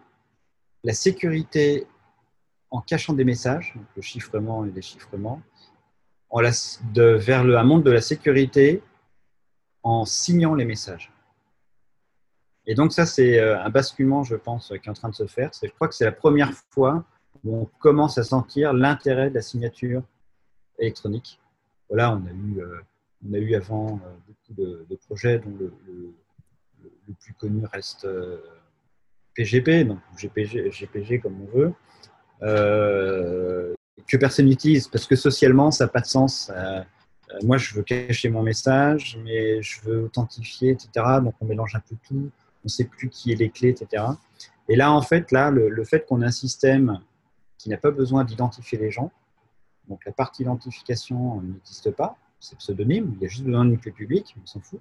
la 0.89 0.95
sécurité 0.95 1.87
en 2.71 2.81
cachant 2.81 3.13
des 3.13 3.27
messages, 3.27 3.75
le 3.95 4.01
chiffrement 4.01 4.65
et 4.65 4.71
déchiffrement, 4.71 5.43
en 6.31 6.41
de, 6.41 7.03
vers 7.03 7.45
le, 7.45 7.59
un 7.59 7.63
monde 7.63 7.83
de 7.83 7.91
la 7.91 8.01
sécurité 8.01 8.83
en 9.83 10.07
signant 10.07 10.55
les 10.55 10.65
messages. 10.65 11.13
Et 12.65 12.75
donc 12.75 12.95
ça, 12.95 13.05
c'est 13.05 13.39
euh, 13.39 13.63
un 13.63 13.69
basculement, 13.69 14.23
je 14.25 14.37
pense, 14.37 14.73
qui 14.81 14.89
est 14.89 14.89
en 14.89 14.95
train 14.95 15.11
de 15.11 15.15
se 15.15 15.27
faire. 15.27 15.51
Je 15.63 15.69
crois 15.69 15.89
que 15.89 15.95
c'est 15.95 16.07
la 16.07 16.13
première 16.25 16.53
fois 16.71 17.05
où 17.45 17.55
on 17.55 17.67
commence 17.81 18.17
à 18.17 18.25
sentir 18.25 18.73
l'intérêt 18.73 19.29
de 19.29 19.35
la 19.35 19.43
signature 19.43 20.03
électronique. 20.79 21.39
Voilà, 21.91 22.15
on 22.15 22.27
a 22.27 22.31
eu, 22.31 22.63
euh, 22.63 22.81
on 23.29 23.35
a 23.35 23.39
eu 23.39 23.55
avant 23.55 24.01
euh, 24.07 24.17
beaucoup 24.27 24.55
de, 24.89 24.97
projets 25.07 25.39
dont 25.39 25.55
le, 25.61 25.75
plus 27.21 27.35
connu 27.35 27.67
reste 27.67 28.07
PGP, 29.39 29.85
donc 29.85 29.99
GPG, 30.17 30.71
GPG 30.71 31.21
comme 31.21 31.37
on 31.43 31.57
veut, 31.57 31.73
que 34.07 34.17
personne 34.17 34.47
n'utilise 34.47 34.89
parce 34.89 35.07
que 35.07 35.17
socialement, 35.17 35.71
ça 35.71 35.85
n'a 35.85 35.89
pas 35.89 36.01
de 36.01 36.07
sens. 36.07 36.51
moi, 37.43 37.57
je 37.57 37.75
veux 37.75 37.83
cacher 37.83 38.29
mon 38.31 38.43
message, 38.43 39.19
mais 39.25 39.63
je 39.63 39.81
veux 39.83 40.05
authentifier, 40.05 40.71
etc. 40.71 40.89
Donc, 41.23 41.35
on 41.41 41.47
mélange 41.47 41.75
un 41.75 41.81
peu 41.81 41.97
tout 42.07 42.31
on 42.59 42.67
ne 42.67 42.69
sait 42.69 42.85
plus 42.85 43.09
qui 43.09 43.33
est 43.33 43.37
les 43.37 43.51
clés, 43.51 43.71
etc. 43.71 44.05
Et 44.69 44.77
là, 44.77 44.93
en 44.93 45.03
fait, 45.03 45.33
là, 45.33 45.51
le, 45.51 45.85
fait 45.85 46.05
qu'on 46.07 46.23
ait 46.23 46.27
un 46.27 46.31
système 46.31 47.01
qui 47.57 47.69
n'a 47.69 47.77
pas 47.77 47.91
besoin 47.91 48.25
d'identifier 48.25 48.79
les 48.79 48.91
gens, 48.91 49.11
donc 49.89 50.05
la 50.05 50.13
partie 50.13 50.43
identification 50.43 51.41
n'existe 51.41 51.91
pas, 51.93 52.17
c'est 52.41 52.59
pseudonyme, 52.59 53.15
il 53.17 53.23
y 53.23 53.27
a 53.27 53.29
juste 53.29 53.45
besoin 53.45 53.65
d'une 53.65 53.79
clé 53.79 53.91
publique, 53.91 54.37
on 54.41 54.47
s'en 54.47 54.61
fout. 54.61 54.81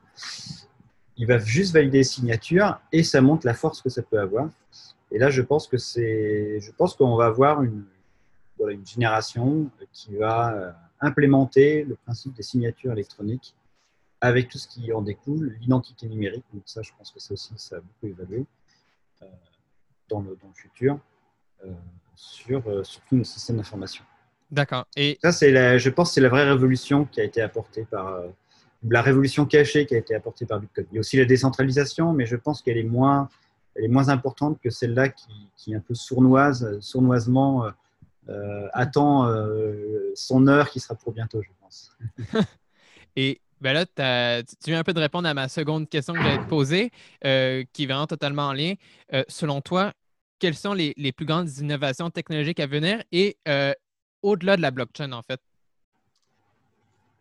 Il 1.17 1.27
va 1.27 1.39
juste 1.39 1.73
valider 1.73 1.99
les 1.99 2.03
signatures 2.03 2.79
et 2.91 3.03
ça 3.03 3.21
montre 3.21 3.45
la 3.45 3.53
force 3.53 3.81
que 3.81 3.89
ça 3.89 4.01
peut 4.03 4.19
avoir. 4.19 4.49
Et 5.11 5.17
là, 5.17 5.29
je 5.29 5.41
pense 5.41 5.67
que 5.67 5.77
c'est, 5.77 6.59
je 6.59 6.71
pense 6.71 6.95
qu'on 6.95 7.15
va 7.15 7.25
avoir 7.25 7.63
une, 7.63 7.85
une 8.59 8.85
génération 8.85 9.69
qui 9.93 10.15
va 10.15 10.53
euh, 10.53 10.71
implémenter 10.99 11.83
le 11.83 11.95
principe 11.95 12.33
des 12.33 12.43
signatures 12.43 12.91
électroniques 12.91 13.55
avec 14.21 14.49
tout 14.49 14.57
ce 14.57 14.67
qui 14.67 14.91
en 14.91 15.01
découle, 15.01 15.55
l'identité 15.59 16.07
numérique. 16.07 16.43
Donc 16.53 16.63
ça, 16.65 16.81
je 16.81 16.91
pense 16.97 17.11
que 17.11 17.19
ça 17.19 17.33
aussi, 17.33 17.53
ça 17.57 17.77
a 17.77 17.79
beaucoup 17.79 18.07
évolué 18.07 18.45
euh, 19.21 19.25
dans, 20.09 20.21
le, 20.21 20.37
dans, 20.41 20.47
le, 20.47 20.53
futur 20.53 20.99
euh, 21.65 21.71
sur, 22.15 22.67
euh, 22.67 22.83
sur 22.83 23.01
tous 23.01 23.15
nos 23.15 23.23
systèmes 23.23 23.57
d'information. 23.57 24.03
D'accord. 24.49 24.87
Et 24.95 25.19
ça, 25.21 25.31
c'est 25.31 25.51
la, 25.51 25.77
je 25.77 25.89
pense, 25.89 26.13
c'est 26.13 26.21
la 26.21 26.29
vraie 26.29 26.49
révolution 26.49 27.05
qui 27.05 27.19
a 27.21 27.23
été 27.23 27.41
apportée 27.41 27.85
par 27.85 28.23
la 28.87 29.01
révolution 29.01 29.45
cachée 29.45 29.85
qui 29.85 29.95
a 29.95 29.97
été 29.97 30.15
apportée 30.15 30.45
par 30.45 30.59
Bitcoin. 30.59 30.85
Il 30.91 30.95
y 30.95 30.97
a 30.97 31.01
aussi 31.01 31.17
la 31.17 31.25
décentralisation, 31.25 32.13
mais 32.13 32.25
je 32.25 32.35
pense 32.35 32.61
qu'elle 32.61 32.77
est 32.77 32.83
moins, 32.83 33.29
importante 34.07 34.59
que 34.61 34.69
celle-là 34.69 35.09
qui, 35.09 35.73
est 35.73 35.75
un 35.75 35.79
peu 35.79 35.95
sournoise, 35.95 36.79
sournoisement 36.79 37.65
attend 38.73 39.27
son 40.15 40.47
heure 40.47 40.69
qui 40.69 40.79
sera 40.79 40.95
pour 40.95 41.13
bientôt, 41.13 41.41
je 41.41 41.49
pense. 41.59 41.97
Et 43.15 43.41
ben 43.61 43.73
là, 43.73 43.85
tu 44.45 44.69
viens 44.69 44.79
un 44.79 44.83
peu 44.83 44.93
de 44.93 44.99
répondre 44.99 45.27
à 45.27 45.33
ma 45.33 45.47
seconde 45.47 45.89
question 45.89 46.13
que 46.13 46.21
j'allais 46.21 46.43
te 46.43 46.49
poser, 46.49 46.91
euh, 47.25 47.63
qui 47.73 47.83
est 47.83 47.85
vraiment 47.87 48.07
totalement 48.07 48.47
en 48.47 48.53
lien. 48.53 48.73
Euh, 49.13 49.23
selon 49.27 49.61
toi, 49.61 49.93
quelles 50.39 50.55
sont 50.55 50.73
les, 50.73 50.93
plus 51.11 51.25
grandes 51.25 51.49
innovations 51.57 52.09
technologiques 52.11 52.59
à 52.59 52.67
venir 52.67 53.03
et 53.11 53.37
euh, 53.47 53.73
au-delà 54.21 54.57
de 54.57 54.61
la 54.61 54.71
blockchain, 54.71 55.11
en 55.11 55.23
fait? 55.23 55.41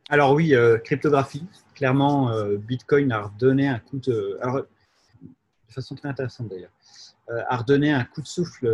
Alors 0.09 0.35
oui, 0.35 0.55
cryptographie. 0.85 1.47
Clairement, 1.75 2.31
Bitcoin 2.59 3.13
a 3.13 3.23
redonné 3.23 3.69
un 3.69 3.79
coup 3.79 3.99
de... 3.99 4.39
De 5.69 5.73
façon 5.73 5.95
très 5.95 6.09
intéressante 6.09 6.49
d'ailleurs, 6.49 6.71
a 7.29 7.57
redonné 7.57 7.93
un 7.93 8.05
coup 8.05 8.23
de 8.23 8.27
souffle 8.27 8.67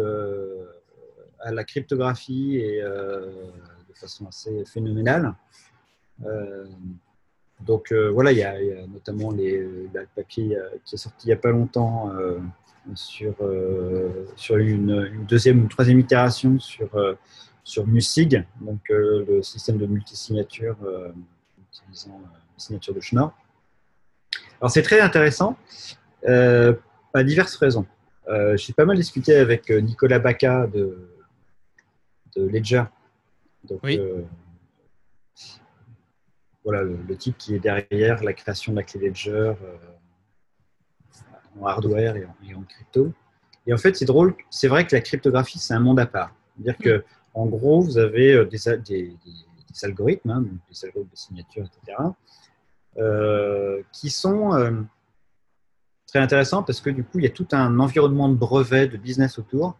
à 1.40 1.50
la 1.50 1.64
cryptographie 1.64 2.58
et 2.58 2.80
de 2.82 3.94
façon 3.94 4.26
assez 4.26 4.64
phénoménale. 4.66 5.34
Donc 7.66 7.92
euh, 7.92 8.10
voilà, 8.10 8.32
il 8.32 8.38
y, 8.38 8.42
a, 8.42 8.54
notamment 8.88 9.30
les, 9.30 9.58
le 9.58 10.06
papier 10.14 10.56
euh, 10.56 10.68
qui 10.84 10.96
est 10.96 10.98
sorti 10.98 11.26
il 11.26 11.28
n'y 11.28 11.34
a 11.34 11.36
pas 11.36 11.50
longtemps 11.50 12.10
euh, 12.16 12.38
sur, 12.94 13.34
sur 14.34 14.56
une, 14.56 15.24
deuxième 15.28 15.60
ou 15.60 15.62
une 15.62 15.68
troisième 15.68 16.00
itération 16.00 16.58
sur, 16.58 16.88
sur 17.64 17.86
MUSIG, 17.86 18.44
donc 18.60 18.80
le 18.88 19.42
système 19.42 19.78
de 19.78 19.86
multisignature 19.86 20.76
utilisant 21.70 22.20
la 22.22 22.40
signature 22.56 22.94
de 22.94 23.00
Schnorr. 23.00 23.32
Alors 24.60 24.70
c'est 24.70 24.82
très 24.82 25.00
intéressant 25.00 25.56
à 26.26 27.24
diverses 27.24 27.56
raisons. 27.56 27.86
J'ai 28.54 28.72
pas 28.72 28.84
mal 28.84 28.96
discuté 28.96 29.36
avec 29.36 29.70
Nicolas 29.70 30.18
Baca 30.18 30.66
de, 30.66 31.08
de 32.36 32.46
Ledger. 32.48 32.84
Donc, 33.64 33.80
oui 33.84 34.00
voilà, 36.64 36.82
le, 36.82 37.16
type 37.16 37.36
qui 37.38 37.54
est 37.54 37.58
derrière 37.58 38.22
la 38.22 38.32
création 38.32 38.72
de 38.72 38.78
la 38.78 38.82
clé 38.84 39.08
Ledger 39.08 39.30
euh, 39.30 39.54
en 41.60 41.66
hardware 41.66 42.16
et 42.16 42.26
en, 42.54 42.62
crypto. 42.62 43.12
Et 43.66 43.72
en 43.72 43.76
fait, 43.76 43.96
c'est 43.96 44.04
drôle, 44.04 44.34
c'est 44.50 44.68
vrai 44.68 44.86
que 44.86 44.94
la 44.94 45.00
cryptographie, 45.02 45.58
c'est 45.58 45.74
un 45.74 45.80
monde 45.80 46.00
à 46.00 46.06
part. 46.06 46.34
C'est-à-dire 46.54 46.78
que, 46.78 47.04
en 47.34 47.46
gros, 47.46 47.80
vous 47.80 47.98
avez 47.98 48.34
euh, 48.34 48.44
des, 48.44 48.58
des, 48.86 49.84
algorithmes, 49.84 50.30
hein, 50.30 50.44
des 50.70 50.84
algorithmes 50.84 51.10
de 51.10 51.16
signature, 51.16 51.64
etc., 51.64 51.98
euh, 52.98 53.82
qui 53.90 54.10
sont 54.10 54.84
très 56.06 56.18
intéressants 56.18 56.62
parce 56.62 56.80
que 56.80 56.90
du 56.90 57.04
coup, 57.04 57.18
il 57.18 57.24
y 57.24 57.26
a 57.26 57.30
tout 57.30 57.48
un 57.52 57.80
environnement 57.80 58.28
de 58.28 58.34
brevets, 58.34 58.86
de 58.86 58.98
business 58.98 59.38
autour. 59.38 59.78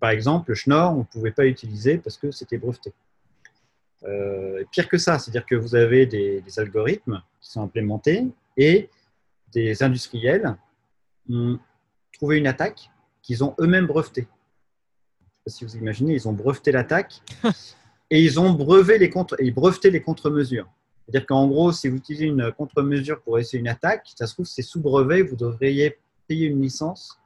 par 0.00 0.10
exemple, 0.10 0.50
le 0.50 0.54
Schnorr, 0.54 0.94
on 0.94 1.00
ne 1.00 1.04
pouvait 1.04 1.30
pas 1.30 1.44
l'utiliser 1.44 1.98
parce 1.98 2.16
que 2.16 2.30
c'était 2.30 2.56
breveté. 2.56 2.94
Euh, 4.06 4.64
pire 4.70 4.88
que 4.88 4.98
ça, 4.98 5.18
c'est-à-dire 5.18 5.46
que 5.46 5.54
vous 5.54 5.74
avez 5.74 6.06
des, 6.06 6.42
algorithmes 6.58 7.22
qui 7.40 7.50
sont 7.50 7.62
implémentés 7.62 8.26
et 8.56 8.90
des 9.52 9.82
industriels 9.82 10.56
ont 11.30 11.58
trouvé 12.12 12.38
une 12.38 12.46
attaque 12.46 12.90
qu'ils 13.22 13.42
ont 13.42 13.54
eux-mêmes 13.58 13.86
brevetée. 13.86 14.28
Si 15.46 15.64
vous 15.64 15.76
imaginez, 15.76 16.14
ils 16.14 16.28
ont 16.28 16.32
breveté 16.32 16.72
l'attaque 16.72 17.20
et 18.10 18.22
ils 18.22 18.40
ont 18.40 18.52
breveté 18.52 18.98
les, 18.98 19.10
contre, 19.10 19.36
et 19.38 19.50
breveté 19.50 19.90
les 19.90 20.00
contre-mesures. 20.00 20.68
C'est-à-dire 21.04 21.26
qu'en 21.26 21.46
gros, 21.46 21.70
si 21.72 21.88
vous 21.88 21.96
utilisez 21.96 22.26
une 22.26 22.50
contre-mesure 22.52 23.20
pour 23.20 23.38
essayer 23.38 23.58
une 23.58 23.68
attaque, 23.68 24.10
ça 24.16 24.26
se 24.26 24.32
trouve, 24.32 24.46
c'est 24.46 24.62
sous 24.62 24.80
brevet, 24.80 25.22
vous 25.22 25.36
devriez 25.36 25.98
payer 26.26 26.46
une 26.46 26.62
licence 26.62 27.20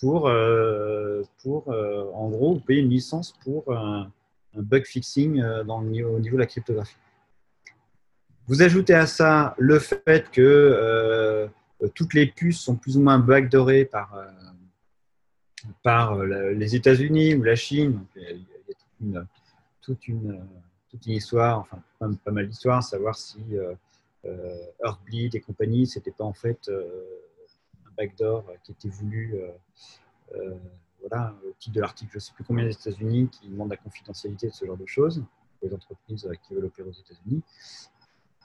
pour, 0.00 0.28
euh, 0.28 1.22
pour 1.42 1.72
euh, 1.72 2.04
en 2.12 2.28
gros, 2.28 2.56
payer 2.60 2.82
une 2.82 2.90
licence 2.90 3.32
pour 3.42 3.72
un, 3.74 4.10
un 4.54 4.62
bug 4.62 4.84
fixing 4.84 5.40
euh, 5.40 5.64
dans 5.64 5.80
le 5.80 5.88
niveau, 5.88 6.10
au 6.10 6.18
niveau 6.18 6.36
de 6.36 6.40
la 6.40 6.46
cryptographie. 6.46 6.96
Vous 8.46 8.62
ajoutez 8.62 8.94
à 8.94 9.06
ça 9.06 9.54
le 9.58 9.78
fait 9.78 10.30
que 10.30 10.42
euh, 10.42 11.48
toutes 11.94 12.12
les 12.12 12.26
puces 12.26 12.60
sont 12.60 12.76
plus 12.76 12.98
ou 12.98 13.00
moins 13.00 13.18
backdoorées 13.18 13.86
par, 13.86 14.14
par 15.82 16.22
les 16.24 16.76
États-Unis 16.76 17.34
ou 17.34 17.42
la 17.42 17.56
Chine. 17.56 18.04
il 19.00 19.12
y 19.12 19.16
a, 19.16 19.26
toute, 19.80 20.08
une, 20.08 20.44
histoire, 21.06 21.60
enfin 21.60 21.80
pas, 22.24 22.30
mal 22.30 22.48
d'histoires, 22.48 22.82
savoir 22.82 23.16
si 23.16 23.38
Earthbleed 24.84 25.34
et 25.34 25.40
compagnie, 25.40 25.86
c'était 25.86 26.10
pas 26.10 26.24
en 26.24 26.32
fait 26.32 26.70
un 26.70 27.90
backdoor 27.96 28.44
qui 28.64 28.72
était 28.72 28.88
voulu 28.88 29.36
voilà, 31.00 31.34
au 31.46 31.52
titre 31.58 31.76
de 31.76 31.80
l'article, 31.80 32.10
je 32.12 32.16
ne 32.16 32.20
sais 32.20 32.32
plus 32.32 32.44
combien 32.44 32.64
des 32.64 32.72
États-Unis 32.72 33.28
qui 33.28 33.48
demandent 33.48 33.70
la 33.70 33.76
confidentialité 33.76 34.48
de 34.48 34.52
ce 34.52 34.64
genre 34.64 34.76
de 34.76 34.86
choses 34.86 35.22
pour 35.58 35.68
les 35.68 35.74
entreprises 35.74 36.26
euh, 36.26 36.34
qui 36.42 36.54
veulent 36.54 36.66
opérer 36.66 36.88
aux 36.88 36.92
États-Unis. 36.92 37.42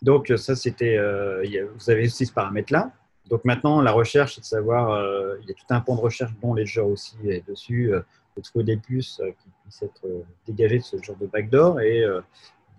Donc, 0.02 0.32
euh, 0.32 0.38
ça, 0.38 0.56
c'était. 0.56 0.98
Euh, 0.98 1.68
vous 1.76 1.90
avez 1.90 2.06
aussi 2.06 2.26
ce 2.26 2.34
paramètre-là. 2.34 2.92
Donc, 3.30 3.46
maintenant, 3.46 3.82
la 3.82 3.92
recherche, 3.92 4.36
c'est 4.36 4.42
de 4.42 4.46
savoir. 4.46 5.00
il 5.42 5.48
y 5.48 5.52
a 5.52 5.54
tout 5.54 5.66
un 5.70 5.80
pan 5.80 5.96
de 5.96 6.02
recherche 6.02 6.32
dont 6.42 6.54
les 6.54 6.66
gens 6.66 6.88
aussi 6.88 7.16
est 7.28 7.48
dessus, 7.48 7.92
de 7.92 8.42
trouver 8.42 8.66
des 8.66 8.78
puces 8.78 9.22
qui 9.42 9.50
puissent 9.64 9.84
être 9.84 10.06
dégagées 10.46 10.80
de 10.80 10.84
ce 10.84 11.02
genre 11.02 11.16
de 11.18 11.28
backdoor 11.28 11.80
et 11.80 12.04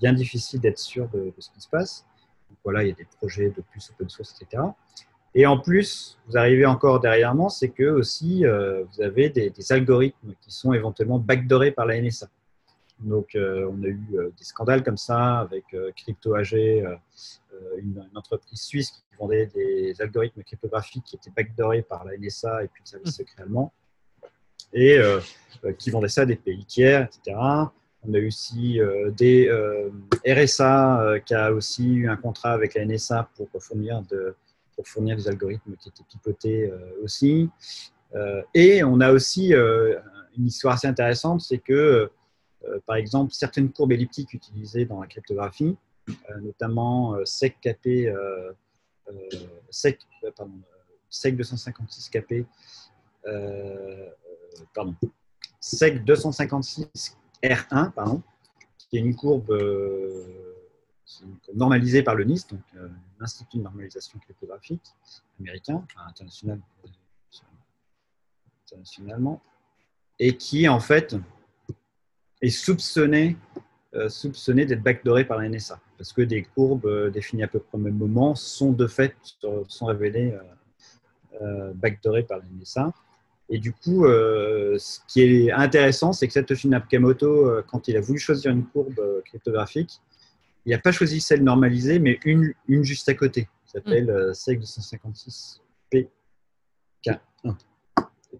bien 0.00 0.12
difficile 0.12 0.60
d'être 0.60 0.78
sûr 0.78 1.08
de, 1.08 1.32
ce 1.38 1.48
qui 1.50 1.60
se 1.60 1.68
passe. 1.68 2.04
Donc, 2.50 2.58
voilà, 2.64 2.82
il 2.82 2.88
y 2.88 2.92
a 2.92 2.94
des 2.94 3.06
projets 3.18 3.50
de 3.50 3.62
puces 3.72 3.90
open 3.90 4.10
source, 4.10 4.34
etc. 4.40 4.62
Et 5.34 5.46
en 5.46 5.58
plus, 5.58 6.18
vous 6.26 6.36
arrivez 6.36 6.66
encore 6.66 7.00
derrière 7.00 7.34
moi, 7.34 7.48
c'est 7.48 7.70
que 7.70 7.84
aussi, 7.84 8.44
euh, 8.44 8.84
vous 8.84 9.02
avez 9.02 9.30
des, 9.30 9.52
algorithmes 9.70 10.34
qui 10.40 10.50
sont 10.50 10.72
éventuellement 10.72 11.18
backdoorés 11.18 11.70
par 11.70 11.86
la 11.86 12.00
NSA. 12.00 12.28
Donc, 12.98 13.34
euh, 13.34 13.70
on 13.72 13.82
a 13.82 13.86
eu 13.86 14.00
euh, 14.14 14.30
des 14.36 14.44
scandales 14.44 14.82
comme 14.82 14.98
ça 14.98 15.38
avec 15.38 15.64
CryptoAG, 15.96 17.00
une, 17.78 18.06
une, 18.10 18.18
entreprise 18.18 18.60
suisse 18.60 18.90
qui 18.90 19.02
vendait 19.18 19.46
des 19.46 19.94
algorithmes 20.00 20.42
cryptographiques 20.42 21.04
qui 21.04 21.16
étaient 21.16 21.30
backdoorés 21.30 21.82
par 21.82 22.04
la 22.04 22.16
NSA 22.16 22.64
et 22.64 22.68
puis 22.68 22.82
le 22.84 22.88
service 22.88 23.14
secret 23.16 23.42
allemand, 23.42 23.72
et 24.72 24.98
qui 25.78 25.90
vendait 25.90 26.08
ça 26.08 26.22
à 26.22 26.26
des 26.26 26.36
pays 26.36 26.64
tiers, 26.64 27.02
etc. 27.02 27.36
On 28.04 28.14
a 28.14 28.26
aussi 28.26 28.80
des 29.16 29.50
RSA 30.26 31.20
qui 31.24 31.34
a 31.34 31.52
aussi 31.52 31.92
eu 31.92 32.08
un 32.08 32.16
contrat 32.16 32.52
avec 32.52 32.74
la 32.74 32.84
NSA 32.84 33.30
pour 33.36 33.48
fournir, 33.62 34.02
pour 34.74 34.88
fournir 34.88 35.16
des 35.16 35.28
algorithmes 35.28 35.76
qui 35.76 35.88
étaient 35.88 36.04
pipotés 36.08 36.72
aussi. 37.02 37.50
et 38.54 38.82
on 38.82 39.00
a 39.00 39.12
aussi 39.12 39.52
une 39.52 40.46
histoire 40.46 40.74
assez 40.74 40.86
intéressante, 40.86 41.42
c'est 41.42 41.58
que, 41.58 42.10
par 42.86 42.96
exemple, 42.96 43.32
certaines 43.32 43.70
courbes 43.70 43.92
elliptiques 43.92 44.32
utilisées 44.34 44.84
dans 44.84 45.00
la 45.00 45.06
cryptographie, 45.06 45.76
notamment 46.40 47.16
SEC-KP, 47.24 48.12
SEC, 49.70 49.98
pardon, 50.36 50.60
SEC 51.08 51.36
256 51.36 52.08
KP, 52.10 52.46
SEC 55.60 56.04
256 56.04 57.16
R1, 57.42 57.92
pardon, 57.92 58.22
qui 58.78 58.96
est 58.96 59.00
une 59.00 59.14
courbe, 59.16 59.50
euh, 59.50 60.54
normalisée 61.54 62.02
par 62.02 62.14
le 62.14 62.24
NIST, 62.24 62.50
donc 62.50 62.62
euh, 62.76 62.88
l'Institut 63.20 63.58
de 63.58 63.62
normalisation 63.62 64.18
cryptographique 64.18 64.82
américain, 65.40 65.84
international, 66.08 66.60
internationalement, 68.64 69.40
et 70.18 70.36
qui 70.36 70.68
en 70.68 70.80
fait 70.80 71.16
est 72.40 72.50
soupçonné, 72.50 73.36
euh, 73.56 73.60
soupçonné 74.08 74.64
d'être 74.64 74.82
backdooré 74.82 75.24
par 75.24 75.38
la 75.38 75.48
NSA, 75.48 75.78
parce 75.98 76.12
que 76.12 76.22
des 76.22 76.42
courbes 76.42 77.10
définies 77.10 77.42
à 77.42 77.48
peu 77.48 77.58
près 77.58 77.76
au 77.76 77.80
même 77.80 77.96
moment 77.96 78.34
sont 78.34 78.72
de 78.72 78.86
fait 78.86 79.14
sont 79.68 79.86
révélées 79.86 80.34
backdoorées 81.74 82.22
par 82.22 82.38
la 82.38 82.44
NSA. 82.44 82.92
Et 83.52 83.58
du 83.58 83.72
coup, 83.74 84.06
euh, 84.06 84.78
ce 84.78 85.00
qui 85.06 85.20
est 85.20 85.52
intéressant, 85.52 86.14
c'est 86.14 86.26
que 86.26 86.32
Satoshi 86.32 86.68
Nakamoto, 86.68 87.50
euh, 87.50 87.62
quand 87.66 87.86
il 87.86 87.98
a 87.98 88.00
voulu 88.00 88.18
choisir 88.18 88.50
une 88.50 88.64
courbe 88.64 88.98
euh, 88.98 89.20
cryptographique, 89.26 90.00
il 90.64 90.70
n'a 90.70 90.78
pas 90.78 90.90
choisi 90.90 91.20
celle 91.20 91.44
normalisée, 91.44 91.98
mais 91.98 92.18
une, 92.24 92.54
une 92.66 92.82
juste 92.82 93.10
à 93.10 93.14
côté. 93.14 93.48
Ça 93.66 93.72
s'appelle 93.74 94.10
mm. 94.30 94.32
SEC 94.32 94.58
256 94.58 95.60
PK1, 95.92 97.18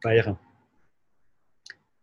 pas 0.01 0.11
R1. 0.11 0.37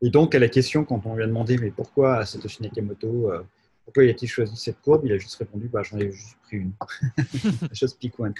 Et 0.02 0.10
donc, 0.10 0.34
à 0.36 0.40
la 0.40 0.48
question, 0.48 0.86
quand 0.86 1.06
on 1.06 1.16
lui 1.16 1.24
a 1.24 1.28
demandé 1.28 1.58
mais 1.58 1.72
pourquoi 1.72 2.26
Satoshi 2.26 2.64
Nakamoto, 2.64 3.32
pourquoi 3.84 4.04
il 4.04 4.10
a-t-il 4.10 4.30
choisi 4.30 4.56
cette 4.56 4.82
courbe, 4.82 5.06
il 5.06 5.12
a 5.12 5.18
juste 5.18 5.36
répondu 5.36 5.68
bah, 5.68 5.82
j'en 5.84 5.98
ai 5.98 6.12
juste 6.12 6.38
pris 6.44 6.58
une. 6.58 6.72
chose 7.74 7.96
pick 7.96 8.20
one. 8.20 8.34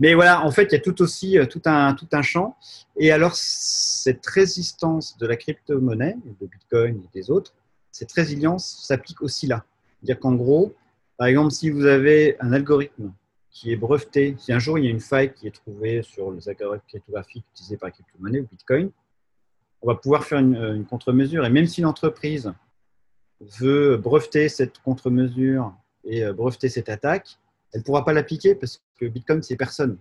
Mais 0.00 0.14
voilà, 0.14 0.44
en 0.44 0.50
fait, 0.50 0.64
il 0.64 0.72
y 0.72 0.76
a 0.76 0.80
tout 0.80 1.02
aussi 1.02 1.38
euh, 1.38 1.44
tout 1.44 1.60
un, 1.66 1.92
tout 1.94 2.08
un 2.12 2.22
champ. 2.22 2.56
Et 2.96 3.12
alors, 3.12 3.36
cette 3.36 4.26
résistance 4.26 5.18
de 5.18 5.26
la 5.26 5.36
crypto-monnaie, 5.36 6.16
de 6.40 6.46
Bitcoin 6.46 7.02
et 7.04 7.18
des 7.18 7.30
autres, 7.30 7.54
cette 7.92 8.10
résilience 8.12 8.82
s'applique 8.86 9.20
aussi 9.20 9.46
là. 9.46 9.64
C'est-à-dire 9.98 10.18
qu'en 10.18 10.34
gros, 10.34 10.74
par 11.18 11.26
exemple, 11.26 11.50
si 11.50 11.68
vous 11.68 11.84
avez 11.84 12.36
un 12.40 12.52
algorithme 12.54 13.12
qui 13.50 13.72
est 13.72 13.76
breveté, 13.76 14.36
si 14.38 14.54
un 14.54 14.58
jour 14.58 14.78
il 14.78 14.86
y 14.86 14.88
a 14.88 14.90
une 14.90 15.00
faille 15.00 15.34
qui 15.34 15.46
est 15.46 15.54
trouvée 15.54 16.02
sur 16.02 16.30
les 16.30 16.48
algorithmes 16.48 16.86
cryptographiques 16.88 17.44
utilisés 17.52 17.76
par 17.76 17.88
la 17.88 17.92
crypto-monnaie 17.92 18.40
ou 18.40 18.46
Bitcoin, 18.50 18.90
on 19.82 19.88
va 19.88 19.94
pouvoir 19.94 20.24
faire 20.24 20.38
une, 20.38 20.56
une 20.56 20.84
contre-mesure. 20.84 21.44
Et 21.44 21.50
même 21.50 21.66
si 21.66 21.80
l'entreprise 21.80 22.52
veut 23.40 23.96
breveter 23.96 24.48
cette 24.48 24.78
contre-mesure 24.78 25.74
et 26.04 26.24
euh, 26.24 26.32
breveter 26.32 26.68
cette 26.68 26.88
attaque, 26.88 27.38
elle 27.72 27.80
ne 27.80 27.84
pourra 27.84 28.04
pas 28.04 28.12
l'appliquer 28.12 28.54
parce 28.54 28.82
que 28.98 29.06
Bitcoin, 29.06 29.42
c'est 29.42 29.56
personne. 29.56 29.98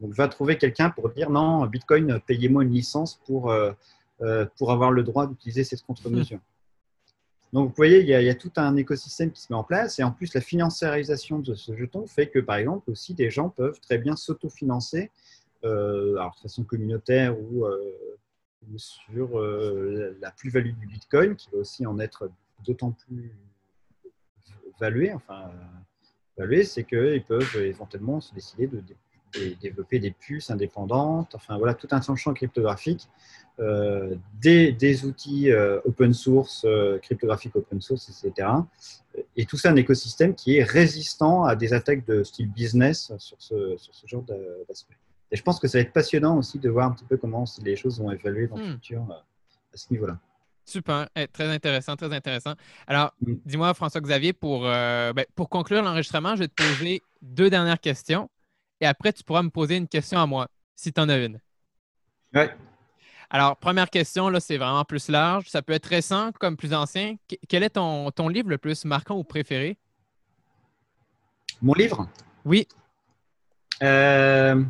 Donc, 0.00 0.12
va 0.14 0.28
trouver 0.28 0.58
quelqu'un 0.58 0.90
pour 0.90 1.10
dire 1.10 1.30
non, 1.30 1.66
Bitcoin, 1.66 2.20
payez-moi 2.26 2.64
une 2.64 2.72
licence 2.72 3.20
pour, 3.26 3.50
euh, 3.50 3.72
euh, 4.22 4.46
pour 4.58 4.72
avoir 4.72 4.90
le 4.90 5.02
droit 5.02 5.26
d'utiliser 5.26 5.64
cette 5.64 5.82
contre-mesure. 5.82 6.40
Donc, 7.52 7.68
vous 7.68 7.74
voyez, 7.76 8.00
il 8.00 8.08
y, 8.08 8.28
a, 8.28 8.34
tout 8.34 8.50
un 8.56 8.74
écosystème 8.74 9.30
qui 9.30 9.40
se 9.40 9.52
met 9.52 9.56
en 9.56 9.62
place. 9.62 10.00
Et 10.00 10.02
en 10.02 10.10
plus, 10.10 10.34
la 10.34 10.40
financiarisation 10.40 11.38
de 11.38 11.54
ce 11.54 11.76
jeton 11.76 12.04
fait 12.04 12.26
que, 12.26 12.40
par 12.40 12.56
exemple, 12.56 12.90
aussi, 12.90 13.14
des 13.14 13.30
gens 13.30 13.48
peuvent 13.48 13.78
très 13.80 13.96
bien 13.96 14.16
s'autofinancer, 14.16 15.12
euh, 15.64 16.14
de 16.14 16.40
façon 16.42 16.64
communautaire 16.64 17.38
ou, 17.38 17.64
sur 18.76 19.40
la 19.40 20.30
plus-value 20.32 20.72
du 20.72 20.86
Bitcoin, 20.86 21.36
qui 21.36 21.48
va 21.50 21.58
aussi 21.58 21.86
en 21.86 21.98
être 21.98 22.30
d'autant 22.64 22.92
plus 22.92 23.32
valué, 24.80 25.12
enfin, 25.12 25.50
c'est 26.64 26.84
qu'ils 26.84 27.24
peuvent 27.24 27.56
éventuellement 27.56 28.20
se 28.20 28.34
décider 28.34 28.66
de, 28.66 28.82
développer 29.60 29.98
des 29.98 30.10
puces 30.10 30.50
indépendantes, 30.50 31.34
enfin 31.34 31.58
voilà, 31.58 31.74
tout 31.74 31.88
un 31.90 32.00
champ 32.00 32.34
cryptographique, 32.34 33.08
euh, 33.60 34.16
des, 34.40 35.04
outils 35.04 35.50
euh, 35.50 35.80
open 35.84 36.12
source, 36.12 36.64
euh, 36.64 36.98
cryptographiques 36.98 37.56
open 37.56 37.80
source, 37.80 38.08
etc. 38.08 38.48
Et 39.36 39.46
tout 39.46 39.56
ça, 39.56 39.70
un 39.70 39.76
écosystème 39.76 40.34
qui 40.34 40.56
est 40.56 40.64
résistant 40.64 41.44
à 41.44 41.56
des 41.56 41.72
attaques 41.72 42.04
de 42.06 42.22
style 42.24 42.50
business 42.50 43.12
sur 43.18 43.36
ce 43.40 44.06
genre 44.06 44.24
d'aspect. 44.68 44.96
Et 45.34 45.36
je 45.36 45.42
pense 45.42 45.58
que 45.58 45.66
ça 45.66 45.78
va 45.78 45.82
être 45.82 45.92
passionnant 45.92 46.38
aussi 46.38 46.60
de 46.60 46.70
voir 46.70 46.86
un 46.86 46.92
petit 46.92 47.04
peu 47.04 47.16
comment 47.16 47.44
les 47.64 47.74
choses 47.74 47.98
vont 47.98 48.12
évoluer 48.12 48.46
dans 48.46 48.56
le 48.56 48.66
hmm. 48.68 48.72
futur 48.74 49.02
à 49.10 49.76
ce 49.76 49.92
niveau-là. 49.92 50.16
Super, 50.64 51.08
eh, 51.16 51.26
très 51.26 51.52
intéressant, 51.52 51.96
très 51.96 52.14
intéressant. 52.14 52.54
Alors, 52.86 53.12
mm. 53.20 53.34
dis-moi, 53.44 53.74
François-Xavier, 53.74 54.32
pour, 54.32 54.64
euh, 54.64 55.12
ben, 55.12 55.26
pour 55.34 55.48
conclure 55.48 55.82
l'enregistrement, 55.82 56.36
je 56.36 56.44
vais 56.44 56.48
te 56.48 56.54
poser 56.54 57.02
deux 57.20 57.50
dernières 57.50 57.80
questions 57.80 58.30
et 58.80 58.86
après, 58.86 59.12
tu 59.12 59.24
pourras 59.24 59.42
me 59.42 59.50
poser 59.50 59.76
une 59.76 59.88
question 59.88 60.20
à 60.20 60.26
moi, 60.26 60.46
si 60.76 60.92
tu 60.92 61.00
en 61.00 61.08
as 61.08 61.18
une. 61.18 61.40
Oui. 62.32 62.44
Alors, 63.28 63.56
première 63.56 63.90
question, 63.90 64.28
là, 64.28 64.38
c'est 64.38 64.56
vraiment 64.56 64.84
plus 64.84 65.08
large. 65.08 65.48
Ça 65.48 65.62
peut 65.62 65.72
être 65.72 65.86
récent 65.86 66.30
comme 66.38 66.56
plus 66.56 66.72
ancien. 66.72 67.16
Quel 67.48 67.64
est 67.64 67.70
ton, 67.70 68.12
ton 68.12 68.28
livre 68.28 68.50
le 68.50 68.58
plus 68.58 68.84
marquant 68.84 69.16
ou 69.16 69.24
préféré? 69.24 69.76
Mon 71.60 71.74
livre? 71.74 72.08
Oui. 72.44 72.68
Euh, 73.82 74.62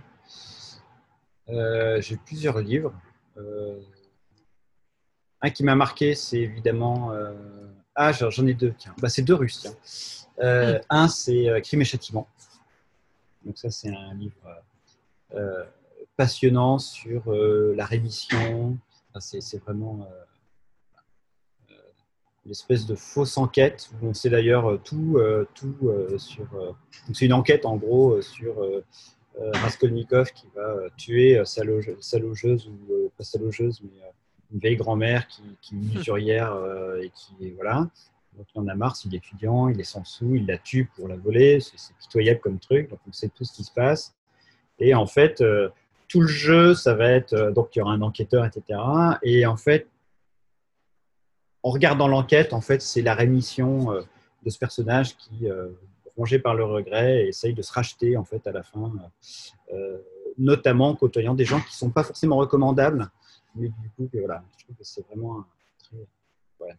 euh, 1.49 2.01
j'ai 2.01 2.17
plusieurs 2.17 2.61
livres. 2.61 2.93
Un 5.45 5.51
qui 5.51 5.63
m'a 5.63 5.75
marqué, 5.75 6.15
c'est 6.15 6.39
évidemment. 6.39 7.13
Euh, 7.13 7.35
ah, 7.95 8.13
j'en 8.13 8.47
ai 8.47 8.55
deux, 8.55 8.73
tiens. 8.79 8.95
Bah, 8.97 9.11
c'est 9.11 9.21
deux 9.21 9.35
Russes. 9.35 10.27
Euh. 10.39 10.81
Un, 10.89 11.07
c'est 11.07 11.51
euh, 11.51 11.61
Crime 11.61 11.83
et 11.83 11.85
Châtiment. 11.85 12.27
Donc, 13.45 13.59
ça, 13.59 13.69
c'est 13.69 13.91
un 13.91 14.15
livre 14.15 14.35
passionnant 16.17 16.79
sur 16.79 17.31
la 17.31 17.85
rémission. 17.85 18.79
c'est 19.19 19.59
vraiment 19.59 20.09
une 22.47 22.53
espèce 22.53 22.87
de 22.87 22.95
fausse 22.95 23.37
enquête 23.37 23.91
où 23.93 24.07
on 24.07 24.15
sait 24.15 24.31
d'ailleurs 24.31 24.81
tout, 24.83 25.19
tout 25.55 25.77
sur. 26.17 26.47
c'est 27.13 27.27
une 27.27 27.33
enquête 27.33 27.67
en 27.67 27.77
gros 27.77 28.23
sur 28.23 28.55
Raskolnikov 29.37 30.31
qui 30.33 30.47
va 30.55 30.77
tuer 30.97 31.43
sa, 31.45 31.65
logeuse 31.65 32.69
ou 32.69 33.11
pas 33.17 33.25
sa 33.25 33.39
logeuse, 33.39 33.83
mais 33.83 34.01
une 34.55 34.61
vieille 34.61 34.77
grand-mère 34.77 35.27
qui, 35.27 35.43
qui 35.61 35.75
est 35.75 35.99
usurière 36.01 36.53
euh, 36.53 37.03
et 37.03 37.11
qui 37.11 37.51
voilà. 37.53 37.89
Donc 38.37 38.47
il 38.55 38.61
en 38.61 38.69
a 38.69 38.75
marre, 38.75 38.97
c'est 38.97 39.13
étudiant, 39.13 39.69
il 39.69 39.79
est 39.81 39.85
sans 39.85 40.05
sous, 40.05 40.35
il 40.35 40.47
la 40.47 40.59
tue 40.59 40.91
pour 40.97 41.07
la 41.07 41.17
voler, 41.17 41.61
c'est 41.61 41.95
pitoyable 41.99 42.41
comme 42.41 42.59
truc, 42.59 42.91
donc 42.91 42.99
on 43.09 43.13
sait 43.13 43.29
tout 43.29 43.45
ce 43.45 43.53
qui 43.53 43.63
se 43.63 43.73
passe. 43.73 44.15
Et 44.81 44.95
en 44.95 45.07
fait, 45.07 45.41
euh, 45.41 45.69
tout 46.09 46.21
le 46.21 46.27
jeu, 46.27 46.75
ça 46.75 46.95
va 46.95 47.11
être, 47.11 47.33
euh, 47.33 47.53
donc 47.53 47.75
il 47.75 47.79
y 47.79 47.83
aura 47.83 47.93
un 47.93 48.03
enquêteur, 48.03 48.45
etc. 48.45 48.81
Et 49.23 49.47
en 49.47 49.57
fait, 49.57 49.87
en 51.63 51.71
regardant 51.71 52.09
l'enquête, 52.09 52.53
en 52.53 52.61
fait, 52.61 52.83
c'est 52.83 53.03
la 53.03 53.15
rémission 53.15 53.91
de 54.45 54.51
ce 54.51 54.59
personnage 54.59 55.17
qui, 55.17 55.49
rongé 56.17 56.39
par 56.39 56.55
le 56.55 56.65
regret, 56.65 57.27
essaye 57.27 57.55
de 57.55 57.63
se 57.63 57.73
racheter 57.73 58.17
en 58.17 58.25
fait 58.25 58.47
à 58.47 58.53
la 58.53 58.63
fin, 58.63 58.93
notamment 60.39 60.95
côtoyant 60.95 61.35
des 61.35 61.45
gens 61.45 61.61
qui 61.61 61.69
ne 61.69 61.77
sont 61.77 61.91
pas 61.91 62.05
forcément 62.05 62.37
recommandables 62.37 63.11
mais 63.55 63.69
du 63.69 63.91
coup, 63.91 64.09
voilà, 64.13 64.43
je 64.59 64.65
trouve 64.65 64.77
que 64.77 64.85
c'est 64.85 65.07
vraiment 65.07 65.41
un 65.41 65.47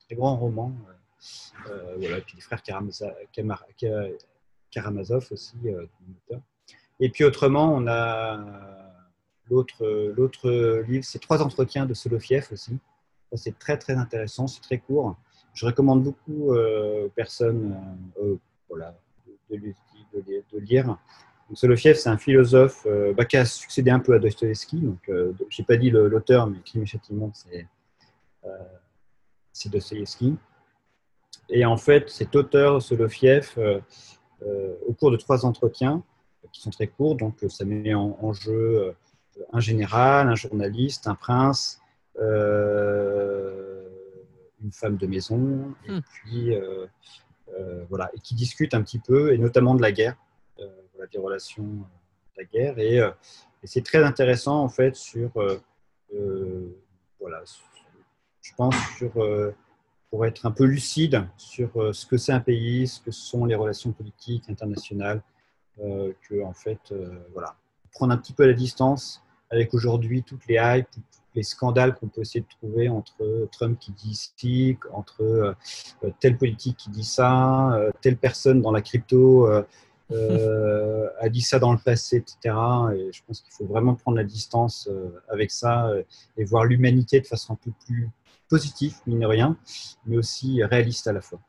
très, 0.08 0.16
grand 0.16 0.36
roman. 0.36 0.74
Euh, 0.88 1.70
euh, 1.70 1.96
voilà, 1.98 2.18
et 2.18 2.22
puis 2.22 2.36
les 2.36 2.42
frères 2.42 2.62
Karamazov 4.72 5.28
aussi, 5.32 5.56
euh, 5.66 5.86
Et 7.00 7.10
puis 7.10 7.24
autrement, 7.24 7.74
on 7.74 7.88
a 7.88 8.38
l'autre, 9.50 9.86
l'autre 10.18 10.50
livre, 10.88 11.06
c'est 11.06 11.20
Trois 11.20 11.42
entretiens 11.42 11.86
de 11.86 11.94
Solofiev 11.94 12.48
aussi. 12.52 12.78
C'est 13.34 13.58
très 13.58 13.78
très 13.78 13.96
intéressant, 13.96 14.48
c'est 14.48 14.62
très 14.62 14.80
court. 14.80 15.16
Je 15.54 15.66
recommande 15.66 16.04
beaucoup 16.04 16.54
aux 16.54 17.10
personnes 17.10 17.98
voilà, 18.70 18.98
de, 19.50 19.58
de, 20.14 20.44
de, 20.52 20.60
lire. 20.60 20.98
Solofiev, 21.54 21.96
c'est 21.96 22.10
un 22.10 22.18
philosophe 22.18 22.86
euh, 22.88 23.14
bah, 23.14 23.26
qui 23.26 23.38
a 23.38 23.46
succédé 23.46 23.92
un 23.92 24.00
peu 24.00 24.14
à 24.14 24.20
Dostoevsky. 24.20 24.80
Donc, 24.82 25.08
euh, 25.10 25.34
je 25.50 25.62
n'ai 25.62 25.66
pas 25.66 25.78
dit 25.78 25.90
l'auteur, 25.92 26.48
mais 26.48 26.58
et 26.76 26.86
Châtiment, 26.86 27.32
euh, 27.54 28.50
c'est 29.52 29.72
Dostoevsky. 29.72 30.36
Et 31.50 31.66
en 31.66 31.78
fait, 31.78 32.10
cet 32.10 32.36
auteur, 32.36 32.82
Solofiev, 32.82 33.56
au 34.88 34.94
cours 34.94 35.12
de 35.12 35.18
trois 35.18 35.46
entretiens, 35.46 36.04
qui 36.52 36.62
sont 36.62 36.72
très 36.72 36.88
courts, 36.88 37.16
donc 37.16 37.38
ça 37.50 37.66
met 37.66 37.94
en, 37.94 38.34
jeu 38.34 38.96
un 39.52 39.60
général, 39.60 40.30
un 40.30 40.36
journaliste, 40.36 41.08
un 41.08 41.16
prince, 41.16 41.82
une 44.66 44.72
femme 44.72 44.98
de 44.98 45.08
maison, 45.08 45.74
et 45.86 45.92
Hmm. 45.92 46.02
puis 46.02 46.56
euh, 46.56 46.62
euh, 46.62 46.88
voilà, 47.90 48.10
et 48.14 48.20
qui 48.20 48.36
discutent 48.36 48.74
un 48.74 48.82
petit 48.82 49.00
peu, 49.00 49.34
et 49.34 49.38
notamment 49.38 49.76
de 49.76 49.82
la 49.82 49.92
guerre, 49.92 50.16
euh, 50.60 50.68
voilà, 50.94 51.08
des 51.08 51.18
relations 51.18 51.64
euh, 51.64 52.38
de 52.38 52.42
la 52.42 52.44
guerre, 52.46 52.80
et, 52.80 53.00
euh, 53.00 53.12
c'est 53.64 53.84
très 53.84 54.04
intéressant 54.04 54.62
en 54.62 54.70
fait 54.70 54.96
sur, 54.96 55.32
euh, 55.38 55.60
euh, 56.14 56.70
voilà, 57.20 57.44
je 58.42 58.52
pense 58.56 58.76
sur 58.98 59.18
euh, 59.18 59.56
pour 60.10 60.26
être 60.26 60.46
un 60.46 60.52
peu 60.52 60.66
lucide 60.66 61.28
sur 61.36 61.70
euh, 61.82 61.92
ce 61.92 62.06
que 62.06 62.18
c'est 62.18 62.32
un 62.32 62.40
pays, 62.40 62.88
ce 62.88 63.02
que 63.02 63.12
sont 63.12 63.46
les 63.46 63.56
relations 63.56 63.92
politiques 63.92 64.50
internationales, 64.50 65.22
euh, 65.80 66.14
que 66.30 66.44
en 66.44 66.54
fait, 66.54 66.80
euh, 66.92 67.10
voilà, 67.34 67.56
prendre 67.92 68.14
un 68.14 68.18
petit 68.18 68.34
peu 68.34 68.46
la 68.46 68.54
distance 68.54 69.24
avec 69.50 69.74
aujourd'hui 69.74 70.24
toutes 70.24 70.46
les 70.48 70.56
hypes, 70.56 70.88
les 71.36 71.44
scandales 71.44 71.96
qu'on 71.96 72.08
peut 72.08 72.22
essayer 72.22 72.42
de 72.42 72.48
trouver 72.48 72.90
entre 72.90 73.48
Trump 73.52 73.78
qui 73.80 73.92
dit 73.92 74.16
ci, 74.16 74.78
entre 74.92 75.22
euh, 75.24 75.54
telle 76.20 76.38
politique 76.38 76.78
qui 76.78 76.90
dit 76.90 77.04
ça, 77.04 77.74
euh, 77.74 77.92
telle 78.02 78.18
personne 78.18 78.62
dans 78.62 78.72
la 78.72 78.82
crypto 78.82 79.48
euh, 80.12 81.10
a 81.20 81.30
dit 81.30 81.42
ça 81.42 81.60
dans 81.60 81.74
le 81.74 81.80
passé, 81.80 82.18
etc. 82.18 82.56
Et 82.96 83.12
je 83.12 83.22
pense 83.26 83.42
qu'il 83.42 83.54
faut 83.54 83.66
vraiment 83.66 83.96
prendre 83.96 84.18
la 84.18 84.24
distance 84.24 84.90
avec 85.30 85.52
ça 85.52 85.92
et 86.38 86.46
voir 86.46 86.64
l'humanité 86.64 87.20
de 87.20 87.26
façon 87.26 87.54
un 87.54 87.60
peu 87.62 87.72
plus 87.86 88.10
positive, 88.48 88.94
mine 89.08 89.20
de 89.20 89.26
rien, 89.26 89.58
mais 90.06 90.18
aussi 90.18 90.64
réaliste 90.64 91.08
à 91.08 91.14
la 91.14 91.22
fois. 91.22 91.40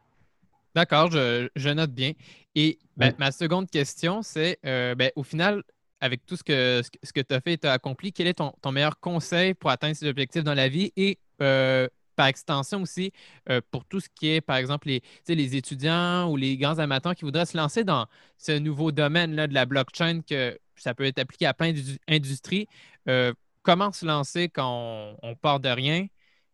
D'accord, 0.75 1.11
je, 1.11 1.49
je 1.55 1.69
note 1.69 1.93
bien. 1.93 2.13
Et 2.55 2.79
ben, 2.97 3.13
ma 3.19 3.31
seconde 3.31 3.69
question, 3.69 4.23
c'est 4.23 4.59
ben, 4.63 5.11
au 5.17 5.23
final, 5.23 5.63
avec 6.01 6.25
tout 6.27 6.37
ce 6.37 6.45
que, 6.45 6.83
ce 7.03 7.13
que- 7.13 7.21
tu 7.21 7.35
as 7.35 7.41
fait 7.41 7.55
et 7.55 7.59
tu 7.59 7.67
as 7.67 7.73
accompli, 7.73 8.13
quel 8.13 8.27
est 8.27 8.35
ton, 8.35 8.53
ton 8.61 8.73
meilleur 8.73 8.99
conseil 9.01 9.55
pour 9.55 9.71
atteindre 9.71 9.97
ces 9.97 10.09
objectifs 10.09 10.45
dans 10.45 10.55
la 10.55 10.69
vie? 10.69 10.93
Et 10.97 11.19
euh, 11.43 11.89
par 12.15 12.27
extension 12.29 12.83
aussi 12.83 13.13
euh, 13.51 13.61
pour 13.71 13.85
tout 13.85 14.01
ce 14.01 14.09
qui 14.15 14.29
est, 14.29 14.41
par 14.41 14.57
exemple, 14.57 14.89
les, 14.89 15.03
les 15.29 15.57
étudiants 15.57 16.31
ou 16.31 16.37
les 16.37 16.57
grands 16.57 16.79
amateurs 16.79 17.15
qui 17.15 17.25
voudraient 17.25 17.47
se 17.47 17.57
lancer 17.57 17.85
dans 17.85 18.07
ce 18.39 18.53
nouveau 18.53 18.91
domaine-là 18.93 19.47
de 19.47 19.55
la 19.55 19.67
blockchain, 19.67 20.21
que 20.23 20.59
ça 20.77 20.95
peut 20.95 21.05
être 21.05 21.19
appliqué 21.19 21.47
à 21.47 21.55
plein 21.55 21.73
d'industries. 22.09 22.69
Euh, 23.09 23.33
comment 23.63 23.93
se 23.93 24.07
lancer 24.07 24.49
quand 24.49 25.17
on, 25.23 25.35
part 25.35 25.61
de 25.61 25.69
rien? 25.69 26.07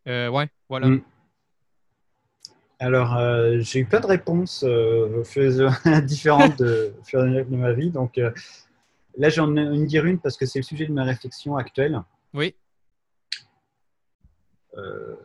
Ouais, 0.07 0.49
voilà. 0.69 0.89
Mm. 0.89 1.03
Alors, 2.81 3.17
j'ai 3.61 3.81
eu 3.81 3.85
plein 3.85 4.01
de 4.01 4.07
réponses 4.07 4.65
euh, 4.67 5.23
différentes 6.03 6.59
de, 6.59 6.93
de 7.13 7.57
ma 7.57 7.73
vie. 7.73 7.91
Donc, 7.91 8.19
là, 9.17 9.29
j'en 9.29 9.57
ai 9.57 9.61
une 9.63 9.87
dire 9.87 10.05
une 10.07 10.19
parce 10.19 10.37
que 10.37 10.47
c'est 10.47 10.59
le 10.59 10.65
sujet 10.65 10.87
de 10.87 10.93
ma 10.93 11.05
réflexion 11.05 11.57
actuelle. 11.57 12.01
Oui, 12.35 12.55
Euh, 14.79 15.17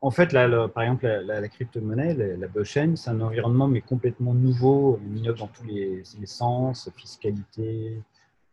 en 0.00 0.10
fait, 0.10 0.32
là, 0.32 0.46
le- 0.46 0.68
par 0.68 0.82
exemple, 0.84 1.04
la, 1.06 1.20
la- 1.22 1.40
la 1.40 1.48
crypto-monnaie, 1.48 2.14
la, 2.14 2.36
la 2.36 2.48
blockchain, 2.48 2.94
c'est 2.96 3.10
un 3.10 3.20
environnement 3.20 3.66
mais 3.68 3.80
complètement 3.80 4.34
nouveau. 4.34 4.98
On 5.04 5.16
innove 5.16 5.36
dans 5.38 5.48
tous 5.48 5.64
les, 5.64 6.02
les 6.18 6.26
sens, 6.26 6.88
fiscalité, 6.96 8.02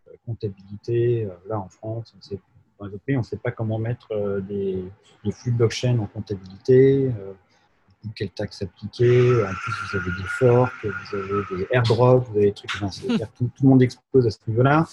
euh, 0.07 0.11
comptabilité. 0.25 1.25
Euh, 1.25 1.29
Là, 1.47 1.59
en 1.59 1.69
France, 1.69 2.13
on 2.17 2.21
sait, 2.21 2.39
dans 2.79 2.85
les 2.87 2.95
autres 2.95 3.03
pays, 3.05 3.15
on 3.15 3.19
ne 3.19 3.25
sait 3.25 3.37
pas 3.37 3.51
comment 3.51 3.77
mettre 3.79 4.41
des, 4.41 4.83
des 5.23 5.31
flux 5.31 5.51
blockchain 5.51 5.99
en 5.99 6.07
comptabilité, 6.07 7.11
quelles 8.15 8.31
taxes 8.31 8.61
appliquer. 8.61 9.43
En 9.43 9.53
plus, 9.53 9.73
vous 9.91 9.97
avez 9.97 10.11
des 10.11 10.27
forks, 10.27 10.85
vous 10.85 11.17
avez 11.17 11.57
des 11.57 11.67
airdrops, 11.71 12.29
vous 12.29 12.37
avez 12.37 12.47
des 12.47 12.53
trucs. 12.53 12.71
Tout, 13.35 13.49
le 13.61 13.67
monde 13.67 13.81
explose 13.81 14.27
à 14.27 14.31
ce 14.31 14.37
niveau-là. 14.47 14.85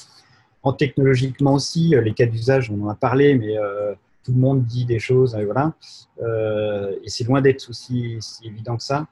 En 0.63 0.73
technologiquement 0.73 1.55
aussi, 1.55 1.95
euh, 1.95 2.03
les 2.03 2.13
cas 2.13 2.27
d'usage, 2.27 2.71
on 2.71 2.83
en 2.85 2.89
a 2.89 2.95
parlé, 2.95 3.35
mais 3.35 3.57
euh, 3.57 3.95
tout 4.23 4.33
le 4.33 4.39
monde 4.39 4.65
dit 4.65 4.85
des 4.85 4.99
choses, 4.99 5.35
et 5.35 5.45
voilà. 5.45 5.73
Euh, 6.21 6.95
et 7.03 7.09
c'est 7.09 7.25
loin 7.25 7.41
d'être 7.41 7.69
aussi, 7.71 8.19
si 8.21 8.47
évident 8.47 8.77
que 8.77 8.83
ça. 8.83 9.07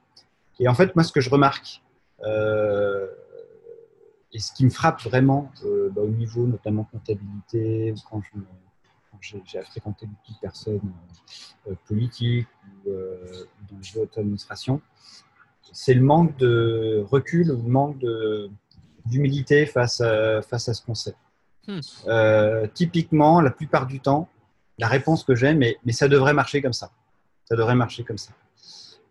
Et 0.59 0.67
en 0.67 0.75
fait, 0.75 0.95
moi, 0.95 1.03
ce 1.03 1.11
que 1.11 1.21
je 1.21 1.29
remarque, 1.29 1.81
et 4.31 4.39
ce 4.39 4.51
qui 4.53 4.65
me 4.65 4.69
frappe 4.69 5.01
vraiment 5.01 5.51
bah, 5.63 6.01
au 6.01 6.09
niveau 6.09 6.45
notamment 6.45 6.83
comptabilité, 6.83 7.93
ou 7.93 7.95
quand 8.09 8.21
je 8.21 8.37
j'ai 9.21 9.61
fréquenté 9.63 10.05
beaucoup 10.05 10.33
de 10.33 10.39
personnes 10.39 10.93
euh, 11.67 11.73
politiques 11.87 12.47
ou 12.85 12.89
euh, 12.89 13.45
dans 13.69 13.77
les 13.77 14.01
hautes 14.01 14.17
administrations, 14.17 14.81
c'est 15.71 15.93
le 15.93 16.01
manque 16.01 16.35
de 16.37 17.05
recul 17.09 17.51
ou 17.51 17.61
le 17.61 17.69
manque 17.69 18.03
d'humilité 19.05 19.65
face 19.65 20.01
à, 20.01 20.41
face 20.41 20.69
à 20.69 20.73
ce 20.73 20.83
qu'on 20.83 20.95
sait. 20.95 21.15
Hmm. 21.67 21.79
Euh, 22.07 22.67
typiquement, 22.73 23.41
la 23.41 23.51
plupart 23.51 23.85
du 23.85 23.99
temps, 23.99 24.27
la 24.77 24.87
réponse 24.87 25.23
que 25.23 25.35
j'ai, 25.35 25.53
mais, 25.53 25.77
mais 25.85 25.91
ça 25.91 26.07
devrait 26.07 26.33
marcher 26.33 26.61
comme 26.61 26.73
ça. 26.73 26.91
Ça 27.45 27.55
devrait 27.55 27.75
marcher 27.75 28.03
comme 28.03 28.17
ça. 28.17 28.31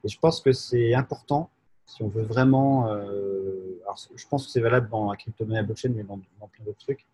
Et 0.04 0.08
je 0.08 0.18
pense 0.18 0.40
que 0.40 0.52
c'est 0.52 0.94
important 0.94 1.50
si 1.86 2.02
on 2.02 2.08
veut 2.08 2.22
vraiment. 2.22 2.88
euh, 2.92 3.80
alors, 3.82 3.98
je 4.14 4.26
pense 4.28 4.46
que 4.46 4.52
c'est 4.52 4.60
valable 4.60 4.88
dans 4.90 5.10
la 5.10 5.16
crypto-monnaie 5.16 5.62
blockchain, 5.62 5.90
mais 5.94 6.04
dans, 6.04 6.20
dans 6.40 6.48
plein 6.48 6.64
d'autres 6.64 6.78
trucs. 6.78 7.06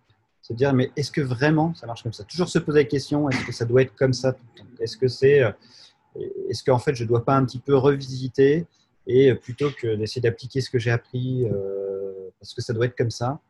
Se 0.45 0.53
dire, 0.53 0.74
mais 0.74 0.92
est-ce 0.95 1.11
que 1.11 1.22
vraiment 1.22 1.74
ça 1.74 1.86
marche 1.86 2.03
comme 2.03 2.12
ça? 2.12 2.22
Toujours 2.24 2.51
se 2.51 2.59
poser 2.59 2.80
la 2.80 2.84
question 2.84 3.30
est-ce 3.30 3.47
que 3.47 3.53
ça 3.53 3.64
doit 3.64 3.80
être 3.80 3.95
comme 3.97 4.12
ça? 4.12 4.36
Est-ce 4.78 4.99
que 4.99 5.09
c'est. 5.09 5.42
euh, 5.42 5.51
Est-ce 6.51 6.62
qu'en 6.62 6.78
fait, 6.78 6.95
je 6.95 7.05
ne 7.05 7.09
dois 7.09 7.24
pas 7.24 7.34
un 7.34 7.47
petit 7.47 7.59
peu 7.59 7.74
revisiter 7.74 8.66
et 9.07 9.30
euh, 9.30 9.36
plutôt 9.36 9.70
que 9.70 9.95
d'essayer 9.97 10.20
d'appliquer 10.20 10.61
ce 10.61 10.68
que 10.68 10.78
j'ai 10.78 10.90
appris, 10.90 11.47
euh, 11.47 12.28
parce 12.38 12.53
que 12.53 12.61
ça 12.61 12.74
doit 12.74 12.84
être 12.84 12.97
comme 12.97 13.11
ça, 13.11 13.40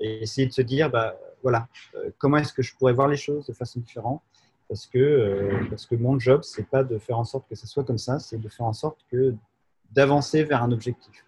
et 0.00 0.22
essayer 0.24 0.48
de 0.48 0.52
se 0.52 0.62
dire, 0.62 0.90
bah, 0.90 1.16
voilà, 1.44 1.68
euh, 1.94 2.10
comment 2.18 2.38
est-ce 2.38 2.52
que 2.52 2.62
je 2.62 2.74
pourrais 2.76 2.94
voir 2.94 3.06
les 3.06 3.16
choses 3.16 3.46
de 3.46 3.52
façon 3.52 3.78
différente? 3.78 4.20
Parce 4.68 4.88
que, 4.88 5.50
parce 5.68 5.86
que 5.86 5.94
mon 5.94 6.18
job, 6.18 6.40
c'est 6.42 6.68
pas 6.68 6.82
de 6.82 6.98
faire 6.98 7.18
en 7.18 7.24
sorte 7.24 7.48
que 7.48 7.54
ça 7.54 7.68
soit 7.68 7.84
comme 7.84 7.98
ça, 7.98 8.18
c'est 8.18 8.38
de 8.38 8.48
faire 8.48 8.66
en 8.66 8.72
sorte 8.72 8.98
que 9.10 9.34
d'avancer 9.92 10.42
vers 10.42 10.62
un 10.64 10.72
objectif. 10.72 11.24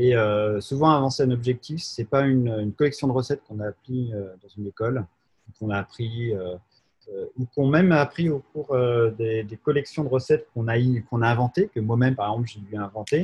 Et 0.00 0.14
euh, 0.14 0.60
souvent, 0.60 0.90
avancer 0.90 1.24
un 1.24 1.30
objectif, 1.32 1.82
c'est 1.82 2.04
pas 2.04 2.20
une, 2.22 2.72
collection 2.78 3.08
de 3.08 3.12
recettes 3.12 3.42
qu'on 3.48 3.58
a 3.58 3.66
appris 3.66 4.12
euh, 4.14 4.28
dans 4.40 4.48
une 4.56 4.68
école, 4.68 5.04
qu'on 5.58 5.70
a 5.70 5.78
appris 5.78 6.32
euh, 6.32 6.54
ou 7.36 7.46
qu'on 7.46 7.66
même 7.66 7.90
a 7.90 8.00
appris 8.00 8.28
au 8.28 8.38
cours 8.52 8.76
des, 9.16 9.58
collections 9.64 10.04
de 10.04 10.08
recettes 10.08 10.46
qu'on 10.54 10.68
a, 10.68 10.74
qu'on 11.10 11.22
a 11.22 11.28
inventées, 11.28 11.68
que 11.74 11.80
moi-même, 11.80 12.14
par 12.14 12.30
exemple, 12.30 12.48
j'ai 12.48 12.60
dû 12.60 12.76
inventer. 12.76 13.22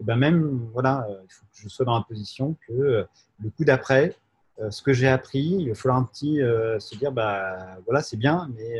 Et 0.00 0.04
ben 0.04 0.16
même, 0.16 0.68
voilà, 0.72 1.08
il 1.10 1.32
faut 1.32 1.46
que 1.46 1.58
je 1.62 1.68
sois 1.68 1.86
dans 1.86 1.96
la 1.96 2.04
position 2.04 2.54
que 2.68 3.06
le 3.42 3.50
coup 3.56 3.64
d'après, 3.64 4.14
ce 4.68 4.82
que 4.82 4.92
j'ai 4.92 5.08
appris, 5.08 5.56
il 5.60 5.70
va 5.70 5.74
falloir 5.74 5.98
un 5.98 6.04
petit 6.04 6.40
se 6.78 6.94
dire, 6.98 7.10
bah 7.10 7.78
voilà, 7.86 8.02
c'est 8.02 8.18
bien, 8.18 8.50
mais 8.54 8.78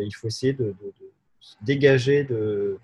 il 0.00 0.12
faut 0.14 0.26
essayer 0.26 0.52
de, 0.52 0.64
de- 0.64 0.72
de 0.72 1.10
se 1.40 1.56
dégager 1.62 2.24
de, 2.24 2.78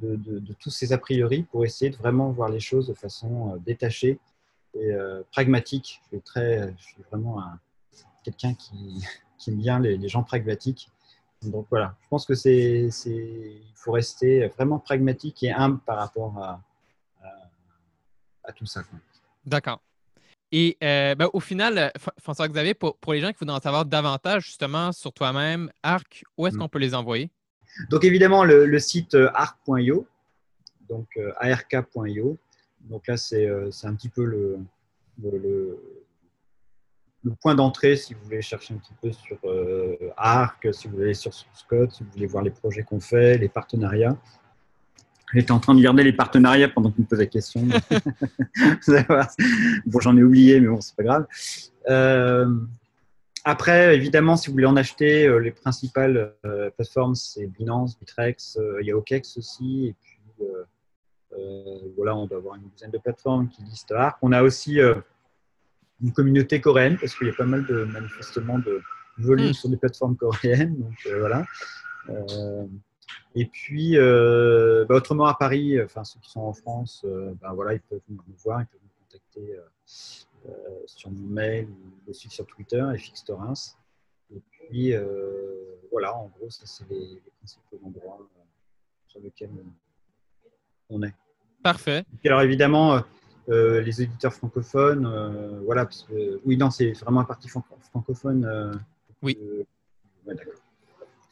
de, 0.00 0.16
de- 0.16 0.38
de 0.38 0.52
tous 0.54 0.70
ces 0.70 0.92
a 0.92 0.98
priori 0.98 1.42
pour 1.44 1.64
essayer 1.64 1.90
de 1.90 1.96
vraiment 1.96 2.30
voir 2.30 2.48
les 2.48 2.60
choses 2.60 2.88
de 2.88 2.94
façon 2.94 3.54
euh, 3.54 3.58
détachée 3.58 4.18
et 4.74 4.92
euh, 4.92 5.22
pragmatique. 5.32 6.00
Je 6.04 6.16
suis, 6.16 6.22
très, 6.22 6.74
je 6.78 6.82
suis 6.84 7.02
vraiment 7.10 7.40
un- 7.42 7.58
quelqu'un 8.24 8.54
qui, 8.54 9.02
qui 9.38 9.50
aime 9.50 9.56
bien 9.58 9.78
les, 9.80 9.96
les 9.96 10.08
gens 10.08 10.22
pragmatiques. 10.22 10.90
Donc 11.42 11.66
voilà, 11.70 11.94
je 12.02 12.08
pense 12.08 12.24
que 12.24 12.34
c'est, 12.34 12.88
c'est, 12.90 13.10
il 13.14 13.72
faut 13.74 13.92
rester 13.92 14.46
vraiment 14.48 14.78
pragmatique 14.78 15.42
et 15.42 15.52
humble 15.52 15.78
par 15.80 15.98
rapport 15.98 16.36
à, 16.38 16.60
à, 17.22 17.28
à 18.44 18.52
tout 18.52 18.66
ça. 18.66 18.82
D'accord. 19.44 19.80
Et 20.52 20.76
euh, 20.82 21.14
ben, 21.14 21.28
au 21.32 21.40
final, 21.40 21.92
François-Xavier, 22.20 22.74
pour, 22.74 22.96
pour 22.98 23.12
les 23.12 23.20
gens 23.20 23.32
qui 23.32 23.38
voudraient 23.40 23.56
en 23.56 23.60
savoir 23.60 23.84
davantage 23.84 24.44
justement 24.46 24.92
sur 24.92 25.12
toi-même, 25.12 25.70
Arc, 25.82 26.24
où 26.38 26.46
est-ce 26.46 26.56
Mm. 26.56 26.58
qu'on 26.60 26.68
peut 26.68 26.78
les 26.78 26.94
envoyer? 26.94 27.30
Donc 27.90 28.04
évidemment, 28.04 28.44
le, 28.44 28.66
le 28.66 28.78
site 28.78 29.14
euh, 29.14 29.28
arc.io, 29.34 30.06
donc 30.88 31.06
euh, 31.16 31.32
ark.io. 31.38 32.38
Donc 32.82 33.06
là, 33.08 33.16
c'est 33.16 33.46
euh, 33.46 33.70
c'est 33.70 33.86
un 33.86 33.94
petit 33.94 34.08
peu 34.08 34.24
le, 34.24 34.58
le, 35.22 35.38
le- 35.38 35.78
le 37.24 37.32
point 37.42 37.56
d'entrée 37.56 37.96
si 37.96 38.14
vous 38.14 38.20
voulez 38.22 38.40
chercher 38.40 38.74
un 38.74 38.76
petit 38.76 38.94
peu 39.02 39.10
sur 39.10 39.36
euh, 39.46 39.96
Arc, 40.16 40.72
si 40.72 40.86
vous 40.86 40.92
voulez 40.94 41.06
aller 41.06 41.14
sur 41.14 41.34
Scott, 41.34 41.90
si 41.90 42.04
vous 42.04 42.10
voulez 42.12 42.26
voir 42.26 42.44
les 42.44 42.52
projets 42.52 42.84
qu'on 42.84 43.00
fait, 43.00 43.36
les 43.36 43.48
partenariats. 43.48 44.16
J'étais 45.34 45.50
en 45.50 45.58
train 45.58 45.74
de 45.74 45.78
regarder 45.80 46.04
les 46.04 46.12
partenariats 46.12 46.68
pendant 46.68 46.88
que 46.92 46.94
tu 46.96 47.00
me 47.00 47.06
posais 47.06 47.24
la 47.24 47.26
question. 47.28 47.66
Bon, 49.86 49.98
j'en 50.00 50.16
ai 50.16 50.22
oublié, 50.22 50.60
mais 50.60 50.68
bon, 50.68 50.80
c'est 50.80 50.94
pas 50.94 51.02
grave. 51.02 51.26
Euh, 51.88 52.48
après, 53.48 53.94
évidemment, 53.94 54.36
si 54.36 54.48
vous 54.48 54.54
voulez 54.54 54.66
en 54.66 54.76
acheter, 54.76 55.24
euh, 55.24 55.38
les 55.38 55.52
principales 55.52 56.34
euh, 56.44 56.68
plateformes, 56.70 57.14
c'est 57.14 57.46
Binance, 57.46 57.96
Bitrex, 57.96 58.56
euh, 58.56 58.78
il 58.80 58.88
y 58.88 58.90
a 58.90 58.96
OKEx 58.96 59.38
aussi. 59.38 59.86
Et 59.86 59.94
puis, 60.02 60.18
voilà, 61.96 62.16
on 62.16 62.26
doit 62.26 62.38
avoir 62.38 62.56
une 62.56 62.68
douzaine 62.68 62.90
de 62.90 62.98
plateformes 62.98 63.48
qui 63.48 63.62
listent 63.62 63.92
Arc. 63.92 64.18
On 64.22 64.32
a 64.32 64.42
aussi 64.42 64.80
une 66.00 66.12
communauté 66.12 66.60
coréenne, 66.60 66.98
parce 66.98 67.14
qu'il 67.14 67.28
y 67.28 67.30
a 67.30 67.34
pas 67.34 67.44
mal 67.44 67.64
de 67.66 67.84
manifestement 67.84 68.58
de 68.58 68.82
volume 69.18 69.50
Hmm. 69.50 69.52
sur 69.52 69.68
des 69.68 69.76
plateformes 69.76 70.16
coréennes. 70.16 70.76
Donc, 70.80 71.06
euh, 71.06 71.20
voilà. 71.20 71.44
Euh, 72.08 72.66
et 73.36 73.46
puis, 73.46 73.96
euh, 73.96 74.84
bah, 74.88 74.96
autrement, 74.96 75.26
à 75.26 75.34
Paris, 75.34 75.80
enfin, 75.82 76.02
ceux 76.02 76.18
qui 76.18 76.30
sont 76.30 76.40
en 76.40 76.52
France, 76.52 77.04
ben, 77.04 77.52
voilà, 77.54 77.74
ils 77.74 77.80
peuvent 77.80 78.00
nous 78.08 78.20
voir, 78.42 78.62
ils 78.62 78.66
peuvent 78.66 78.80
nous 78.82 79.04
contacter 79.04 79.56
sur 80.86 81.10
mon 81.10 81.26
mail 81.28 81.68
ou 82.06 82.12
suivre 82.12 82.32
sur 82.34 82.46
Twitter, 82.46 82.84
FX 82.96 83.24
Torrens. 83.24 83.76
Et 84.34 84.40
puis, 84.50 84.92
euh, 84.92 85.76
voilà, 85.90 86.16
en 86.16 86.26
gros, 86.28 86.50
ça, 86.50 86.64
c'est 86.66 86.88
les, 86.90 86.98
les 87.24 87.32
principaux 87.38 87.80
endroits 87.84 88.18
euh, 88.20 88.40
sur 89.06 89.20
lesquels 89.20 89.50
on, 90.90 91.02
est. 91.02 91.14
Parfait. 91.62 92.00
Et 92.12 92.16
puis 92.18 92.28
alors 92.28 92.42
évidemment, 92.42 92.94
euh, 92.94 93.00
euh, 93.48 93.80
les 93.80 94.02
éditeurs 94.02 94.32
francophones, 94.34 95.06
euh, 95.06 95.60
voilà, 95.64 95.84
parce 95.84 96.02
que, 96.04 96.40
oui, 96.44 96.56
non, 96.56 96.70
c'est 96.70 96.92
vraiment 96.92 97.20
la 97.20 97.26
partie 97.26 97.48
franco- 97.48 97.76
francophone. 97.80 98.44
euh, 98.44 98.72
Oui. 99.22 99.38
euh, 99.40 99.64
ouais, 100.26 100.34
d'accord. 100.34 100.54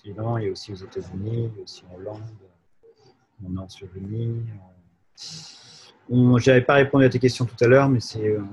Évidemment, 0.04 0.38
il 0.38 0.44
y 0.44 0.48
a 0.48 0.52
aussi 0.52 0.70
aux 0.72 0.76
États-Unis, 0.76 1.50
il 1.52 1.56
y 1.56 1.60
a 1.60 1.62
aussi 1.62 1.82
en 1.90 1.94
Hollande, 1.96 2.22
on 3.44 3.54
est 3.54 3.58
en. 3.58 3.68
Je 6.10 6.50
n'avais 6.50 6.62
pas 6.62 6.74
répondu 6.74 7.04
à 7.04 7.08
tes 7.08 7.18
questions 7.18 7.46
tout 7.46 7.64
à 7.64 7.66
l'heure, 7.66 7.88
mais 7.88 8.00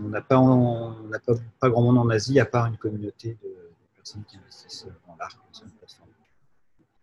on 0.03 0.09
n'a 0.09 0.21
pas, 0.21 0.37
on 0.37 0.95
pas, 1.25 1.33
pas 1.59 1.69
grand 1.69 1.81
monde 1.81 1.97
en 1.97 2.09
Asie, 2.09 2.39
à 2.39 2.45
part 2.45 2.67
une 2.67 2.77
communauté 2.77 3.37
de, 3.43 3.49
de 3.49 3.95
personnes 3.95 4.23
qui 4.27 4.37
investissent 4.37 4.87
dans 5.07 5.15
l'art. 5.19 5.37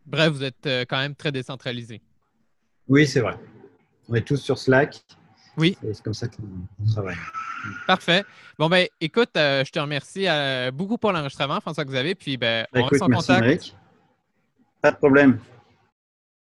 Bref, 0.07 0.31
vous 0.31 0.43
êtes 0.43 0.67
euh, 0.67 0.85
quand 0.89 0.97
même 0.97 1.15
très 1.15 1.31
décentralisé. 1.31 2.01
Oui, 2.89 3.07
c'est 3.07 3.21
vrai. 3.21 3.37
On 4.09 4.15
est 4.15 4.27
tous 4.27 4.39
sur 4.39 4.57
Slack. 4.57 5.05
Oui. 5.59 5.77
C'est 5.83 6.03
comme 6.03 6.15
ça 6.15 6.29
qu'on 6.29 6.45
on 6.83 6.91
travaille. 6.91 7.17
Parfait. 7.87 8.25
Bon, 8.59 8.71
ben, 8.71 8.87
écoute, 9.03 9.31
euh, 9.37 9.65
je 9.67 9.71
te 9.71 9.79
remercie 9.79 10.27
euh, 10.27 10.71
beaucoup 10.71 10.97
pour 10.97 11.13
l'enregistrement, 11.13 11.61
François-Xavier. 11.61 12.15
Puis, 12.15 12.39
ben, 12.39 12.67
on 12.73 12.79
Écoute, 12.79 12.93
reste 12.93 13.03
en 13.03 13.09
merci 13.09 13.27
contact. 13.27 13.45
Émeric. 13.45 13.77
Pas 14.81 14.93
de 14.93 14.97
problème. 14.97 15.39